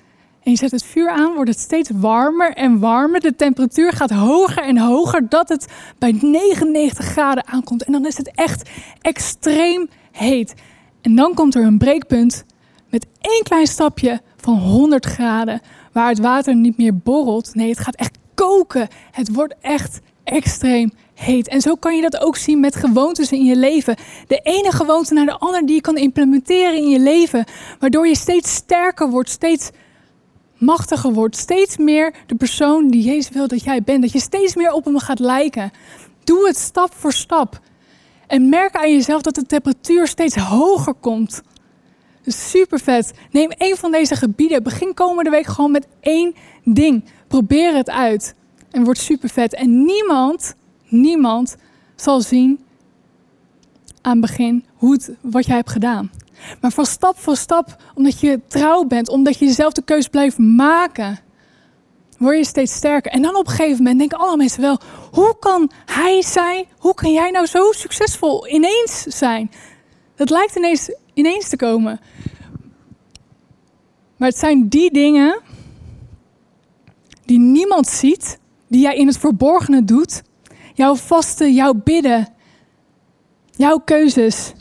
En 0.44 0.52
je 0.52 0.58
zet 0.58 0.72
het 0.72 0.84
vuur 0.84 1.10
aan, 1.10 1.34
wordt 1.34 1.50
het 1.50 1.60
steeds 1.60 1.90
warmer 1.94 2.54
en 2.54 2.80
warmer. 2.80 3.20
De 3.20 3.36
temperatuur 3.36 3.94
gaat 3.94 4.10
hoger 4.10 4.64
en 4.64 4.78
hoger, 4.78 5.30
dat 5.30 5.50
het 5.50 5.66
bij 5.98 6.18
99 6.22 7.06
graden 7.06 7.48
aankomt. 7.48 7.84
En 7.84 7.92
dan 7.92 8.06
is 8.06 8.18
het 8.18 8.32
echt 8.36 8.70
extreem 9.02 9.90
heet. 10.12 10.54
En 11.02 11.16
dan 11.16 11.34
komt 11.34 11.56
er 11.56 11.64
een 11.64 11.78
breekpunt 11.78 12.44
met 12.90 13.08
één 13.22 13.44
klein 13.44 13.68
stapje 13.68 14.22
van 14.38 14.58
100 14.58 15.06
graden, 15.06 15.62
waar 15.92 16.10
het 16.10 16.20
water 16.20 16.56
niet 16.56 16.78
meer 16.78 16.98
borrelt. 16.98 17.56
Nee, 17.56 17.70
het 17.70 17.80
gaat 17.80 17.96
echt 17.96 18.18
koken. 18.34 18.88
Het 19.12 19.34
wordt 19.34 19.56
echt 19.62 20.00
extreem 20.24 20.92
heet. 21.14 21.48
En 21.48 21.62
zo 21.62 21.76
kan 21.76 21.96
je 21.96 22.02
dat 22.02 22.22
ook 22.22 22.38
zien 22.38 22.60
met 22.60 22.76
gewoontes 22.76 23.32
in 23.32 23.46
je 23.46 23.56
leven. 23.56 23.96
De 24.28 24.40
ene 24.44 24.72
gewoonte 24.72 25.14
naar 25.14 25.26
de 25.26 25.38
andere 25.38 25.66
die 25.66 25.76
je 25.76 25.82
kan 25.82 25.98
implementeren 25.98 26.76
in 26.76 26.90
je 26.90 27.00
leven, 27.00 27.46
waardoor 27.80 28.08
je 28.08 28.16
steeds 28.16 28.54
sterker 28.54 29.10
wordt, 29.10 29.30
steeds 29.30 29.70
machtiger 30.58 31.14
wordt, 31.14 31.38
steeds 31.38 31.78
meer 31.78 32.14
de 32.26 32.36
persoon 32.36 32.88
die 32.88 33.04
Jezus 33.04 33.30
wil 33.30 33.48
dat 33.48 33.64
jij 33.64 33.84
bent, 33.84 34.02
dat 34.02 34.12
je 34.12 34.20
steeds 34.20 34.56
meer 34.56 34.72
op 34.72 34.86
hem 34.86 35.00
gaat 35.00 35.20
lijken. 35.20 35.72
Doe 36.24 36.48
het 36.48 36.58
stap 36.58 36.94
voor 36.94 37.14
stap. 37.14 37.60
En 38.28 38.50
merk 38.50 38.76
aan 38.76 38.92
jezelf 38.92 39.22
dat 39.22 39.36
de 39.36 39.46
temperatuur 39.46 40.08
steeds 40.08 40.36
hoger 40.36 40.94
komt. 40.94 41.42
Super 42.26 42.80
vet. 42.80 43.14
Neem 43.32 43.50
één 43.50 43.78
van 43.78 43.92
deze 43.92 44.16
gebieden. 44.16 44.64
Begin 44.64 44.94
komende 44.94 45.30
week 45.30 45.46
gewoon 45.46 45.72
met 45.72 45.88
één 46.00 46.36
ding. 46.64 47.04
Probeer 47.28 47.76
het 47.76 47.90
uit. 47.90 48.36
En 48.72 48.84
wordt 48.84 49.00
super 49.00 49.30
vet. 49.30 49.54
En 49.54 49.86
niemand, 49.86 50.56
niemand 50.88 51.56
zal 51.96 52.22
zien 52.22 52.60
aan 54.02 54.12
het 54.12 54.22
begin 54.22 54.66
hoe 54.76 54.94
het, 54.94 55.12
wat 55.22 55.46
jij 55.46 55.56
hebt 55.56 55.72
gedaan. 55.72 56.12
Maar 56.62 56.72
van 56.72 56.86
stap 56.86 57.18
voor 57.20 57.36
stap, 57.36 57.76
omdat 57.96 58.20
je 58.20 58.40
trouw 58.48 58.84
bent, 58.84 59.10
omdat 59.10 59.38
je 59.38 59.46
jezelf 59.46 59.74
de 59.74 59.82
keus 59.82 60.08
blijft 60.08 60.38
maken, 60.38 61.20
word 62.18 62.38
je 62.38 62.46
steeds 62.46 62.74
sterker. 62.74 63.12
En 63.12 63.22
dan 63.22 63.36
op 63.36 63.48
een 63.48 63.54
gegeven 63.54 63.78
moment 63.78 64.00
denken 64.00 64.18
alle 64.18 64.38
mensen 64.38 64.62
wel, 64.62 64.80
hoe 65.12 65.36
kan 65.40 65.72
hij 65.86 66.22
zijn? 66.22 66.66
Hoe 66.78 66.94
kan 66.94 67.14
jij 67.14 67.32
nou 67.32 67.46
zo 67.46 67.72
succesvol 67.72 68.48
ineens 68.48 69.02
zijn? 69.02 69.52
Dat 70.16 70.30
lijkt 70.30 70.56
ineens, 70.56 70.96
ineens 71.14 71.50
te 71.50 71.56
komen. 71.56 72.00
Maar 74.18 74.30
het 74.30 74.38
zijn 74.38 74.68
die 74.68 74.94
dingen 74.94 75.40
die 77.26 77.40
niemand 77.40 77.88
ziet, 77.88 78.40
die 78.72 78.82
jij 78.82 78.96
in 78.96 79.08
het 79.08 79.18
verborgene 79.18 79.84
doet. 79.84 80.22
Jouw 80.74 80.96
vasten, 80.96 81.54
jouw 81.54 81.74
bidden, 81.74 82.28
jouw 83.52 83.78
keuzes, 83.78 84.54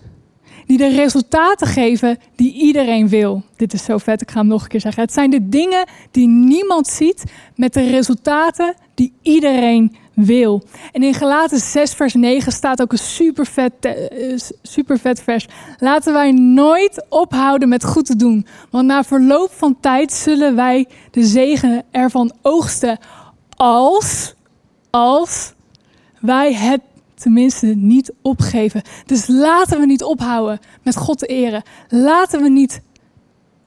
die 0.66 0.78
de 0.78 0.88
resultaten 0.88 1.66
geven 1.66 2.18
die 2.36 2.52
iedereen 2.52 3.08
wil. 3.08 3.42
Dit 3.56 3.72
is 3.72 3.84
zo 3.84 3.98
vet, 3.98 4.22
ik 4.22 4.30
ga 4.30 4.38
hem 4.38 4.48
nog 4.48 4.62
een 4.62 4.68
keer 4.68 4.80
zeggen. 4.80 5.02
Het 5.02 5.12
zijn 5.12 5.30
de 5.30 5.48
dingen 5.48 5.86
die 6.10 6.28
niemand 6.28 6.86
ziet 6.86 7.24
met 7.56 7.72
de 7.72 7.90
resultaten 7.90 8.74
die 8.94 9.12
iedereen 9.22 9.96
wil. 10.14 10.62
En 10.92 11.02
in 11.02 11.14
Galaten 11.14 11.58
6 11.58 11.94
vers 11.94 12.14
9 12.14 12.52
staat 12.52 12.82
ook 12.82 12.92
een 12.92 12.98
super 12.98 13.46
vet, 13.46 13.72
eh, 13.80 14.38
super 14.62 14.98
vet 14.98 15.22
vers. 15.22 15.48
Laten 15.78 16.12
wij 16.12 16.32
nooit 16.32 17.04
ophouden 17.08 17.68
met 17.68 17.84
goed 17.84 18.06
te 18.06 18.16
doen. 18.16 18.46
Want 18.70 18.86
na 18.86 19.04
verloop 19.04 19.50
van 19.52 19.76
tijd 19.80 20.12
zullen 20.12 20.56
wij 20.56 20.86
de 21.10 21.24
zegen 21.24 21.84
ervan 21.90 22.32
oogsten. 22.42 22.98
Als, 23.62 24.34
als 24.90 25.52
wij 26.20 26.54
het 26.54 26.80
tenminste 27.14 27.66
niet 27.66 28.12
opgeven. 28.22 28.82
Dus 29.06 29.26
laten 29.26 29.80
we 29.80 29.86
niet 29.86 30.02
ophouden 30.02 30.58
met 30.82 30.96
God 30.96 31.18
te 31.18 31.26
eren. 31.26 31.62
Laten 31.88 32.42
we 32.42 32.48
niet 32.48 32.82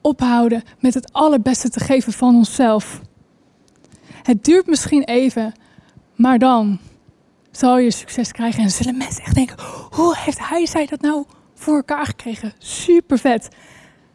ophouden 0.00 0.62
met 0.78 0.94
het 0.94 1.12
allerbeste 1.12 1.68
te 1.68 1.80
geven 1.80 2.12
van 2.12 2.34
onszelf. 2.34 3.00
Het 4.22 4.44
duurt 4.44 4.66
misschien 4.66 5.02
even, 5.02 5.52
maar 6.14 6.38
dan 6.38 6.78
zal 7.50 7.78
je 7.78 7.90
succes 7.90 8.32
krijgen 8.32 8.62
en 8.62 8.70
zullen 8.70 8.96
mensen 8.96 9.24
echt 9.24 9.34
denken: 9.34 9.56
hoe 9.90 10.16
heeft 10.16 10.48
hij, 10.48 10.66
zij 10.66 10.86
dat 10.86 11.00
nou 11.00 11.24
voor 11.54 11.76
elkaar 11.76 12.06
gekregen? 12.06 12.52
Super 12.58 13.18
vet. 13.18 13.48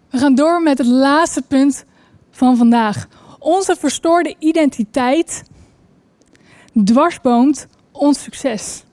We 0.09 0.17
gaan 0.17 0.35
door 0.35 0.61
met 0.61 0.77
het 0.77 0.87
laatste 0.87 1.41
punt 1.41 1.85
van 2.31 2.57
vandaag. 2.57 3.07
Onze 3.39 3.75
verstoorde 3.79 4.35
identiteit 4.39 5.43
dwarsboomt 6.83 7.67
ons 7.91 8.23
succes. 8.23 8.83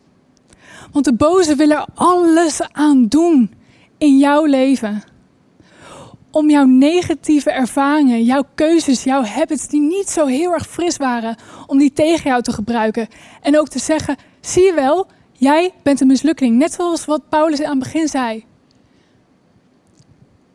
Want 0.92 1.04
de 1.04 1.14
boze 1.14 1.54
wil 1.54 1.70
er 1.70 1.86
alles 1.94 2.60
aan 2.72 3.06
doen 3.06 3.54
in 3.98 4.18
jouw 4.18 4.44
leven. 4.44 5.02
Om 6.30 6.50
jouw 6.50 6.64
negatieve 6.64 7.50
ervaringen, 7.50 8.24
jouw 8.24 8.42
keuzes, 8.54 9.04
jouw 9.04 9.24
habits 9.24 9.68
die 9.68 9.80
niet 9.80 10.10
zo 10.10 10.26
heel 10.26 10.52
erg 10.52 10.66
fris 10.66 10.96
waren, 10.96 11.36
om 11.66 11.78
die 11.78 11.92
tegen 11.92 12.30
jou 12.30 12.42
te 12.42 12.52
gebruiken. 12.52 13.08
En 13.42 13.58
ook 13.58 13.68
te 13.68 13.78
zeggen, 13.78 14.16
zie 14.40 14.64
je 14.64 14.74
wel, 14.74 15.06
jij 15.32 15.72
bent 15.82 16.00
een 16.00 16.06
mislukking. 16.06 16.56
Net 16.56 16.72
zoals 16.72 17.04
wat 17.04 17.28
Paulus 17.28 17.62
aan 17.62 17.70
het 17.70 17.78
begin 17.78 18.08
zei. 18.08 18.44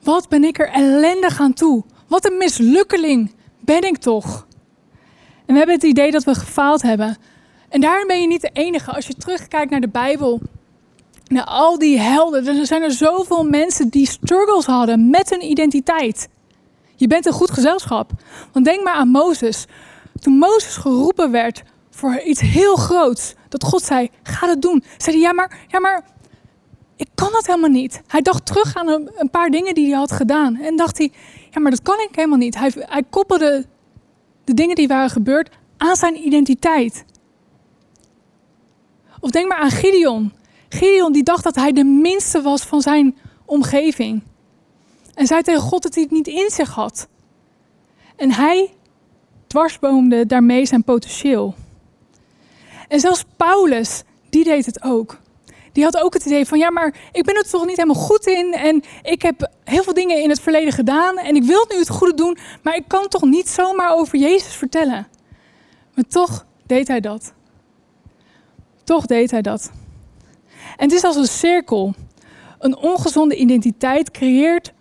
Wat 0.04 0.30
ben 0.30 0.44
ik 0.44 0.60
er 0.60 0.70
ellendig 0.70 1.39
aan 1.39 1.54
toe? 1.54 1.84
Wat 2.08 2.26
een 2.26 2.38
mislukkeling 2.38 3.32
ben 3.60 3.82
ik 3.82 3.98
toch? 3.98 4.48
En 5.52 5.58
we 5.58 5.64
hebben 5.64 5.80
het 5.80 5.98
idee 5.98 6.12
dat 6.12 6.24
we 6.24 6.36
gefaald 6.36 6.82
hebben. 6.82 7.18
En 7.70 7.82
daarom 7.82 8.08
ben 8.08 8.22
je 8.22 8.28
niet 8.28 8.42
de 8.42 8.50
enige. 8.54 8.92
Als 8.92 9.08
je 9.08 9.14
terugkijkt 9.14 9.72
naar 9.72 9.80
de 9.80 9.90
Bijbel, 9.90 10.42
naar 11.28 11.44
al 11.44 11.78
die 11.78 12.00
helden, 12.00 12.48
er 12.48 12.66
zijn 12.66 12.82
er 12.82 12.92
zoveel 12.92 13.44
mensen 13.44 13.90
die 13.90 14.08
struggles 14.08 14.66
hadden 14.66 15.10
met 15.10 15.30
hun 15.30 15.44
identiteit. 15.44 16.30
Je 16.96 17.08
bent 17.08 17.26
een 17.26 17.34
goed 17.34 17.52
gezelschap. 17.52 18.12
Want 18.52 18.66
denk 18.66 18.84
maar 18.84 18.94
aan 18.94 19.08
Mozes. 19.08 19.66
Toen 20.20 20.34
Mozes 20.38 20.76
geroepen 20.76 21.32
werd 21.32 21.64
voor 21.90 22.22
iets 22.22 22.42
heel 22.42 22.76
groots, 22.76 23.34
dat 23.50 23.64
God 23.64 23.84
zei: 23.84 24.10
ga 24.24 24.48
dat 24.48 24.62
doen. 24.62 24.84
Zei 24.98 25.16
hij: 25.16 25.26
ja 25.26 25.34
maar, 25.34 25.60
ja, 25.68 25.80
maar 25.80 26.04
ik 26.96 27.08
kan 27.16 27.32
dat 27.32 27.46
helemaal 27.48 27.70
niet. 27.70 28.02
Hij 28.08 28.22
dacht 28.22 28.46
terug 28.46 28.76
aan 28.76 28.88
een, 28.88 29.30
paar 29.32 29.50
dingen 29.50 29.74
die 29.74 29.90
hij 29.90 29.98
had 29.98 30.12
gedaan. 30.12 30.56
En 30.56 30.76
dacht 30.76 30.98
hij, 30.98 31.12
ja, 31.50 31.60
maar 31.60 31.72
dat 31.72 31.82
kan 31.82 32.00
ik 32.00 32.16
helemaal 32.16 32.38
niet. 32.38 32.58
Hij, 32.58 32.72
hij 32.76 33.04
koppelde 33.10 33.66
de 34.43 34.54
dingen 34.54 34.75
die 34.75 34.88
waren 34.88 35.10
gebeurd 35.10 35.49
aan 35.77 35.95
zijn 35.95 36.25
identiteit. 36.25 37.06
Of 39.19 39.30
denk 39.30 39.47
maar 39.47 39.58
aan 39.58 39.71
Gideon. 39.71 40.34
Gideon 40.69 41.12
die 41.12 41.23
dacht 41.23 41.43
dat 41.43 41.56
hij 41.56 41.71
de 41.71 41.84
minste 41.84 42.41
was 42.41 42.62
van 42.62 42.82
zijn 42.82 43.17
omgeving. 43.45 44.23
En 45.13 45.27
zei 45.27 45.41
tegen 45.41 45.62
God 45.62 45.84
dat 45.84 45.93
hij 45.93 46.04
het 46.04 46.12
niet 46.12 46.27
in 46.27 46.49
zich 46.49 46.69
had. 46.69 47.08
En 48.15 48.32
hij 48.32 48.73
dwarsboomde 49.47 50.25
daarmee 50.25 50.65
zijn 50.65 50.84
potentieel. 50.84 51.56
En 52.88 52.99
zelfs 52.99 53.25
Paulus, 53.38 54.04
die 54.30 54.43
deed 54.43 54.65
het 54.65 54.84
ook. 54.84 55.20
Die 55.71 55.84
had 55.84 55.97
ook 55.97 56.13
het 56.13 56.25
idee 56.25 56.45
van, 56.45 56.57
ja, 56.57 56.71
maar 56.71 56.95
ik 57.12 57.23
ben 57.23 57.36
er 57.36 57.49
toch 57.49 57.65
niet 57.65 57.77
helemaal 57.77 58.03
goed 58.03 58.27
in. 58.27 58.53
En 58.53 58.84
ik 59.03 59.21
heb 59.21 59.49
heel 59.63 59.84
veel 59.84 59.93
dingen 59.93 60.21
in 60.21 60.29
het 60.29 60.41
verleden 60.41 60.73
gedaan. 60.73 61.17
En 61.17 61.36
ik 61.36 61.43
wil 61.43 61.65
nu 61.69 61.77
het 61.77 61.89
goede 61.89 62.13
doen. 62.13 62.38
Maar 62.63 62.75
ik 62.75 62.84
kan 62.88 63.07
toch 63.07 63.23
niet 63.23 63.49
zomaar 63.49 63.93
over 63.93 64.17
Jezus 64.17 64.53
vertellen. 64.53 65.07
Maar 65.93 66.05
toch 66.07 66.45
deed 66.65 66.88
hij 66.88 66.99
dat. 66.99 67.34
Toch 68.84 69.05
deed 69.05 69.31
hij 69.31 69.41
dat. 69.41 69.71
En 70.77 70.88
het 70.88 70.91
is 70.91 71.03
als 71.03 71.15
een 71.15 71.27
cirkel. 71.27 71.93
Een 72.60 72.77
ongezonde 72.77 73.36
identiteit 73.36 74.12
creëert 74.12 74.73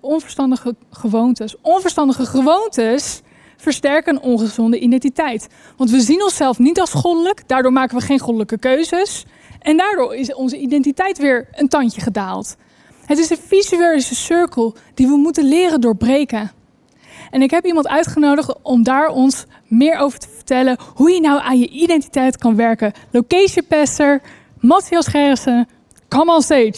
onverstandige 0.00 0.74
gewoontes. 0.90 1.56
Onverstandige 1.60 2.26
gewoontes 2.26 3.20
versterken 3.56 4.14
een 4.14 4.22
ongezonde 4.22 4.78
identiteit. 4.78 5.48
Want 5.76 5.90
we 5.90 6.00
zien 6.00 6.22
onszelf 6.22 6.58
niet 6.58 6.80
als 6.80 6.92
goddelijk, 6.92 7.48
daardoor 7.48 7.72
maken 7.72 7.96
we 7.98 8.04
geen 8.04 8.18
goddelijke 8.18 8.58
keuzes. 8.58 9.24
En 9.62 9.76
daardoor 9.76 10.14
is 10.14 10.34
onze 10.34 10.58
identiteit 10.58 11.18
weer 11.18 11.48
een 11.52 11.68
tandje 11.68 12.00
gedaald. 12.00 12.56
Het 13.04 13.18
is 13.18 13.30
een 13.30 13.38
visuele 13.46 14.00
cirkel 14.00 14.74
die 14.94 15.06
we 15.06 15.16
moeten 15.16 15.44
leren 15.48 15.80
doorbreken. 15.80 16.50
En 17.30 17.42
ik 17.42 17.50
heb 17.50 17.64
iemand 17.64 17.88
uitgenodigd 17.88 18.54
om 18.62 18.82
daar 18.82 19.08
ons 19.08 19.44
meer 19.66 19.98
over 19.98 20.18
te 20.18 20.28
vertellen 20.34 20.76
hoe 20.94 21.10
je 21.10 21.20
nou 21.20 21.40
aan 21.40 21.58
je 21.58 21.68
identiteit 21.68 22.36
kan 22.38 22.56
werken. 22.56 22.92
Location 23.10 23.66
Pastor, 23.68 24.20
Matthias 24.60 25.06
Gerritsen, 25.06 25.68
come 26.08 26.34
on 26.34 26.42
stage. 26.42 26.72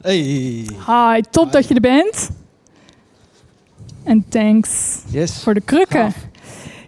Hey. 0.00 0.66
Hi, 0.86 1.20
top 1.30 1.52
dat 1.52 1.68
je 1.68 1.74
er 1.74 1.80
bent. 1.80 2.30
En 4.04 4.24
thanks 4.28 4.98
Yes. 5.10 5.42
voor 5.42 5.54
de 5.54 5.60
krukken. 5.60 6.00
Gaaf. 6.12 6.16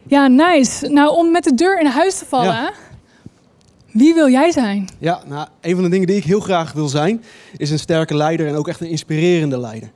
Ja, 0.06 0.26
nice. 0.26 0.88
Nou, 0.88 1.16
om 1.16 1.30
met 1.30 1.44
de 1.44 1.54
deur 1.54 1.80
in 1.80 1.86
huis 1.86 2.18
te 2.18 2.24
vallen, 2.24 2.52
Ja. 2.54 2.72
Wie 3.92 4.14
wil 4.14 4.28
jij 4.28 4.50
zijn? 4.52 4.88
Ja, 4.98 5.22
nou, 5.26 5.48
een 5.60 5.74
van 5.74 5.84
de 5.84 5.90
dingen 5.90 6.06
die 6.06 6.16
ik 6.16 6.24
heel 6.24 6.40
graag 6.40 6.72
wil 6.72 6.88
zijn, 6.88 7.22
is 7.56 7.70
een 7.70 7.78
sterke 7.78 8.16
leider 8.16 8.46
en 8.46 8.54
ook 8.54 8.68
echt 8.68 8.80
een 8.80 8.88
inspirerende 8.88 9.58
leider. 9.58 9.90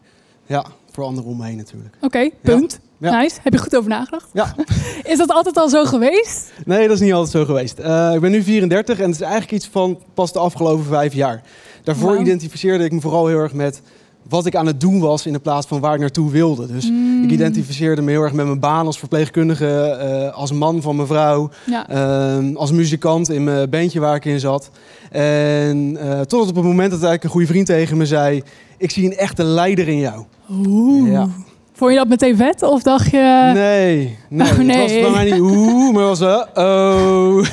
Ja, 0.47 0.67
voor 0.91 1.05
anderen 1.05 1.31
om 1.31 1.37
me 1.37 1.45
heen 1.45 1.57
natuurlijk. 1.57 1.95
Oké, 2.01 2.31
punt. 2.43 2.79
Ja. 2.99 3.21
Nice. 3.21 3.39
Heb 3.43 3.53
je 3.53 3.59
goed 3.59 3.77
over 3.77 3.91
nagedacht? 3.91 4.29
Ja, 4.33 4.55
Is 5.13 5.19
dat 5.19 5.31
altijd 5.31 5.57
al 5.57 5.69
zo 5.69 5.85
geweest? 5.85 6.53
nee, 6.65 6.87
dat 6.89 6.97
is 6.97 7.03
niet 7.03 7.13
altijd 7.13 7.33
zo 7.33 7.45
geweest. 7.45 7.79
Eh, 7.79 8.11
ik 8.15 8.21
ben 8.21 8.31
nu 8.31 8.43
34 8.43 8.99
en 8.99 9.05
het 9.05 9.15
is 9.15 9.21
eigenlijk 9.21 9.53
iets 9.53 9.69
van 9.73 10.03
pas 10.15 10.33
de 10.33 10.39
afgelopen 10.39 10.85
vijf 10.85 11.15
jaar. 11.15 11.43
Daarvoor 11.83 12.19
identificeerde 12.21 12.85
ik 12.85 12.93
me 12.93 13.01
vooral 13.01 13.27
heel 13.27 13.39
erg 13.39 13.53
met 13.53 13.83
wat 14.29 14.47
ik 14.47 14.57
aan 14.57 14.67
het 14.67 14.81
doen 14.81 15.01
was 15.01 15.27
in 15.27 15.33
de 15.33 15.39
plaats 15.39 15.67
van 15.67 15.81
waar 15.81 15.95
ik 15.95 16.01
naartoe 16.01 16.31
wilde. 16.31 16.67
Dus 16.67 16.85
Hmm. 16.89 17.25
ik 17.25 17.31
identificeerde 17.31 18.03
me 18.03 18.11
heel 18.11 18.23
erg 18.23 18.33
met 18.33 18.47
mijn 18.47 18.61
baan 18.61 18.87
als 18.87 18.99
verpleegkundige, 18.99 19.81
eh, 19.81 20.35
als 20.35 20.53
man 20.53 20.83
van 20.83 20.97
mijn 20.97 21.09
vrouw. 21.09 21.51
Ja. 21.67 21.89
Ehm, 21.89 22.57
als 22.57 22.73
muzikant 22.73 23.31
in 23.31 23.45
mijn 23.45 23.71
bandje 23.71 24.01
waar 24.01 24.15
ik 24.17 24.25
in 24.25 24.41
zat. 24.41 24.71
En 25.11 25.97
eh, 26.01 26.21
tot 26.21 26.49
op 26.49 26.55
het 26.55 26.65
moment 26.65 26.91
dat 26.91 27.03
eigenlijk 27.03 27.25
een 27.25 27.31
goede 27.31 27.47
vriend 27.47 27.67
tegen 27.67 27.97
me 27.97 28.07
zei... 28.07 28.43
ik 28.79 28.91
zie 28.91 29.05
een 29.05 29.17
echte 29.17 29.43
leider 29.45 29.89
in 29.89 29.99
jou. 29.99 30.25
Oeh. 30.51 31.11
Ja. 31.13 31.29
Vond 31.73 31.91
je 31.91 31.97
dat 31.97 32.09
meteen 32.09 32.37
vet? 32.37 32.63
Of 32.63 32.83
dacht 32.83 33.11
je... 33.11 33.51
nee, 33.55 34.19
nee, 34.29 34.51
Oh, 34.51 34.57
het 34.57 34.67
nee. 34.67 34.81
was 34.81 34.93
bij 34.93 35.11
mij 35.11 35.25
niet 35.25 35.41
oeh, 35.41 35.95
maar 35.95 36.09
het 36.09 36.19
was 36.19 36.47
uh, 36.57 36.65
oh. 36.65 37.47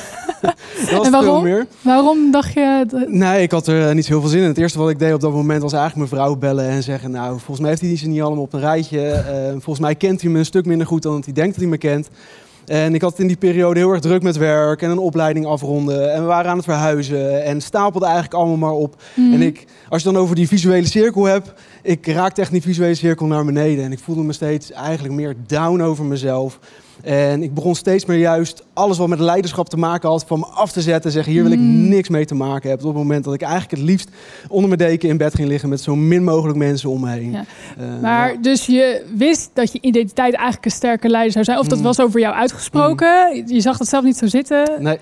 En 1.03 1.11
waarom? 1.11 1.43
meer. 1.43 1.67
Waarom 1.81 2.31
dacht 2.31 2.53
je... 2.53 2.85
dat- 2.87 3.07
Nee, 3.07 3.41
ik 3.41 3.51
had 3.51 3.67
er 3.67 3.87
eh, 3.89 3.95
niet 3.95 4.05
zo 4.05 4.11
heel 4.11 4.21
veel 4.21 4.29
zin 4.29 4.41
in. 4.41 4.47
Het 4.47 4.57
eerste 4.57 4.77
wat 4.79 4.89
ik 4.89 4.99
deed 4.99 5.13
op 5.13 5.21
dat 5.21 5.31
moment 5.33 5.61
was 5.61 5.73
eigenlijk 5.73 6.09
mijn 6.09 6.21
vrouw 6.21 6.35
bellen 6.35 6.69
en 6.69 6.83
zeggen... 6.83 7.11
nou, 7.11 7.29
volgens 7.31 7.59
mij 7.59 7.69
heeft 7.69 7.81
hij 7.81 7.97
ze 7.97 8.07
niet 8.07 8.21
allemaal 8.21 8.43
op 8.43 8.53
een 8.53 8.59
rijtje. 8.59 9.01
Eh, 9.09 9.51
volgens 9.51 9.79
mij 9.79 9.95
kent 9.95 10.21
hij 10.21 10.29
me 10.31 10.39
een 10.39 10.45
stuk 10.45 10.65
minder 10.65 10.87
goed 10.87 11.01
dan 11.01 11.15
dat 11.15 11.25
hij 11.25 11.33
denkt 11.33 11.49
dat 11.51 11.59
hij 11.61 11.69
me 11.69 11.77
kent. 11.77 12.09
En 12.65 12.95
ik 12.95 13.01
had 13.01 13.19
in 13.19 13.27
die 13.27 13.37
periode 13.37 13.79
heel 13.79 13.89
erg 13.91 13.99
druk 14.01 14.23
met 14.23 14.37
werk 14.37 14.81
en 14.81 14.89
een 14.89 14.97
opleiding 14.97 15.45
afronden. 15.45 16.13
En 16.13 16.21
we 16.21 16.27
waren 16.27 16.49
aan 16.51 16.55
het 16.57 16.65
verhuizen 16.65 17.43
en 17.43 17.61
stapelde 17.61 18.05
eigenlijk 18.05 18.35
allemaal 18.35 18.57
maar 18.57 18.71
op. 18.71 18.95
Hmm. 19.13 19.33
En 19.33 19.41
ik, 19.41 19.65
als 19.89 20.03
je 20.03 20.11
dan 20.11 20.21
over 20.21 20.35
die 20.35 20.47
visuele 20.47 20.87
cirkel 20.87 21.23
hebt, 21.23 21.53
ik 21.81 22.07
raakte 22.07 22.41
echt 22.41 22.51
die 22.51 22.61
visuele 22.61 22.95
cirkel 22.95 23.25
naar 23.25 23.45
beneden. 23.45 23.83
En 23.83 23.91
ik 23.91 23.99
voelde 23.99 24.23
me 24.23 24.33
steeds 24.33 24.71
eigenlijk 24.71 25.13
meer 25.15 25.35
down 25.47 25.81
over 25.81 26.05
mezelf. 26.05 26.59
En 27.03 27.43
ik 27.43 27.53
begon 27.53 27.75
steeds 27.75 28.05
meer 28.05 28.17
juist 28.17 28.63
alles 28.73 28.97
wat 28.97 29.07
met 29.07 29.19
leiderschap 29.19 29.69
te 29.69 29.77
maken 29.77 30.09
had 30.09 30.23
van 30.27 30.39
me 30.39 30.45
af 30.45 30.71
te 30.71 30.81
zetten. 30.81 31.11
Zeggen, 31.11 31.31
hier 31.33 31.43
wil 31.43 31.51
ik 31.51 31.59
Mm. 31.59 31.87
niks 31.87 32.09
mee 32.09 32.25
te 32.25 32.35
maken 32.35 32.69
hebben. 32.69 32.87
Op 32.87 32.93
het 32.93 33.03
moment 33.03 33.23
dat 33.23 33.33
ik 33.33 33.41
eigenlijk 33.41 33.71
het 33.71 33.81
liefst 33.81 34.09
onder 34.49 34.67
mijn 34.67 34.89
deken 34.89 35.09
in 35.09 35.17
bed 35.17 35.35
ging 35.35 35.47
liggen 35.47 35.69
met 35.69 35.81
zo 35.81 35.95
min 35.95 36.23
mogelijk 36.23 36.57
mensen 36.57 36.89
om 36.89 37.01
me 37.01 37.09
heen. 37.09 37.31
Ja. 37.31 37.43
Eh, 37.77 37.85
Maar 38.01 38.31
ja. 38.33 38.37
dus 38.41 38.65
je 38.65 39.05
wist 39.17 39.49
dat 39.53 39.71
je 39.71 39.77
identiteit 39.81 40.33
eigenlijk 40.33 40.65
een 40.65 40.71
sterke 40.71 41.09
leider 41.09 41.31
zou 41.31 41.43
zijn. 41.45 41.59
Of 41.59 41.67
dat 41.67 41.77
Mm. 41.77 41.83
was 41.83 41.99
over 41.99 42.19
jou 42.19 42.35
uitgesproken. 42.35 43.43
Je 43.47 43.61
zag 43.61 43.77
dat 43.77 43.87
zelf 43.87 44.03
niet 44.03 44.17
zo 44.17 44.27
zitten. 44.27 44.69
Nee, 44.79 44.97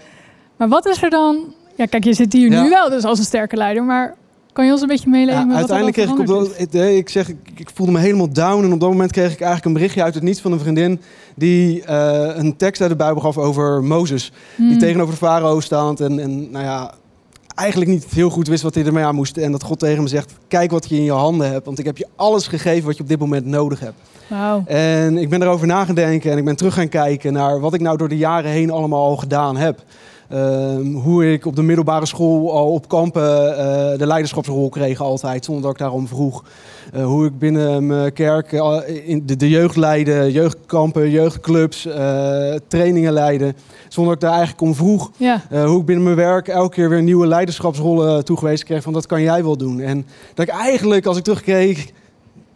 Maar 0.57 0.69
wat 0.69 0.85
is 0.87 1.03
er 1.03 1.09
dan... 1.09 1.53
Ja, 1.75 1.85
kijk, 1.85 2.03
je 2.03 2.13
zit 2.13 2.33
hier 2.33 2.51
Ja. 2.51 2.63
nu 2.63 2.69
wel 2.69 2.89
dus 2.89 3.03
als 3.03 3.19
een 3.19 3.25
sterke 3.25 3.55
leider. 3.55 3.83
Maar 3.83 4.15
kan 4.53 4.65
je 4.65 4.71
ons 4.71 4.81
een 4.81 4.87
beetje 4.87 5.09
meeleven 5.09 5.49
Ja, 5.49 5.55
uiteindelijk 5.55 5.95
kreeg 5.97 6.09
ik 6.09 6.19
op 6.19 6.25
veranderd 6.25 6.71
dat, 6.71 6.81
ik, 6.83 6.95
ik 6.97 7.09
zeg, 7.09 7.29
ik, 7.29 7.37
ik 7.55 7.69
voelde 7.73 7.91
me 7.91 7.99
helemaal 7.99 8.29
down. 8.33 8.63
En 8.63 8.73
op 8.73 8.79
dat 8.79 8.89
moment 8.89 9.11
kreeg 9.11 9.31
ik 9.31 9.39
eigenlijk 9.39 9.65
een 9.65 9.73
berichtje 9.73 10.03
uit 10.03 10.13
het 10.13 10.23
niets 10.23 10.41
van 10.41 10.51
een 10.51 10.59
vriendin. 10.59 11.01
Die 11.35 11.83
eh, 11.83 12.29
een 12.35 12.55
tekst 12.57 12.81
uit 12.81 12.89
de 12.89 12.95
Bijbel 12.95 13.21
gaf 13.21 13.37
over 13.37 13.83
Mozes. 13.83 14.23
is? 14.23 14.31
Hmm. 14.55 14.69
Die 14.69 14.77
tegenover 14.77 15.11
de 15.11 15.17
farao 15.19 15.59
staand. 15.59 15.99
En, 15.99 16.19
en 16.19 16.51
nou 16.51 16.65
ja, 16.65 16.93
eigenlijk 17.55 17.91
niet 17.91 18.05
heel 18.05 18.29
goed 18.29 18.47
wist 18.47 18.63
wat 18.63 18.75
hij 18.75 18.85
ermee 18.85 19.03
aan 19.03 19.15
moest. 19.15 19.37
En 19.37 19.51
dat 19.51 19.63
God 19.63 19.79
tegen 19.79 20.03
me 20.03 20.09
zegt, 20.09 20.33
kijk 20.47 20.71
wat 20.71 20.89
je 20.89 20.95
in 20.95 21.03
je 21.03 21.11
handen 21.11 21.51
hebt. 21.51 21.65
Want 21.65 21.79
ik 21.79 21.85
heb 21.85 21.97
je 21.97 22.07
alles 22.15 22.47
gegeven 22.47 22.85
wat 22.85 22.97
je 22.97 23.03
op 23.03 23.09
dit 23.09 23.19
moment 23.19 23.45
nodig 23.45 23.79
hebt. 23.79 23.95
Wauw. 24.27 24.63
En 24.65 25.17
ik 25.17 25.29
ben 25.29 25.41
erover 25.41 25.67
na 25.67 25.85
gaan 25.85 25.95
denken 25.95 26.31
en 26.31 26.37
ik 26.37 26.45
ben 26.45 26.55
terug 26.55 26.73
gaan 26.73 26.89
kijken 26.89 27.33
naar 27.33 27.59
wat 27.59 27.73
ik 27.73 27.81
nou 27.81 27.97
door 27.97 28.09
de 28.09 28.17
jaren 28.17 28.51
heen 28.51 28.71
allemaal 28.71 29.05
al 29.05 29.17
gedaan 29.17 29.57
heb. 29.57 29.83
Ehm, 30.31 30.93
hoe 30.93 31.31
ik 31.31 31.45
op 31.45 31.55
de 31.55 31.61
middelbare 31.61 32.05
school 32.05 32.53
al 32.53 32.71
op 32.71 32.87
kampen 32.87 33.57
eh, 33.57 33.97
de 33.97 34.07
leiderschapsrol 34.07 34.69
kreeg 34.69 35.01
altijd, 35.01 35.45
zonder 35.45 35.63
dat 35.63 35.71
ik 35.71 35.77
daarom 35.77 36.07
vroeg. 36.07 36.43
Eh, 36.93 37.05
hoe 37.05 37.25
ik 37.25 37.39
binnen 37.39 37.85
mijn 37.87 38.13
kerk 38.13 38.53
eh, 38.53 38.77
in 39.03 39.25
de, 39.25 39.35
de 39.35 39.49
jeugd 39.49 39.75
leidde, 39.75 40.31
jeugdkampen, 40.31 41.09
jeugdclubs, 41.09 41.85
eh, 41.85 42.53
trainingen 42.67 43.13
leidde, 43.13 43.53
zonder 43.87 44.13
dat 44.13 44.23
ik 44.23 44.29
daar 44.29 44.37
eigenlijk 44.37 44.61
om 44.61 44.75
vroeg. 44.75 45.11
Ja. 45.17 45.41
Eh, 45.49 45.65
hoe 45.65 45.79
ik 45.79 45.85
binnen 45.85 46.03
mijn 46.03 46.15
werk 46.15 46.47
elke 46.47 46.75
keer 46.75 46.89
weer 46.89 47.03
nieuwe 47.03 47.27
leiderschapsrollen 47.27 48.25
toegewezen 48.25 48.65
kreeg 48.65 48.83
van 48.83 48.93
dat 48.93 49.05
kan 49.05 49.21
jij 49.21 49.43
wel 49.43 49.57
doen. 49.57 49.79
En 49.79 50.05
dat 50.33 50.47
ik 50.47 50.53
eigenlijk, 50.53 51.05
als 51.05 51.17
ik 51.17 51.23
terugkeek, 51.23 51.93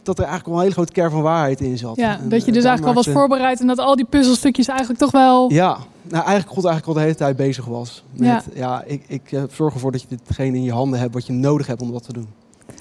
dat 0.02 0.18
er 0.18 0.24
eigenlijk 0.24 0.46
wel 0.46 0.56
een 0.56 0.62
hele 0.62 0.74
grote 0.74 0.92
kern 0.92 1.10
van 1.10 1.22
waarheid 1.22 1.60
in 1.60 1.78
zat. 1.78 1.96
ja, 1.96 2.18
En, 2.18 2.28
dat 2.28 2.40
je 2.40 2.46
eh, 2.46 2.52
dus 2.52 2.64
eigenlijk 2.64 2.96
al 2.96 3.04
was 3.04 3.14
voorbereid 3.14 3.60
en 3.60 3.66
dat 3.66 3.78
al 3.78 3.96
die 3.96 4.06
puzzelstukjes 4.10 4.68
eigenlijk 4.68 4.98
toch 5.00 5.10
wel... 5.10 5.52
Ja, 5.52 5.78
nou 6.08 6.24
eigenlijk 6.24 6.54
God 6.54 6.64
eigenlijk 6.64 6.86
al 6.86 6.94
de 6.94 7.00
hele 7.00 7.14
tijd 7.14 7.36
bezig 7.36 7.64
was. 7.64 8.04
Met, 8.12 8.26
Ja. 8.28 8.42
ja. 8.54 8.82
ik, 8.86 9.04
ik 9.06 9.32
eh, 9.32 9.42
zorg 9.50 9.74
ervoor 9.74 9.92
dat 9.92 10.00
je 10.00 10.06
ditgene 10.08 10.56
in 10.56 10.62
je 10.62 10.72
handen 10.72 10.98
hebt 11.00 11.14
wat 11.14 11.26
je 11.26 11.32
nodig 11.32 11.66
hebt 11.66 11.82
om 11.82 11.92
dat 11.92 12.02
te 12.02 12.12
doen. 12.12 12.28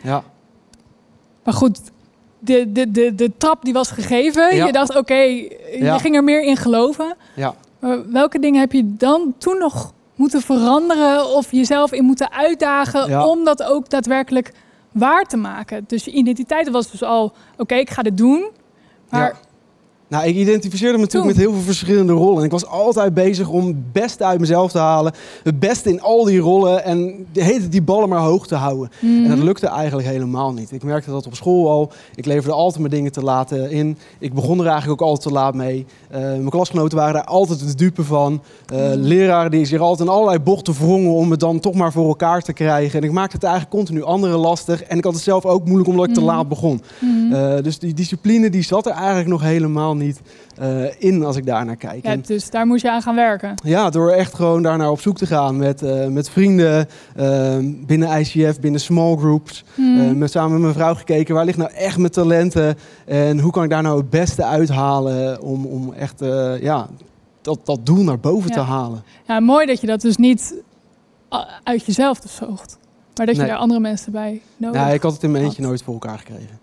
Ja, 0.04 0.24
Maar 1.44 1.54
goed, 1.54 1.80
de, 2.40 2.72
de, 2.72 2.92
de, 2.92 3.16
de 3.16 3.32
trap 3.38 3.64
die 3.64 3.74
was 3.74 3.92
gegeven. 3.92 4.56
Ja. 4.56 4.66
Je 4.66 4.72
dacht, 4.72 4.96
oké, 4.98 5.14
je 5.14 5.78
Ja. 5.80 5.98
ging 5.98 6.16
er 6.16 6.24
meer 6.24 6.44
in 6.44 6.58
geloven. 6.58 7.16
ja. 7.36 7.56
Maar 7.80 8.12
welke 8.12 8.40
dingen 8.40 8.60
heb 8.60 8.72
je 8.72 8.96
dan 8.96 9.34
toen 9.38 9.58
nog 9.58 9.94
moeten 10.16 10.42
veranderen 10.42 11.28
of 11.36 11.52
jezelf 11.52 11.92
in 11.92 12.04
moeten 12.04 12.32
uitdagen 12.32 13.10
Ja. 13.10 13.28
om 13.28 13.44
dat 13.44 13.64
ook 13.64 13.90
daadwerkelijk 13.90 14.52
waar 14.92 15.24
te 15.24 15.38
maken? 15.38 15.84
Dus 15.88 16.06
je 16.06 16.12
identiteit 16.12 16.70
was 16.70 16.92
dus 16.92 17.04
al, 17.04 17.34
oké, 17.58 17.76
ik 17.76 17.90
ga 17.90 18.02
dit 18.02 18.18
doen. 18.18 18.50
Maar 19.10 19.22
Ja. 19.28 19.40
Nou, 20.08 20.26
ik 20.28 20.36
identificeerde 20.36 20.98
me 20.98 21.04
natuurlijk 21.04 21.34
met 21.36 21.44
heel 21.44 21.54
veel 21.54 21.62
verschillende 21.62 22.14
rollen. 22.14 22.38
En 22.40 22.44
ik 22.46 22.52
was 22.52 22.66
altijd 22.68 23.14
bezig 23.14 23.50
om 23.50 23.68
het 23.68 23.92
beste 23.92 24.24
uit 24.24 24.40
mezelf 24.40 24.72
te 24.72 24.78
halen. 24.78 25.14
Het 25.44 25.60
beste 25.60 25.90
in 25.90 26.02
al 26.02 26.24
die 26.24 26.40
rollen. 26.40 26.84
En 26.84 27.26
de 27.32 27.44
hele 27.44 27.68
die 27.70 27.82
ballen 27.82 28.10
maar 28.10 28.20
hoog 28.20 28.48
te 28.48 28.56
houden. 28.56 28.90
Mhm. 29.02 29.24
En 29.24 29.30
dat 29.30 29.38
lukte 29.46 29.68
eigenlijk 29.68 30.08
helemaal 30.08 30.54
niet. 30.54 30.72
Ik 30.72 30.84
merkte 30.84 31.10
dat 31.12 31.26
op 31.26 31.36
school 31.36 31.70
al. 31.70 31.92
Ik 32.16 32.26
leverde 32.26 32.52
altijd 32.56 32.80
mijn 32.80 32.94
dingen 32.94 33.12
te 33.12 33.22
laat 33.24 33.52
in. 33.52 33.98
Ik 34.20 34.34
begon 34.34 34.60
er 34.60 34.68
eigenlijk 34.68 35.02
ook 35.02 35.08
altijd 35.08 35.28
te 35.28 35.34
laat 35.34 35.54
mee. 35.54 35.86
Eh, 36.10 36.20
mijn 36.22 36.50
klasgenoten 36.50 36.98
waren 36.98 37.14
daar 37.14 37.24
altijd 37.24 37.60
de 37.68 37.76
dupe 37.76 38.04
van. 38.04 38.42
Eh, 38.74 38.80
Mm. 38.86 39.02
Leraren 39.02 39.52
die 39.52 39.66
zich 39.66 39.80
altijd 39.80 40.10
in 40.10 40.16
allerlei 40.16 40.40
bochten 40.40 40.74
wrongen 40.74 41.12
om 41.14 41.32
het 41.32 41.40
dan 41.40 41.60
toch 41.60 41.74
maar 41.74 41.92
voor 41.92 42.08
elkaar 42.08 42.42
te 42.42 42.54
krijgen. 42.54 43.00
En 43.00 43.06
ik 43.06 43.12
maakte 43.14 43.36
het 43.36 43.44
eigenlijk 43.46 43.76
continu 43.76 44.04
anderen 44.04 44.38
lastig. 44.40 44.84
En 44.84 44.98
ik 44.98 45.04
had 45.04 45.14
het 45.14 45.24
zelf 45.24 45.46
ook 45.46 45.66
moeilijk 45.66 45.90
omdat 45.90 46.08
ik 46.08 46.14
te 46.14 46.20
Mm. 46.20 46.26
laat 46.26 46.48
begon. 46.50 46.82
Mhm. 47.00 47.34
Eh, 47.34 47.64
dus 47.64 47.80
die 47.80 47.94
discipline 47.94 48.50
die 48.50 48.64
zat 48.64 48.86
er 48.86 48.92
eigenlijk 48.92 49.28
nog 49.28 49.42
helemaal 49.42 49.95
helemaal 50.00 50.06
niet 50.06 50.22
eh, 50.58 51.10
in 51.10 51.24
als 51.24 51.36
ik 51.36 51.46
daar 51.46 51.66
naar 51.66 51.76
kijk. 51.76 52.06
Ja, 52.06 52.16
dus 52.16 52.50
daar 52.50 52.66
moest 52.66 52.82
je 52.82 52.92
aan 52.92 53.02
gaan 53.02 53.16
werken. 53.16 53.54
ja, 53.64 53.90
door 53.90 54.12
echt 54.12 54.34
gewoon 54.34 54.62
daarnaar 54.62 54.90
op 54.90 55.00
zoek 55.02 55.18
te 55.18 55.26
gaan 55.26 55.58
met, 55.58 55.82
eh, 55.82 56.08
met 56.08 56.30
vrienden, 56.30 56.88
eh, 57.16 57.58
binnen 57.86 58.20
ICF, 58.20 58.60
binnen 58.60 58.82
small 58.82 59.16
groups. 59.18 59.64
Hmm. 59.76 60.18
Met, 60.18 60.32
samen 60.32 60.52
met 60.52 60.62
mijn 60.62 60.74
vrouw 60.74 60.96
gekeken, 60.96 61.36
waar 61.36 61.46
ligt 61.46 61.58
nou 61.58 61.72
echt 61.72 61.98
mijn 61.98 62.12
talenten? 62.12 62.76
En 63.06 63.40
hoe 63.40 63.52
kan 63.52 63.64
ik 63.64 63.70
daar 63.70 63.84
nou 63.84 63.98
het 63.98 64.10
beste 64.10 64.44
uithalen 64.44 65.42
om, 65.42 65.66
om 65.66 65.94
echt 65.94 66.20
ja, 66.62 66.88
dat, 67.42 67.60
dat 67.64 67.86
doel 67.86 68.04
naar 68.04 68.20
boven 68.20 68.50
Ja. 68.50 68.56
te 68.56 68.62
halen? 68.62 69.04
Ja, 69.28 69.40
mooi 69.40 69.66
dat 69.66 69.82
je 69.82 69.88
dat 69.88 70.02
dus 70.02 70.18
niet 70.18 70.54
uit 71.64 71.86
jezelf 71.86 72.20
dus 72.20 72.36
zocht. 72.36 72.78
Maar 73.16 73.26
dat 73.26 73.36
je 73.36 73.42
Nee. 73.42 73.50
daar 73.50 73.60
andere 73.60 73.80
mensen 73.80 74.12
bij 74.12 74.42
nodig 74.58 74.82
Nou, 74.82 74.94
ik 74.94 75.02
had 75.02 75.14
het 75.14 75.24
in 75.24 75.32
mijn 75.32 75.44
eentje 75.44 75.62
nooit 75.62 75.84
voor 75.84 75.94
elkaar 75.94 76.18
gekregen. 76.18 76.60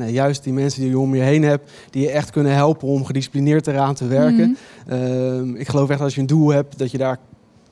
Nee, 0.00 0.12
juist 0.12 0.44
die 0.44 0.52
mensen 0.52 0.80
die 0.80 0.90
je 0.90 0.98
om 0.98 1.14
je 1.14 1.22
heen 1.22 1.42
hebt, 1.42 1.70
die 1.90 2.02
je 2.02 2.10
echt 2.10 2.30
kunnen 2.30 2.54
helpen 2.54 2.88
om 2.88 3.04
gedisciplineerd 3.04 3.66
eraan 3.66 3.94
te 3.94 4.06
werken. 4.06 4.56
Mhm. 4.86 4.94
Ehm, 5.02 5.54
ik 5.54 5.68
geloof 5.68 5.88
echt 5.88 5.98
dat 5.98 6.06
als 6.06 6.14
je 6.14 6.20
een 6.20 6.26
doel 6.26 6.48
hebt, 6.48 6.78
dat 6.78 6.90
je 6.90 6.98
daar 6.98 7.18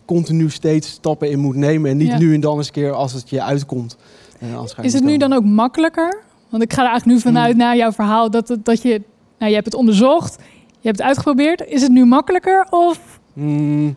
continu 0.04 0.50
steeds 0.50 0.88
stappen 0.88 1.30
in 1.30 1.38
moet 1.38 1.56
nemen. 1.56 1.90
En 1.90 1.96
niet 1.96 2.08
Ja. 2.08 2.18
nu 2.18 2.34
en 2.34 2.40
dan 2.40 2.56
eens 2.56 2.66
een 2.66 2.72
keer 2.72 2.92
als 2.92 3.12
het 3.12 3.30
je 3.30 3.42
uitkomt. 3.42 3.96
Eh, 4.40 4.60
Is 4.82 4.92
het 4.92 5.04
nu 5.04 5.16
dan 5.16 5.32
ook 5.32 5.44
makkelijker? 5.44 6.18
Want 6.48 6.62
ik 6.62 6.72
ga 6.72 6.82
er 6.82 6.88
eigenlijk 6.88 7.18
nu 7.18 7.22
vanuit 7.32 7.50
Hmm. 7.52 7.60
na 7.60 7.74
jouw 7.74 7.92
verhaal 7.92 8.30
dat, 8.30 8.48
het- 8.48 8.64
dat 8.64 8.82
je, 8.82 9.02
nou, 9.38 9.48
je 9.50 9.54
hebt 9.54 9.66
het 9.66 9.74
onderzocht, 9.74 10.36
je 10.80 10.86
hebt 10.88 10.98
het 10.98 11.06
uitgeprobeerd. 11.06 11.64
Is 11.66 11.82
het 11.82 11.90
nu 11.90 12.04
makkelijker 12.04 12.66
of 12.70 13.20
Mm, 13.32 13.94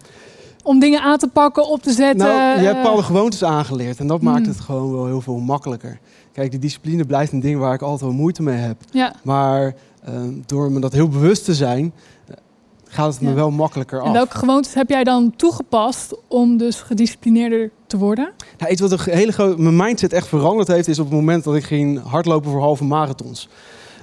om 0.64 0.80
dingen 0.80 1.02
aan 1.02 1.18
te 1.18 1.28
pakken, 1.28 1.68
op 1.68 1.82
te 1.82 1.92
zetten? 1.92 2.28
nou, 2.28 2.60
je 2.60 2.66
hebt 2.66 2.76
eh, 2.78 2.82
bepaalde 2.84 3.04
gewoontes 3.04 3.44
aangeleerd 3.44 4.00
en 4.00 4.08
dat 4.08 4.22
maakt 4.22 4.40
Hmm. 4.46 4.48
het 4.48 4.60
gewoon 4.60 4.92
wel 4.92 5.06
heel 5.06 5.22
veel 5.22 5.38
makkelijker. 5.40 6.00
Kijk, 6.34 6.52
die 6.52 6.60
discipline 6.60 7.06
blijft 7.06 7.32
een 7.32 7.40
ding 7.40 7.60
waar 7.60 7.74
ik 7.74 7.82
altijd 7.82 8.02
wel 8.02 8.12
moeite 8.20 8.44
mee 8.44 8.58
heb. 8.58 8.78
Ja, 8.92 9.14
Maar 9.24 9.76
ehm, 10.06 10.34
door 10.46 10.72
me 10.72 10.80
dat 10.80 10.94
heel 10.94 11.08
bewust 11.10 11.46
te 11.46 11.54
zijn, 11.54 11.94
eh, 12.28 12.36
gaat 12.88 13.14
het 13.14 13.22
me 13.22 13.34
wel 13.34 13.52
makkelijker 13.52 14.00
af. 14.02 14.08
en 14.08 14.14
welke 14.14 14.38
gewoontes 14.38 14.74
heb 14.74 14.90
jij 14.90 15.04
dan 15.04 15.34
toegepast 15.36 16.16
om 16.28 16.58
dus 16.58 16.82
gedisciplineerder 16.82 17.72
te 17.88 17.98
worden? 17.98 18.32
Nou, 18.58 18.72
iets 18.72 18.82
wat 18.82 18.92
een 18.92 19.00
hele 19.04 19.32
grote, 19.32 19.62
mijn 19.62 19.76
mindset 19.76 20.14
echt 20.14 20.28
veranderd 20.28 20.68
heeft, 20.68 20.88
is 20.88 21.00
op 21.00 21.06
het 21.06 21.14
moment 21.16 21.44
dat 21.44 21.56
ik 21.56 21.64
ging 21.64 22.04
hardlopen 22.04 22.52
voor 22.52 22.62
halve 22.62 22.84
marathons. 22.84 23.50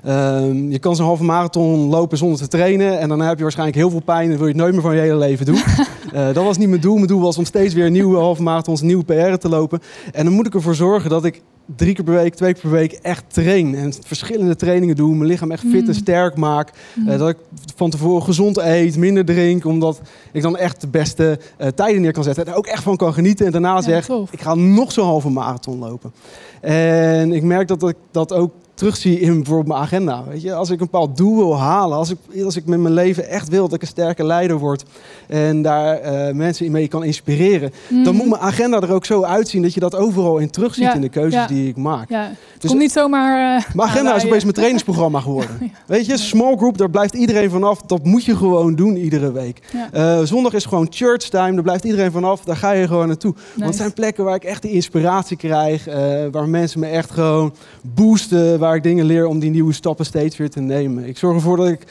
Ehm, 0.04 0.70
je 0.70 0.78
kan 0.78 0.96
zo'n 0.96 1.06
halve 1.06 1.24
marathon 1.24 1.78
lopen 1.88 2.18
zonder 2.18 2.38
te 2.38 2.48
trainen 2.48 2.98
en 2.98 3.08
dan 3.08 3.20
heb 3.20 3.36
je 3.36 3.42
waarschijnlijk 3.42 3.78
heel 3.78 3.90
veel 3.90 4.00
pijn 4.02 4.30
en 4.30 4.36
wil 4.36 4.46
je 4.46 4.52
het 4.52 4.60
nooit 4.60 4.72
meer 4.72 4.82
van 4.82 4.94
je 4.94 5.00
hele 5.00 5.16
leven 5.16 5.46
doen. 5.46 5.58
Eh, 6.12 6.24
dat 6.32 6.44
was 6.44 6.58
niet 6.58 6.68
mijn 6.68 6.80
doel. 6.80 6.94
Mijn 6.94 7.06
doel 7.06 7.20
was 7.20 7.38
om 7.38 7.44
steeds 7.44 7.74
weer 7.74 7.90
nieuwe 7.90 8.16
halve 8.18 8.42
marathons, 8.42 8.80
nieuwe 8.80 9.04
PR 9.04 9.36
te 9.38 9.48
lopen. 9.48 9.80
En 10.12 10.24
dan 10.24 10.34
moet 10.34 10.46
ik 10.46 10.54
ervoor 10.54 10.74
zorgen 10.74 11.10
dat 11.10 11.24
ik 11.24 11.42
drie 11.76 11.94
keer 11.94 12.04
per 12.04 12.14
week, 12.14 12.34
twee 12.34 12.52
keer 12.52 12.60
per 12.62 12.70
week 12.70 12.92
echt 12.92 13.24
train. 13.28 13.74
En 13.74 13.92
verschillende 14.06 14.56
trainingen 14.56 14.96
doe, 14.96 15.14
mijn 15.14 15.28
lichaam 15.30 15.50
echt 15.50 15.62
fit 15.70 15.82
Mm. 15.82 15.88
en 15.88 15.94
sterk 15.94 16.36
maak. 16.36 16.70
Eh, 17.06 17.18
dat 17.18 17.28
ik 17.28 17.36
van 17.76 17.90
tevoren 17.90 18.22
gezond 18.22 18.56
eet, 18.58 18.96
minder 18.96 19.24
drink, 19.24 19.64
omdat 19.64 20.00
ik 20.32 20.42
dan 20.42 20.56
echt 20.56 20.80
de 20.80 20.88
beste 20.88 21.38
eh, 21.56 21.68
tijden 21.68 22.00
neer 22.02 22.12
kan 22.12 22.24
zetten. 22.24 22.44
En 22.46 22.52
er 22.52 22.58
ook 22.58 22.66
echt 22.66 22.82
van 22.82 22.96
kan 22.96 23.12
genieten. 23.12 23.46
En 23.46 23.52
daarna 23.52 23.74
Ja, 23.74 23.80
zeg, 23.82 24.04
tof. 24.06 24.32
ik 24.32 24.40
ga 24.40 24.54
nog 24.54 24.92
zo'n 24.92 25.06
halve 25.06 25.28
marathon 25.30 25.78
lopen. 25.78 26.12
En 26.60 27.32
ik 27.32 27.42
merk 27.42 27.68
dat 27.68 27.88
ik 27.88 27.96
dat 28.10 28.32
ook 28.32 28.50
terugzie 28.78 29.20
in 29.20 29.34
bijvoorbeeld 29.36 29.66
mijn 29.68 29.80
agenda. 29.80 30.24
Weet 30.28 30.42
je? 30.42 30.54
Als 30.54 30.70
ik 30.70 30.80
een 30.80 30.88
bepaald 30.90 31.16
doel 31.16 31.36
wil 31.36 31.58
halen, 31.58 31.96
als 31.98 32.10
ik, 32.10 32.44
als 32.44 32.56
ik 32.56 32.66
met 32.66 32.78
mijn 32.80 32.94
leven 32.94 33.28
echt 33.28 33.48
wil 33.48 33.62
dat 33.64 33.72
ik 33.74 33.80
een 33.82 33.88
sterke 33.88 34.24
leider 34.24 34.58
word 34.58 34.84
en 35.26 35.62
daar 35.62 35.96
eh, 35.98 36.34
mensen 36.34 36.66
in 36.66 36.72
mee 36.72 36.88
kan 36.88 37.04
inspireren, 37.04 37.72
dan 37.88 38.00
Mhm. 38.00 38.14
moet 38.16 38.28
mijn 38.28 38.40
agenda 38.42 38.80
er 38.80 38.92
ook 38.92 39.04
zo 39.04 39.22
uitzien 39.22 39.62
dat 39.62 39.74
je 39.74 39.80
dat 39.80 39.94
overal 39.96 40.38
in 40.38 40.50
terugziet 40.50 40.84
Ja, 40.84 40.94
in 40.94 41.00
de 41.00 41.08
keuzes 41.08 41.32
ja. 41.40 41.46
die 41.46 41.68
ik 41.68 41.76
maak. 41.76 42.08
Ja, 42.10 42.22
het 42.22 42.60
Dus- 42.60 42.70
komt 42.70 42.82
niet 42.82 42.92
zomaar... 42.92 43.56
eh, 43.58 43.64
Mijn 43.74 43.88
agenda 43.88 44.14
is 44.14 44.24
opeens 44.24 44.42
mijn 44.42 44.54
trainingsprogramma 44.54 45.20
geworden. 45.20 45.58
Weet 45.86 46.06
je, 46.06 46.16
small 46.16 46.56
group, 46.56 46.78
daar 46.78 46.90
blijft 46.90 47.14
iedereen 47.14 47.50
vanaf. 47.50 47.80
Dat 47.82 48.04
moet 48.04 48.24
je 48.24 48.36
gewoon 48.36 48.74
doen 48.74 48.96
iedere 48.96 49.32
week. 49.32 49.60
Eh, 49.92 50.20
zondag 50.22 50.52
is 50.52 50.64
gewoon 50.64 50.86
church 50.90 51.28
time, 51.28 51.52
daar 51.54 51.62
blijft 51.62 51.84
iedereen 51.84 52.10
vanaf. 52.12 52.44
Daar 52.44 52.56
ga 52.56 52.70
je 52.72 52.86
gewoon 52.86 53.06
naartoe. 53.06 53.34
Want 53.54 53.68
het 53.68 53.76
zijn 53.78 53.92
plekken 53.92 54.24
waar 54.24 54.34
ik 54.34 54.44
echt 54.44 54.62
die 54.62 54.70
inspiratie 54.72 55.36
krijg. 55.36 55.84
waar 56.32 56.48
mensen 56.48 56.80
me 56.80 56.86
echt 56.86 57.10
gewoon 57.10 57.52
boosten. 57.94 58.58
Waar 58.68 58.76
ik 58.76 58.82
dingen 58.82 59.04
leer 59.04 59.26
om 59.26 59.38
die 59.38 59.50
nieuwe 59.50 59.72
stappen 59.72 60.04
steeds 60.04 60.36
weer 60.36 60.50
te 60.50 60.60
nemen. 60.60 61.04
Ik 61.04 61.18
zorg 61.18 61.34
ervoor 61.36 61.56
dat 61.56 61.68
ik 61.68 61.84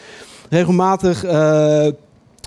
regelmatig 0.49 1.23
eh, 1.23 1.87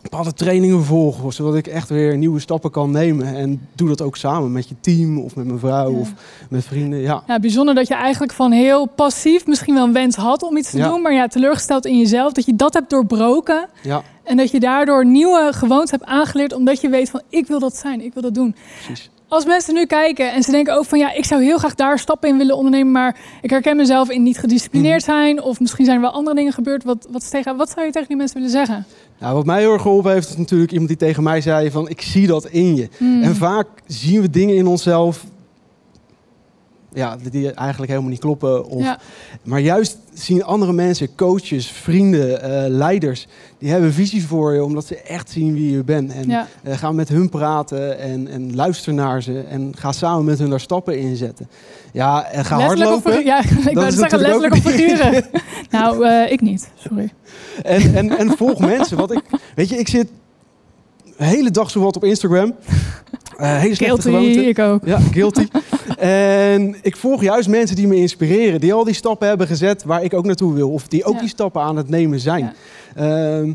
bepaalde 0.03 0.33
trainingen 0.33 0.85
volg. 0.85 1.33
Zodat 1.33 1.55
ik 1.57 1.67
echt 1.67 1.89
weer 1.89 2.17
nieuwe 2.17 2.41
stappen 2.41 2.71
kan 2.71 2.91
nemen. 2.91 3.35
En 3.35 3.69
doe 3.75 3.89
dat 3.89 4.01
ook 4.03 4.17
samen 4.17 4.53
met 4.53 4.69
je 4.69 4.75
team 4.81 5.19
of 5.19 5.37
met 5.37 5.47
mijn 5.47 5.59
vrouw 5.59 5.91
Ja. 5.93 5.99
of 5.99 6.13
met 6.51 6.65
vrienden. 6.65 6.99
Ja. 6.99 7.23
Ja, 7.27 7.39
bijzonder 7.41 7.75
dat 7.75 7.89
je 7.89 7.95
eigenlijk 7.95 8.33
van 8.33 8.53
heel 8.53 8.87
passief 8.87 9.47
misschien 9.47 9.75
wel 9.75 9.85
een 9.87 9.93
wens 9.93 10.17
had 10.17 10.43
om 10.43 10.57
iets 10.57 10.71
te 10.71 10.77
Ja. 10.79 10.89
doen, 10.89 11.03
maar 11.03 11.13
ja, 11.15 11.27
teleurgesteld 11.27 11.87
in 11.87 11.99
jezelf, 11.99 12.33
dat 12.33 12.45
je 12.47 12.57
dat 12.57 12.75
hebt 12.75 12.91
doorbroken 12.91 13.69
ja, 13.83 14.03
en 14.25 14.37
dat 14.37 14.51
je 14.51 14.61
daardoor 14.61 15.07
nieuwe 15.07 15.49
gewoontes 15.53 15.91
hebt 15.91 16.05
aangeleerd, 16.05 16.53
omdat 16.53 16.81
je 16.81 16.89
weet 16.89 17.11
van 17.11 17.23
ik 17.29 17.47
wil 17.47 17.59
dat 17.59 17.77
zijn, 17.77 18.01
ik 18.05 18.13
wil 18.13 18.23
dat 18.23 18.35
doen. 18.35 18.55
precies. 18.87 19.11
Als 19.31 19.45
mensen 19.45 19.75
nu 19.75 19.87
kijken 19.87 20.33
en 20.33 20.43
ze 20.43 20.51
denken 20.51 20.77
ook 20.77 20.85
van 20.85 20.99
ja, 20.99 21.13
ik 21.13 21.25
zou 21.25 21.43
heel 21.43 21.59
graag 21.59 21.75
daar 21.75 21.99
stappen 21.99 22.29
in 22.29 22.37
willen 22.39 22.57
ondernemen, 22.57 22.93
maar 22.93 23.17
ik 23.43 23.51
herken 23.51 23.77
mezelf 23.77 24.11
in 24.11 24.23
niet 24.23 24.39
gedisciplineerd 24.39 25.07
Mhm. 25.07 25.11
zijn 25.11 25.43
of 25.43 25.61
misschien 25.61 25.85
zijn 25.85 25.97
er 25.97 26.03
wel 26.03 26.13
andere 26.13 26.37
dingen 26.37 26.53
gebeurd. 26.53 26.85
Wat, 26.85 27.07
wat, 27.11 27.31
tegen, 27.31 27.57
wat 27.57 27.71
zou 27.71 27.87
je 27.87 27.93
tegen 27.93 28.09
die 28.09 28.17
mensen 28.17 28.37
willen 28.37 28.51
zeggen? 28.51 28.87
Nou, 29.19 29.35
wat 29.35 29.47
mij 29.47 29.61
heel 29.61 29.73
erg 29.73 29.83
geholpen 29.83 30.13
heeft, 30.13 30.29
is 30.29 30.37
natuurlijk 30.37 30.71
iemand 30.71 30.89
die 30.89 30.99
tegen 30.99 31.23
mij 31.23 31.41
zei 31.41 31.71
van 31.71 31.89
ik 31.89 32.01
zie 32.01 32.27
dat 32.27 32.47
in 32.47 32.77
je. 32.77 32.89
Hmm. 32.97 33.23
En 33.23 33.37
vaak 33.37 33.67
zien 33.87 34.21
we 34.21 34.31
dingen 34.31 34.57
in 34.57 34.67
onszelf 34.67 35.25
ja, 36.95 37.17
die 37.31 37.53
eigenlijk 37.53 37.91
helemaal 37.91 38.11
niet 38.11 38.21
kloppen. 38.21 38.65
Of, 38.67 38.83
ja, 38.83 38.99
Maar 39.43 39.61
juist 39.61 39.99
zien 40.13 40.45
andere 40.45 40.73
mensen, 40.73 41.15
coaches, 41.15 41.67
vrienden, 41.71 42.43
eh, 42.43 42.69
leiders, 42.71 43.27
die 43.59 43.71
hebben 43.71 43.93
visies 43.93 44.25
voor 44.25 44.55
je 44.55 44.65
omdat 44.65 44.87
ze 44.87 44.97
echt 44.97 45.31
zien 45.31 45.55
wie 45.55 45.71
je 45.73 45.85
bent. 45.85 46.13
En 46.13 46.29
ja. 46.29 46.47
eh, 46.63 46.77
ga 46.77 46.93
met 46.93 47.09
hun 47.09 47.29
praten 47.29 47.99
en, 47.99 48.29
en 48.29 48.55
luister 48.55 48.95
naar 48.95 49.23
ze 49.23 49.41
en 49.41 49.73
ga 49.77 49.93
samen 49.93 50.25
met 50.25 50.39
hun 50.39 50.51
daar 50.51 50.61
stappen 50.61 50.99
in 50.99 51.17
zetten. 51.17 51.49
Ja, 51.93 52.25
en 52.25 52.45
ga 52.45 52.57
Letterlijk 52.57 52.91
hardlopen. 52.91 53.13
figuur- 53.13 53.27
Ja, 53.27 53.41
ik 53.71 53.77
wou 53.77 53.91
zeggen 53.93 54.19
letterlijk 54.19 54.55
niet- 54.55 54.63
figuren. 54.63 55.25
nou, 55.71 56.07
eh, 56.07 56.33
ik 56.33 56.41
niet. 56.41 56.71
Sorry. 56.75 57.13
En, 57.63 57.95
en, 57.97 58.19
en 58.19 58.37
volg 58.37 58.59
mensen. 58.59 58.97
Wat 58.97 59.13
ik, 59.13 59.23
weet 59.55 59.69
je, 59.69 59.77
ik 59.77 59.89
zit 59.89 60.09
de 61.17 61.25
hele 61.25 61.51
dag 61.51 61.71
zo 61.71 61.81
wat 61.81 61.97
op 61.97 62.05
Instagram. 62.05 62.55
Eh 63.41 63.57
hele 63.59 63.75
slechte 63.75 64.01
Guilty, 64.03 64.33
gewoonte. 64.33 64.49
ik 64.49 64.59
ook. 64.59 64.81
Ja, 64.85 64.99
guilty. 65.13 65.47
en 65.99 66.77
ik 66.83 66.97
volg 66.97 67.23
juist 67.23 67.49
mensen 67.49 67.77
die 67.77 67.87
me 67.87 67.97
inspireren. 67.97 68.61
Die 68.61 68.73
al 68.73 68.85
die 68.85 68.95
stappen 68.95 69.29
hebben 69.29 69.47
gezet 69.47 69.85
waar 69.85 70.03
ik 70.05 70.15
ook 70.15 70.25
naartoe 70.25 70.55
wil. 70.55 70.71
Of 70.71 70.89
die 70.89 71.05
ook 71.05 71.15
Ja. 71.15 71.21
die 71.21 71.29
stappen 71.29 71.63
aan 71.63 71.77
het 71.77 71.89
nemen 71.89 72.21
zijn. 72.21 72.53
Ja. 72.97 73.39
Ehm, 73.41 73.53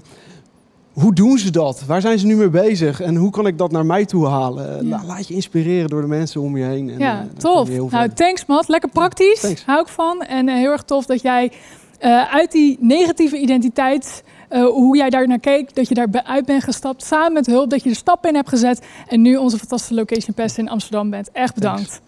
hoe 0.93 1.13
doen 1.13 1.37
ze 1.37 1.51
dat? 1.51 1.83
Waar 1.87 2.01
zijn 2.01 2.19
ze 2.19 2.25
nu 2.25 2.35
mee 2.35 2.49
bezig? 2.49 3.01
En 3.01 3.15
hoe 3.15 3.31
kan 3.31 3.47
ik 3.47 3.57
dat 3.57 3.71
naar 3.71 3.85
mij 3.85 4.05
toe 4.05 4.27
halen? 4.27 4.87
Ja. 4.87 5.01
Laat 5.05 5.27
je 5.27 5.33
inspireren 5.33 5.89
door 5.89 6.01
de 6.01 6.07
mensen 6.07 6.41
om 6.41 6.57
je 6.57 6.63
heen. 6.63 6.89
En, 6.89 6.93
eh, 6.95 6.99
Ja, 6.99 7.19
kom 7.29 7.37
tof. 7.39 7.67
heel 7.67 7.87
Nou, 7.91 8.09
thanks 8.09 8.45
Matt. 8.45 8.67
Lekker 8.67 8.89
praktisch. 8.89 9.39
Thanks. 9.39 9.63
Hou 9.65 9.81
ik 9.81 9.87
van. 9.87 10.21
En 10.21 10.49
eh, 10.49 10.55
heel 10.55 10.71
erg 10.71 10.83
tof 10.83 11.05
dat 11.05 11.21
jij 11.21 11.51
eh, 11.99 12.33
uit 12.33 12.51
die 12.51 12.77
negatieve 12.79 13.37
identiteit, 13.37 14.23
eh, 14.49 14.65
hoe 14.65 14.97
jij 14.97 15.09
daar 15.09 15.27
naar 15.27 15.39
keek, 15.39 15.75
dat 15.75 15.87
je 15.87 15.95
daar 15.95 16.23
uit 16.23 16.45
bent 16.45 16.63
gestapt, 16.63 17.03
samen 17.03 17.33
met 17.33 17.45
hulp, 17.45 17.69
dat 17.69 17.83
je 17.83 17.89
er 17.89 17.95
stappen 17.95 18.29
in 18.29 18.35
hebt 18.35 18.49
gezet 18.49 18.85
en 19.07 19.21
nu 19.21 19.35
onze 19.35 19.57
fantastische 19.57 19.93
location 19.93 20.33
pest 20.33 20.57
in 20.57 20.69
Amsterdam 20.69 21.09
bent. 21.09 21.31
Echt 21.31 21.53
bedankt. 21.53 22.01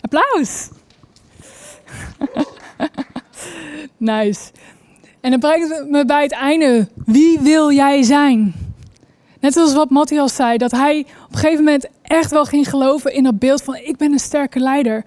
Applaus. 0.00 0.68
nice. 3.96 4.50
En 5.20 5.30
dan 5.30 5.40
brengt 5.40 5.76
het 5.76 5.88
me 5.88 6.04
bij 6.04 6.22
het 6.22 6.32
einde. 6.32 6.88
Wie 7.04 7.38
wil 7.40 7.72
jij 7.72 8.02
zijn? 8.02 8.54
Net 9.40 9.52
zoals 9.52 9.74
wat 9.74 9.90
Matthias 9.90 10.34
zei, 10.34 10.56
dat 10.56 10.70
hij 10.70 10.98
op 10.98 11.32
een 11.32 11.38
gegeven 11.38 11.64
moment 11.64 11.86
echt 12.02 12.30
wel 12.30 12.44
ging 12.44 12.68
geloven 12.68 13.12
in 13.12 13.22
dat 13.22 13.38
beeld 13.38 13.62
van 13.62 13.74
ik 13.74 13.96
ben 13.96 14.12
een 14.12 14.18
sterke 14.18 14.58
leider. 14.58 15.04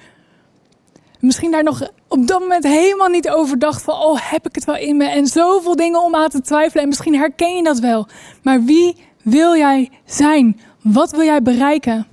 Misschien 1.22 1.52
daar 1.52 1.64
nog 1.64 1.90
op 2.08 2.28
dat 2.28 2.40
moment 2.40 2.64
helemaal 2.64 3.08
niet 3.08 3.30
over 3.30 3.60
dacht 3.60 3.82
van 3.82 3.94
oh 3.94 4.20
heb 4.22 4.48
ik 4.48 4.56
het 4.56 4.66
wel 4.66 4.76
in 4.76 4.98
me 4.98 5.06
en 5.06 5.28
zoveel 5.28 5.76
dingen 5.76 6.04
om 6.04 6.16
aan 6.16 6.30
te 6.30 6.42
twijfelen 6.42 6.84
en 6.84 6.90
misschien 6.90 7.16
herken 7.16 7.56
je 7.56 7.64
dat 7.64 7.80
wel. 7.80 8.08
Maar 8.44 8.64
wie 8.64 8.96
wil 9.24 9.56
jij 9.56 9.90
zijn? 10.06 10.60
Wat 10.82 11.12
wil 11.12 11.24
jij 11.24 11.42
bereiken? 11.42 12.08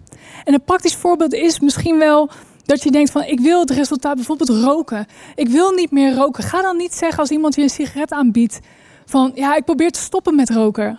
En 0.45 0.55
een 0.55 0.65
praktisch 0.65 0.95
voorbeeld 0.95 1.33
is 1.33 1.61
misschien 1.61 1.99
wel 1.99 2.31
dat 2.65 2.83
je 2.83 2.91
denkt 2.91 3.11
van 3.11 3.23
ik 3.23 3.41
wil 3.41 3.61
het 3.61 3.71
resultaat 3.71 4.15
bijvoorbeeld 4.15 4.49
roken. 4.49 5.07
Ik 5.35 5.49
wil 5.49 5.71
niet 5.71 5.91
meer 5.91 6.15
roken. 6.15 6.45
Ga 6.45 6.63
dan 6.63 6.77
niet 6.77 6.95
zeggen 6.95 7.19
als 7.19 7.31
iemand 7.31 7.55
je 7.55 7.63
een 7.63 7.71
sigaret 7.71 8.13
aanbiedt 8.13 8.61
van 9.07 9.33
ja 9.35 9.57
ik 9.57 9.65
probeer 9.65 9.91
te 9.91 10.01
stoppen 10.01 10.35
met 10.35 10.51
roken. 10.51 10.99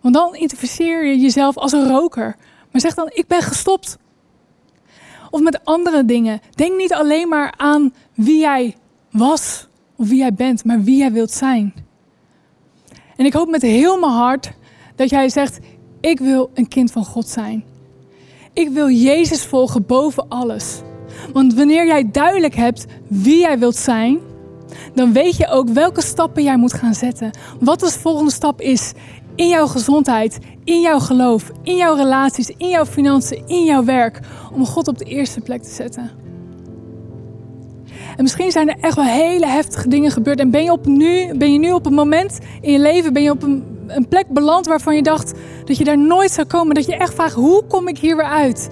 Want 0.00 0.14
dan 0.14 0.34
identificeer 0.34 1.06
je 1.06 1.18
jezelf 1.18 1.56
als 1.56 1.72
een 1.72 1.88
roker. 1.88 2.36
Maar 2.70 2.80
zeg 2.80 2.94
dan, 2.94 3.10
ik 3.14 3.26
ben 3.26 3.42
gestopt. 3.42 3.98
Of 5.32 5.40
met 5.40 5.64
andere 5.64 6.04
dingen. 6.04 6.40
Denk 6.54 6.76
niet 6.76 6.92
alleen 6.92 7.28
maar 7.28 7.54
aan 7.56 7.94
wie 8.14 8.38
jij 8.38 8.76
was 9.10 9.68
of 9.96 10.08
wie 10.08 10.18
jij 10.18 10.34
bent, 10.34 10.64
maar 10.64 10.82
wie 10.82 10.96
jij 10.96 11.12
wilt 11.12 11.30
zijn. 11.30 11.74
En 13.16 13.24
ik 13.24 13.32
hoop 13.32 13.48
met 13.48 13.62
heel 13.62 13.98
mijn 13.98 14.12
hart 14.12 14.52
dat 14.96 15.10
jij 15.10 15.28
zegt, 15.28 15.58
ik 16.00 16.18
wil 16.18 16.50
een 16.54 16.68
kind 16.68 16.92
van 16.92 17.04
God 17.04 17.28
zijn. 17.28 17.64
Ik 18.52 18.68
wil 18.68 18.90
Jezus 18.90 19.44
volgen 19.44 19.86
boven 19.86 20.28
alles. 20.28 20.80
Want 21.32 21.54
wanneer 21.54 21.86
jij 21.86 22.10
duidelijk 22.10 22.54
hebt 22.54 22.86
wie 23.08 23.38
jij 23.38 23.58
wilt 23.58 23.76
zijn, 23.76 24.18
dan 24.94 25.12
weet 25.12 25.36
je 25.36 25.48
ook 25.48 25.68
welke 25.68 26.02
stappen 26.02 26.42
jij 26.42 26.56
moet 26.56 26.72
gaan 26.72 26.94
zetten. 26.94 27.30
Wat 27.60 27.80
de 27.80 27.90
volgende 27.90 28.32
stap 28.32 28.60
is 28.60 28.92
in 29.34 29.48
jouw 29.48 29.66
gezondheid, 29.66 30.38
in 30.64 30.80
jouw 30.80 30.98
geloof, 30.98 31.50
in 31.62 31.76
jouw 31.76 31.94
relaties, 31.94 32.50
in 32.56 32.68
jouw 32.68 32.84
financiën, 32.84 33.42
in 33.46 33.64
jouw 33.64 33.84
werk. 33.84 34.20
Om 34.52 34.66
God 34.66 34.88
op 34.88 34.98
de 34.98 35.04
eerste 35.04 35.40
plek 35.40 35.62
te 35.62 35.70
zetten. 35.70 36.10
En 38.16 38.22
misschien 38.22 38.50
zijn 38.50 38.68
er 38.68 38.76
echt 38.80 38.94
wel 38.96 39.04
hele 39.04 39.46
heftige 39.46 39.88
dingen 39.88 40.10
gebeurd. 40.10 40.40
En 40.40 40.50
ben 40.50 40.62
je, 40.62 40.72
op 40.72 40.86
nu, 40.86 41.36
ben 41.36 41.52
je 41.52 41.58
nu 41.58 41.72
op 41.72 41.86
een 41.86 41.94
moment 41.94 42.38
in 42.60 42.72
je 42.72 42.78
leven, 42.78 43.12
ben 43.12 43.22
je 43.22 43.30
op 43.30 43.42
een, 43.42 43.70
plek 44.08 44.28
beland 44.28 44.66
waarvan 44.66 44.94
je 44.94 45.02
dacht 45.02 45.32
dat 45.64 45.76
je 45.76 45.84
daar 45.84 45.98
nooit 45.98 46.30
zou 46.30 46.46
komen. 46.46 46.74
Dat 46.74 46.86
je 46.86 46.96
echt 46.96 47.14
vraagt, 47.14 47.34
hoe 47.34 47.62
kom 47.68 47.88
ik 47.88 47.98
hier 47.98 48.16
weer 48.16 48.24
uit? 48.24 48.70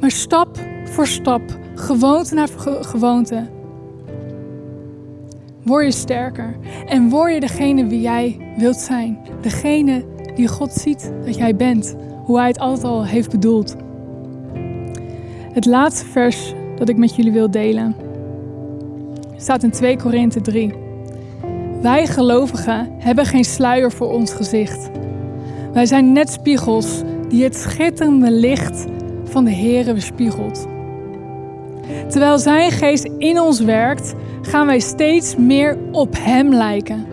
Maar 0.00 0.10
stap 0.10 0.58
voor 0.84 1.06
stap, 1.06 1.42
gewoonte 1.74 2.34
naar 2.34 2.48
gewoonte, 2.80 3.46
word 5.66 5.84
je 5.84 5.92
sterker. 5.92 6.56
En 6.86 7.08
word 7.08 7.34
je 7.34 7.40
degene 7.40 7.86
wie 7.86 8.00
jij 8.00 8.36
wilt 8.56 8.76
zijn. 8.76 9.18
Degene 9.40 10.04
die 10.34 10.48
God 10.48 10.72
ziet 10.72 11.12
dat 11.24 11.36
jij 11.36 11.56
bent. 11.56 11.96
Hoe 12.24 12.38
hij 12.38 12.48
het 12.48 12.58
altijd 12.58 12.84
al 12.84 13.06
heeft 13.06 13.30
bedoeld. 13.30 13.76
Het 15.52 15.66
laatste 15.66 16.06
vers 16.06 16.54
dat 16.76 16.88
ik 16.88 16.96
met 16.96 17.16
jullie 17.16 17.32
wil 17.32 17.50
delen 17.50 17.94
staat 19.36 19.62
in 19.62 19.70
2 19.70 19.96
Korinthe 19.96 20.40
3. 20.40 20.74
Wij 21.80 22.06
gelovigen 22.06 22.88
hebben 22.98 23.26
geen 23.26 23.44
sluier 23.44 23.92
voor 23.92 24.08
ons 24.08 24.32
gezicht. 24.32 24.90
Wij 25.72 25.86
zijn 25.86 26.12
net 26.12 26.30
spiegels 26.30 27.02
die 27.28 27.44
het 27.44 27.56
schitterende 27.56 28.30
licht 28.30 28.86
van 29.24 29.44
de 29.44 29.50
Here 29.50 29.92
weerspiegelt. 29.92 30.75
Terwijl 32.08 32.38
Zijn 32.38 32.70
geest 32.70 33.08
in 33.18 33.40
ons 33.40 33.60
werkt, 33.60 34.14
gaan 34.42 34.66
wij 34.66 34.80
steeds 34.80 35.36
meer 35.36 35.78
op 35.92 36.14
Hem 36.18 36.54
lijken. 36.54 37.06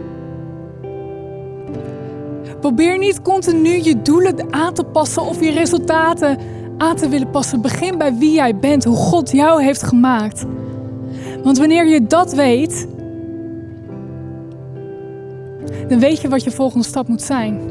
Probeer 2.60 2.98
niet 2.98 3.22
continu 3.22 3.84
je 3.84 4.02
doelen 4.02 4.54
aan 4.54 4.74
te 4.74 4.84
passen 4.84 5.22
of 5.22 5.44
je 5.44 5.52
resultaten 5.52 6.38
aan 6.78 6.96
te 6.96 7.10
willen 7.10 7.30
passen. 7.30 7.62
Begin 7.62 7.98
bij 7.98 8.16
wie 8.18 8.34
jij 8.34 8.58
bent, 8.58 8.84
hoe 8.84 8.96
God 8.96 9.32
jou 9.32 9.64
heeft 9.64 9.84
gemaakt. 9.84 10.46
Want 11.44 11.58
wanneer 11.58 11.88
je 11.88 12.06
dat 12.06 12.34
weet, 12.34 12.88
dan 15.88 16.00
weet 16.00 16.22
je 16.22 16.30
wat 16.30 16.44
je 16.44 16.52
volgende 16.52 16.86
stap 16.86 17.08
moet 17.08 17.22
zijn. 17.22 17.62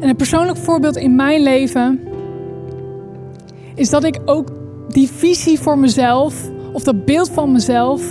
En 0.00 0.08
een 0.08 0.16
persoonlijk 0.16 0.58
voorbeeld 0.58 0.96
in 0.96 1.14
mijn 1.14 1.42
leven 1.42 2.00
is 3.74 3.90
dat 3.90 4.04
ik 4.04 4.18
ook 4.24 4.48
die 4.92 5.10
visie 5.16 5.60
voor 5.60 5.78
mezelf, 5.78 6.34
of 6.72 6.82
dat 6.82 7.04
beeld 7.04 7.30
van 7.30 7.52
mezelf, 7.52 8.02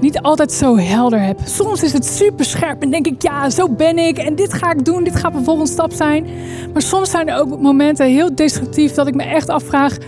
niet 0.00 0.20
altijd 0.20 0.52
zo 0.52 0.76
helder 0.76 1.22
heb. 1.22 1.40
Soms 1.44 1.82
is 1.82 1.92
het 1.92 2.06
super 2.06 2.44
scherp 2.44 2.82
en 2.82 2.90
denk 2.90 3.06
ik, 3.06 3.22
ja, 3.22 3.50
zo 3.50 3.68
ben 3.68 3.98
ik 3.98 4.18
en 4.18 4.34
dit 4.34 4.52
ga 4.52 4.72
ik 4.72 4.84
doen, 4.84 5.04
dit 5.04 5.16
gaat 5.16 5.32
mijn 5.32 5.44
volgende 5.44 5.70
stap 5.70 5.92
zijn. 5.92 6.26
Maar 6.72 6.82
soms 6.82 7.10
zijn 7.10 7.28
er 7.28 7.40
ook 7.40 7.60
momenten 7.60 8.06
heel 8.06 8.34
destructief 8.34 8.92
dat 8.92 9.06
ik 9.06 9.14
me 9.14 9.22
echt 9.22 9.48
afvraag, 9.48 9.98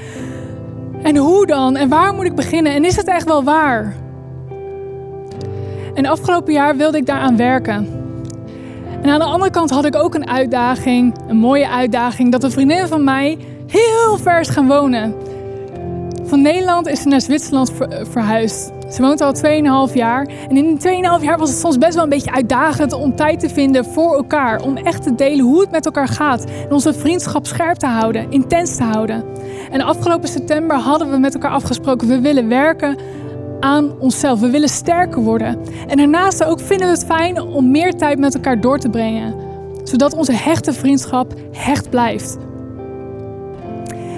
en 1.06 1.16
hoe 1.16 1.46
dan? 1.46 1.76
En 1.76 1.88
waar 1.88 2.14
moet 2.14 2.24
ik 2.24 2.34
beginnen? 2.34 2.72
En 2.72 2.84
is 2.84 2.96
het 2.96 3.06
echt 3.06 3.24
wel 3.24 3.44
waar? 3.44 3.94
En 5.94 6.06
afgelopen 6.06 6.52
jaar 6.52 6.76
wilde 6.76 6.98
ik 6.98 7.06
daaraan 7.06 7.36
werken. 7.36 7.88
En 9.02 9.10
aan 9.10 9.18
de 9.18 9.24
andere 9.24 9.50
kant 9.50 9.70
had 9.70 9.84
ik 9.84 9.96
ook 9.96 10.14
een 10.14 10.28
uitdaging, 10.28 11.14
een 11.28 11.36
mooie 11.36 11.68
uitdaging, 11.68 12.32
dat 12.32 12.44
een 12.44 12.50
vriendin 12.50 12.86
van 12.86 13.04
mij 13.04 13.38
heel 13.66 14.16
ver 14.16 14.40
is 14.40 14.48
gaan 14.48 14.66
wonen. 14.66 15.14
Van 16.26 16.42
Nederland 16.42 16.88
is 16.88 17.02
ze 17.02 17.08
naar 17.08 17.20
Zwitserland 17.20 17.72
verhuisd. 18.10 18.70
Ze 18.90 19.02
woont 19.02 19.20
al 19.20 19.34
2,5 19.88 19.94
jaar. 19.94 20.26
En 20.48 20.56
in 20.56 20.76
die 20.76 21.02
2,5 21.18 21.24
jaar 21.24 21.38
was 21.38 21.50
het 21.50 21.58
soms 21.58 21.78
best 21.78 21.94
wel 21.94 22.02
een 22.02 22.08
beetje 22.08 22.32
uitdagend 22.32 22.92
om 22.92 23.16
tijd 23.16 23.40
te 23.40 23.48
vinden 23.48 23.84
voor 23.84 24.14
elkaar. 24.14 24.62
Om 24.62 24.76
echt 24.76 25.02
te 25.02 25.14
delen 25.14 25.44
hoe 25.44 25.60
het 25.60 25.70
met 25.70 25.86
elkaar 25.86 26.08
gaat. 26.08 26.44
En 26.44 26.72
onze 26.72 26.94
vriendschap 26.94 27.46
scherp 27.46 27.76
te 27.76 27.86
houden, 27.86 28.30
intens 28.30 28.76
te 28.76 28.82
houden. 28.82 29.24
En 29.70 29.80
afgelopen 29.80 30.28
september 30.28 30.76
hadden 30.76 31.10
we 31.10 31.18
met 31.18 31.34
elkaar 31.34 31.50
afgesproken, 31.50 32.08
we 32.08 32.20
willen 32.20 32.48
werken 32.48 32.96
aan 33.60 34.00
onszelf. 34.00 34.40
We 34.40 34.50
willen 34.50 34.68
sterker 34.68 35.22
worden. 35.22 35.58
En 35.86 35.96
daarnaast 35.96 36.44
ook 36.44 36.60
vinden 36.60 36.86
we 36.86 36.92
het 36.92 37.04
fijn 37.04 37.40
om 37.40 37.70
meer 37.70 37.92
tijd 37.92 38.18
met 38.18 38.34
elkaar 38.34 38.60
door 38.60 38.78
te 38.78 38.88
brengen. 38.88 39.34
Zodat 39.82 40.14
onze 40.14 40.32
hechte 40.32 40.72
vriendschap 40.72 41.34
hecht 41.52 41.90
blijft. 41.90 42.45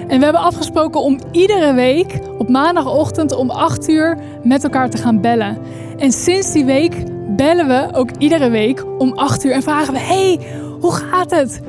En 0.09 0.17
we 0.17 0.23
hebben 0.23 0.41
afgesproken 0.41 1.01
om 1.01 1.19
iedere 1.31 1.73
week 1.73 2.19
op 2.37 2.49
maandagochtend 2.49 3.35
om 3.35 3.49
8 3.49 3.89
uur 3.89 4.17
met 4.43 4.63
elkaar 4.63 4.89
te 4.89 4.97
gaan 4.97 5.21
bellen. 5.21 5.57
En 5.97 6.11
sinds 6.11 6.51
die 6.51 6.65
week 6.65 6.95
bellen 7.35 7.67
we 7.67 7.89
ook 7.93 8.09
iedere 8.17 8.49
week 8.49 8.85
om 8.97 9.13
8 9.13 9.43
uur 9.43 9.51
en 9.51 9.63
vragen 9.63 9.93
we: 9.93 9.99
Hey, 9.99 10.39
hoe 10.79 10.91
gaat 10.91 11.31
het? 11.31 11.61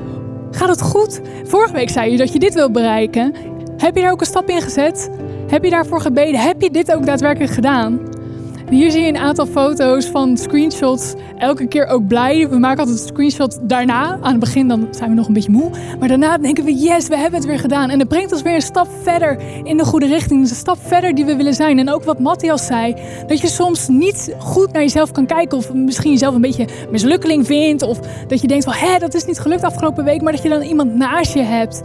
Gaat 0.51 0.69
het 0.69 0.81
goed? 0.81 1.21
Vorige 1.43 1.73
week 1.73 1.89
zei 1.89 2.11
je 2.11 2.17
dat 2.17 2.33
je 2.33 2.39
dit 2.39 2.53
wil 2.53 2.71
bereiken. 2.71 3.33
Heb 3.77 3.95
je 3.95 4.01
daar 4.01 4.11
ook 4.11 4.19
een 4.19 4.25
stap 4.25 4.49
in 4.49 4.61
gezet? 4.61 5.09
Heb 5.47 5.63
je 5.63 5.69
daarvoor 5.69 6.01
gebeden? 6.01 6.39
Heb 6.39 6.61
je 6.61 6.71
dit 6.71 6.95
ook 6.95 7.05
daadwerkelijk 7.05 7.53
gedaan? 7.53 7.99
Hier 8.77 8.91
zie 8.91 9.01
je 9.01 9.07
een 9.07 9.17
aantal 9.17 9.45
foto's 9.45 10.05
van 10.05 10.37
screenshots. 10.37 11.13
Elke 11.37 11.67
keer 11.67 11.85
ook 11.85 12.07
blij. 12.07 12.49
We 12.49 12.59
maken 12.59 12.79
altijd 12.79 12.99
een 12.99 13.07
screenshot 13.07 13.59
daarna. 13.61 14.17
Aan 14.21 14.31
het 14.31 14.39
begin 14.39 14.67
dan 14.67 14.87
zijn 14.91 15.09
we 15.09 15.15
nog 15.15 15.27
een 15.27 15.33
beetje 15.33 15.51
moe. 15.51 15.69
Maar 15.99 16.07
daarna 16.07 16.37
denken 16.37 16.63
we, 16.63 16.73
yes, 16.73 17.07
we 17.07 17.17
hebben 17.17 17.39
het 17.39 17.49
weer 17.49 17.59
gedaan. 17.59 17.89
En 17.89 17.97
dat 17.97 18.07
brengt 18.07 18.31
ons 18.31 18.41
weer 18.41 18.55
een 18.55 18.61
stap 18.61 18.87
verder 19.01 19.39
in 19.63 19.77
de 19.77 19.85
goede 19.85 20.05
richting. 20.05 20.41
Dus 20.41 20.49
een 20.49 20.55
stap 20.55 20.77
verder 20.81 21.15
die 21.15 21.25
we 21.25 21.35
willen 21.35 21.53
zijn. 21.53 21.79
En 21.79 21.89
ook 21.89 22.03
wat 22.03 22.19
Matthias 22.19 22.65
zei. 22.65 22.95
Dat 23.27 23.41
je 23.41 23.47
soms 23.47 23.87
niet 23.87 24.35
goed 24.39 24.71
naar 24.71 24.81
jezelf 24.81 25.11
kan 25.11 25.25
kijken. 25.25 25.57
Of 25.57 25.73
misschien 25.73 26.11
jezelf 26.11 26.35
een 26.35 26.41
beetje 26.41 26.67
mislukkeling 26.91 27.45
vindt. 27.45 27.81
Of 27.81 27.99
dat 28.27 28.41
je 28.41 28.47
denkt 28.47 28.63
van, 28.63 28.73
hé, 28.73 28.97
dat 28.97 29.13
is 29.13 29.25
niet 29.25 29.39
gelukt 29.39 29.63
afgelopen 29.63 30.03
week. 30.03 30.21
Maar 30.21 30.31
dat 30.31 30.43
je 30.43 30.49
dan 30.49 30.61
iemand 30.61 30.95
naast 30.95 31.33
je 31.33 31.41
hebt 31.41 31.81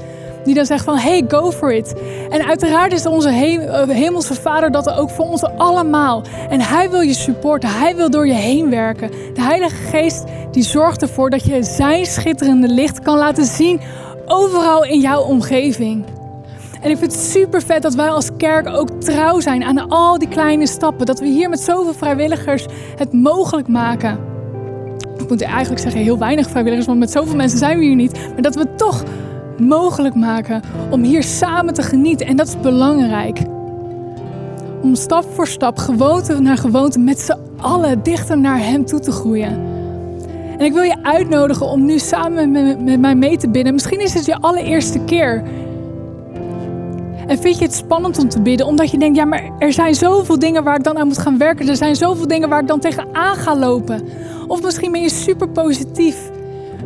die 0.47 0.55
dan 0.55 0.67
zegt 0.67 0.85
van 0.85 0.97
hey, 0.99 1.25
go 1.29 1.51
for 1.51 1.73
it. 1.73 1.95
En 2.31 2.47
uiteraard 2.47 2.93
is 2.93 3.07
onze 3.07 3.29
eh, 3.29 3.89
hemelse 3.89 4.35
vader 4.35 4.71
dat 4.71 4.91
ook 4.91 5.11
voor 5.11 5.25
ons 5.25 5.45
allemaal. 5.45 6.23
En 6.49 6.61
hij 6.61 6.91
wil 6.91 7.01
je 7.01 7.15
supporten, 7.15 7.69
hij 7.69 7.97
wil 7.97 8.11
door 8.11 8.27
je 8.27 8.33
heen 8.33 8.71
werken. 8.71 9.11
De 9.35 9.43
Heilige 9.43 9.77
Geest 9.77 10.25
die 10.51 10.63
zorgt 10.63 11.03
ervoor 11.03 11.31
dat 11.31 11.45
je 11.45 11.63
zijn 11.63 12.07
schitterende 12.07 12.69
licht 12.69 13.01
kan 13.01 13.19
laten 13.19 13.45
zien 13.45 13.81
overal 14.27 14.85
in 14.85 15.01
jouw 15.01 15.23
omgeving. 15.23 16.05
En 16.81 16.91
ik 16.91 16.99
vind 16.99 17.13
het 17.13 17.21
super 17.21 17.63
vet 17.63 17.83
dat 17.83 17.95
wij 17.95 18.09
als 18.09 18.31
kerk 18.37 18.69
ook 18.69 18.91
trouw 19.01 19.41
zijn 19.41 19.65
aan 19.65 19.89
al 19.89 20.19
die 20.19 20.29
kleine 20.29 20.67
stappen. 20.67 21.07
Dat 21.07 21.21
we 21.21 21.27
hier 21.27 21.49
met 21.49 21.61
zoveel 21.61 21.95
vrijwilligers 21.95 22.67
het 22.97 23.13
mogelijk 23.13 23.69
maken. 23.69 24.19
Ik 25.19 25.29
moet 25.29 25.43
eigenlijk 25.43 25.83
zeggen 25.83 26.01
heel 26.01 26.19
weinig 26.19 26.51
vrijwilligers, 26.51 26.87
want 26.87 26.99
met 26.99 27.11
zoveel 27.11 27.37
mensen 27.37 27.59
zijn 27.59 27.79
we 27.79 27.85
hier 27.85 27.95
niet. 27.95 28.13
Maar 28.13 28.43
dat 28.43 28.55
we 28.55 28.75
toch 28.75 29.03
mogelijk 29.59 30.15
maken 30.15 30.63
om 30.91 31.03
hier 31.03 31.23
samen 31.23 31.75
te 31.75 31.83
genieten. 31.83 32.27
En 32.27 32.37
dat 32.37 32.47
is 32.47 32.61
belangrijk. 32.61 33.39
Om 34.83 34.95
stap 34.95 35.25
voor 35.35 35.47
stap, 35.47 35.79
gewoonte 35.79 36.41
naar 36.41 36.59
gewoonte, 36.59 36.99
met 36.99 37.21
z'n 37.21 37.39
allen 37.57 38.03
dichter 38.03 38.39
naar 38.39 38.59
Hem 38.59 38.85
toe 38.85 39.01
te 39.01 39.13
groeien. 39.13 39.75
En 40.59 40.65
ik 40.65 40.73
wil 40.73 40.83
je 40.83 40.97
uitnodigen 41.03 41.67
om 41.67 41.85
nu 41.85 41.99
samen 41.99 42.51
met, 42.51 42.85
met 42.85 43.01
mij 43.01 43.15
mee 43.15 43.37
te 43.37 43.49
bidden. 43.49 43.73
Misschien 43.73 44.01
is 44.01 44.15
het 44.15 44.25
je 44.25 44.37
allereerste 44.41 44.99
keer. 44.99 45.43
En 47.27 47.39
vind 47.39 47.59
je 47.59 47.65
het 47.65 47.75
spannend 47.75 48.19
om 48.19 48.29
te 48.29 48.41
bidden, 48.41 48.67
omdat 48.67 48.91
je 48.91 48.99
denkt, 48.99 49.17
ja, 49.17 49.25
maar 49.25 49.51
er 49.59 49.73
zijn 49.73 49.95
zoveel 49.95 50.39
dingen 50.39 50.65
waar 50.65 50.77
ik 50.77 50.85
dan 50.85 50.99
aan 50.99 51.07
moet 51.07 51.19
gaan 51.19 51.39
werken. 51.39 51.69
Er 51.69 51.77
zijn 51.77 51.97
zoveel 51.97 52.27
dingen 52.27 52.49
waar 52.49 52.61
ik 52.61 52.69
dan 52.69 52.81
tegenaan 52.81 53.37
ga 53.37 53.57
lopen. 53.57 54.03
Of 54.47 54.63
misschien 54.63 54.93
ben 54.93 55.01
je 55.01 55.11
super 55.11 55.49
positief, 55.49 56.31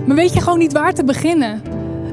maar 0.07 0.17
weet 0.17 0.33
je 0.33 0.41
gewoon 0.41 0.59
niet 0.59 0.73
waar 0.73 0.93
te 0.93 1.05
beginnen. 1.05 1.63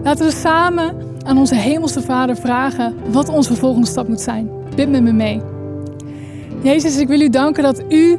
Laten 0.07 0.25
we 0.25 0.31
samen 0.31 0.95
aan 1.25 1.37
onze 1.37 1.55
Hemelse 1.55 2.01
Vader 2.01 2.35
vragen 2.35 2.95
wat 3.11 3.29
onze 3.29 3.55
volgende 3.55 3.87
stap 3.87 4.07
moet 4.07 4.21
zijn. 4.21 4.49
Bid 4.75 4.89
met 4.89 5.03
me 5.03 5.11
mee. 5.11 5.41
Jezus, 6.61 6.97
ik 6.97 7.07
wil 7.07 7.21
u 7.21 7.29
danken 7.29 7.63
dat 7.63 7.83
u 7.89 8.17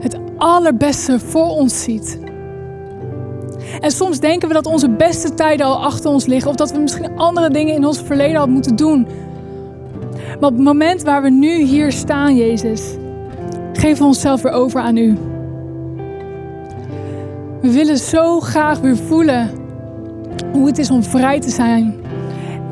het 0.00 0.16
allerbeste 0.36 1.18
voor 1.18 1.48
ons 1.48 1.82
ziet. 1.82 2.18
En 3.80 3.90
soms 3.90 4.20
denken 4.20 4.48
we 4.48 4.54
dat 4.54 4.66
onze 4.66 4.90
beste 4.90 5.34
tijden 5.34 5.66
al 5.66 5.84
achter 5.84 6.10
ons 6.10 6.26
liggen 6.26 6.50
of 6.50 6.56
dat 6.56 6.72
we 6.72 6.78
misschien 6.78 7.16
andere 7.16 7.50
dingen 7.50 7.74
in 7.74 7.86
ons 7.86 8.00
verleden 8.02 8.36
hadden 8.36 8.54
moeten 8.54 8.76
doen. 8.76 9.06
Maar 10.40 10.50
op 10.50 10.56
het 10.56 10.64
moment 10.64 11.02
waar 11.02 11.22
we 11.22 11.30
nu 11.30 11.62
hier 11.62 11.92
staan, 11.92 12.36
Jezus, 12.36 12.82
geven 13.72 13.98
we 13.98 14.04
onszelf 14.04 14.42
weer 14.42 14.52
over 14.52 14.80
aan 14.80 14.96
u. 14.96 15.16
We 17.60 17.72
willen 17.72 17.98
zo 17.98 18.40
graag 18.40 18.80
weer 18.80 18.96
voelen 18.96 19.61
hoe 20.52 20.66
het 20.66 20.78
is 20.78 20.90
om 20.90 21.02
vrij 21.02 21.40
te 21.40 21.50
zijn. 21.50 21.94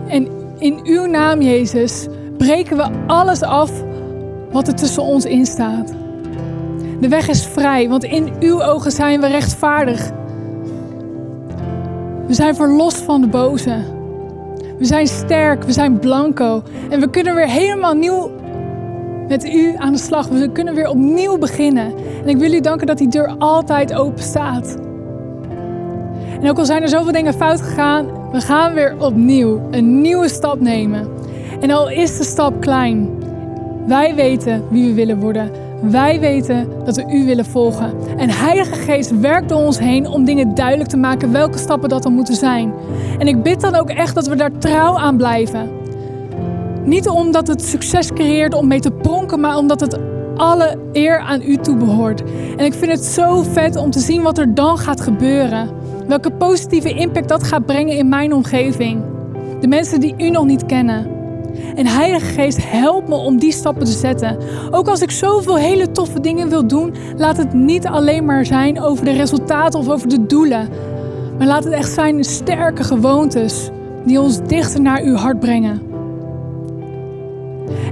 En 0.08 0.28
in 0.58 0.80
uw 0.84 1.04
naam, 1.06 1.42
Jezus, 1.42 2.06
breken 2.38 2.76
we 2.76 2.90
alles 3.06 3.42
af 3.42 3.70
wat 4.50 4.68
er 4.68 4.74
tussen 4.74 5.02
ons 5.02 5.24
in 5.24 5.46
staat. 5.46 5.92
De 7.00 7.08
weg 7.08 7.28
is 7.28 7.46
vrij, 7.46 7.88
want 7.88 8.04
in 8.04 8.32
uw 8.40 8.62
ogen 8.62 8.90
zijn 8.90 9.20
we 9.20 9.26
rechtvaardig. 9.26 10.10
We 12.26 12.34
zijn 12.34 12.54
verlost 12.54 12.96
van 12.96 13.20
de 13.20 13.26
boze. 13.26 13.76
We 14.78 14.84
zijn 14.84 15.06
sterk, 15.06 15.62
we 15.62 15.72
zijn 15.72 15.98
blanco. 15.98 16.62
En 16.90 17.00
we 17.00 17.10
kunnen 17.10 17.34
weer 17.34 17.48
helemaal 17.48 17.94
nieuw 17.94 18.30
met 19.28 19.44
u 19.44 19.74
aan 19.76 19.92
de 19.92 19.98
slag. 19.98 20.28
We 20.28 20.52
kunnen 20.52 20.74
weer 20.74 20.88
opnieuw 20.88 21.38
beginnen. 21.38 21.92
En 22.22 22.28
ik 22.28 22.36
wil 22.36 22.52
u 22.52 22.60
danken 22.60 22.86
dat 22.86 22.98
die 22.98 23.08
deur 23.08 23.34
altijd 23.38 23.94
open 23.94 24.22
staat. 24.22 24.76
En 26.40 26.50
ook 26.50 26.58
al 26.58 26.64
zijn 26.64 26.82
er 26.82 26.88
zoveel 26.88 27.12
dingen 27.12 27.34
fout 27.34 27.60
gegaan, 27.60 28.06
we 28.32 28.40
gaan 28.40 28.74
weer 28.74 28.94
opnieuw 28.98 29.60
een 29.70 30.00
nieuwe 30.00 30.28
stap 30.28 30.60
nemen. 30.60 31.08
En 31.60 31.70
al 31.70 31.90
is 31.90 32.16
de 32.16 32.24
stap 32.24 32.60
klein, 32.60 33.08
wij 33.86 34.14
weten 34.14 34.62
wie 34.70 34.86
we 34.88 34.94
willen 34.94 35.20
worden. 35.20 35.50
Wij 35.82 36.20
weten 36.20 36.68
dat 36.84 36.96
we 36.96 37.04
u 37.12 37.24
willen 37.24 37.44
volgen. 37.44 37.92
En 38.16 38.30
Heilige 38.30 38.74
Geest 38.74 39.20
werkt 39.20 39.48
door 39.48 39.60
ons 39.60 39.78
heen 39.78 40.06
om 40.08 40.24
dingen 40.24 40.54
duidelijk 40.54 40.88
te 40.88 40.96
maken 40.96 41.32
welke 41.32 41.58
stappen 41.58 41.88
dat 41.88 42.02
dan 42.02 42.12
moeten 42.12 42.34
zijn. 42.34 42.72
En 43.18 43.26
ik 43.26 43.42
bid 43.42 43.60
dan 43.60 43.74
ook 43.74 43.90
echt 43.90 44.14
dat 44.14 44.26
we 44.26 44.36
daar 44.36 44.58
trouw 44.58 44.98
aan 44.98 45.16
blijven. 45.16 45.70
Niet 46.84 47.08
omdat 47.08 47.46
het 47.46 47.62
succes 47.62 48.12
creëert 48.12 48.54
om 48.54 48.66
mee 48.66 48.80
te 48.80 48.90
pronken, 48.90 49.40
maar 49.40 49.56
omdat 49.56 49.80
het 49.80 49.98
alle 50.36 50.78
eer 50.92 51.18
aan 51.18 51.42
u 51.42 51.56
toebehoort. 51.56 52.22
En 52.56 52.64
ik 52.64 52.74
vind 52.74 52.92
het 52.92 53.04
zo 53.04 53.42
vet 53.42 53.76
om 53.76 53.90
te 53.90 54.00
zien 54.00 54.22
wat 54.22 54.38
er 54.38 54.54
dan 54.54 54.78
gaat 54.78 55.00
gebeuren. 55.00 55.68
Welke 56.10 56.30
positieve 56.30 56.92
impact 56.92 57.28
dat 57.28 57.42
gaat 57.42 57.66
brengen 57.66 57.96
in 57.96 58.08
mijn 58.08 58.34
omgeving. 58.34 59.02
De 59.60 59.68
mensen 59.68 60.00
die 60.00 60.14
u 60.18 60.30
nog 60.30 60.44
niet 60.44 60.66
kennen. 60.66 61.06
En 61.74 61.86
Heilige 61.86 62.24
Geest, 62.24 62.70
help 62.70 63.08
me 63.08 63.14
om 63.14 63.38
die 63.38 63.52
stappen 63.52 63.84
te 63.84 63.92
zetten. 63.92 64.38
Ook 64.70 64.88
als 64.88 65.02
ik 65.02 65.10
zoveel 65.10 65.56
hele 65.56 65.90
toffe 65.90 66.20
dingen 66.20 66.48
wil 66.48 66.66
doen, 66.66 66.94
laat 67.16 67.36
het 67.36 67.52
niet 67.52 67.86
alleen 67.86 68.24
maar 68.24 68.46
zijn 68.46 68.80
over 68.80 69.04
de 69.04 69.10
resultaten 69.10 69.78
of 69.78 69.88
over 69.88 70.08
de 70.08 70.26
doelen. 70.26 70.68
Maar 71.38 71.46
laat 71.46 71.64
het 71.64 71.72
echt 71.72 71.92
zijn 71.92 72.24
sterke 72.24 72.84
gewoontes 72.84 73.70
die 74.04 74.20
ons 74.20 74.40
dichter 74.46 74.80
naar 74.80 75.02
uw 75.02 75.14
hart 75.14 75.40
brengen. 75.40 75.82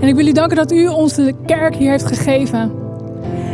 En 0.00 0.08
ik 0.08 0.14
wil 0.14 0.26
u 0.26 0.32
danken 0.32 0.56
dat 0.56 0.72
u 0.72 0.86
ons 0.86 1.14
de 1.14 1.34
kerk 1.46 1.74
hier 1.74 1.90
heeft 1.90 2.06
gegeven. 2.06 2.87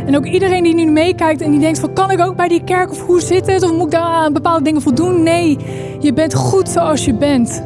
En 0.05 0.17
ook 0.17 0.25
iedereen 0.25 0.63
die 0.63 0.73
nu 0.73 0.85
meekijkt 0.85 1.41
en 1.41 1.51
die 1.51 1.59
denkt 1.59 1.79
van 1.79 1.93
kan 1.93 2.11
ik 2.11 2.19
ook 2.19 2.35
bij 2.35 2.47
die 2.47 2.63
kerk 2.63 2.91
of 2.91 3.05
hoe 3.05 3.21
zit 3.21 3.47
het 3.47 3.63
of 3.63 3.71
moet 3.71 3.85
ik 3.85 3.91
daar 3.91 4.01
aan 4.01 4.33
bepaalde 4.33 4.63
dingen 4.63 4.81
voldoen? 4.81 5.23
Nee, 5.23 5.57
je 5.99 6.13
bent 6.13 6.33
goed 6.33 6.69
zoals 6.69 7.05
je 7.05 7.13
bent. 7.13 7.63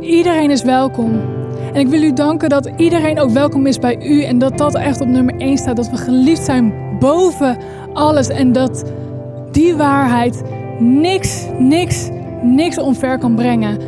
Iedereen 0.00 0.50
is 0.50 0.62
welkom. 0.62 1.20
En 1.72 1.80
ik 1.80 1.88
wil 1.88 2.02
u 2.02 2.12
danken 2.12 2.48
dat 2.48 2.70
iedereen 2.76 3.20
ook 3.20 3.30
welkom 3.30 3.66
is 3.66 3.78
bij 3.78 3.98
u 4.02 4.22
en 4.22 4.38
dat 4.38 4.58
dat 4.58 4.74
echt 4.74 5.00
op 5.00 5.08
nummer 5.08 5.34
1 5.36 5.58
staat. 5.58 5.76
Dat 5.76 5.90
we 5.90 5.96
geliefd 5.96 6.44
zijn 6.44 6.74
boven 6.98 7.56
alles 7.92 8.28
en 8.28 8.52
dat 8.52 8.84
die 9.50 9.76
waarheid 9.76 10.42
niks, 10.78 11.46
niks, 11.58 12.08
niks 12.42 12.78
omver 12.78 13.18
kan 13.18 13.34
brengen. 13.34 13.78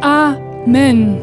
Amen. 0.00 1.20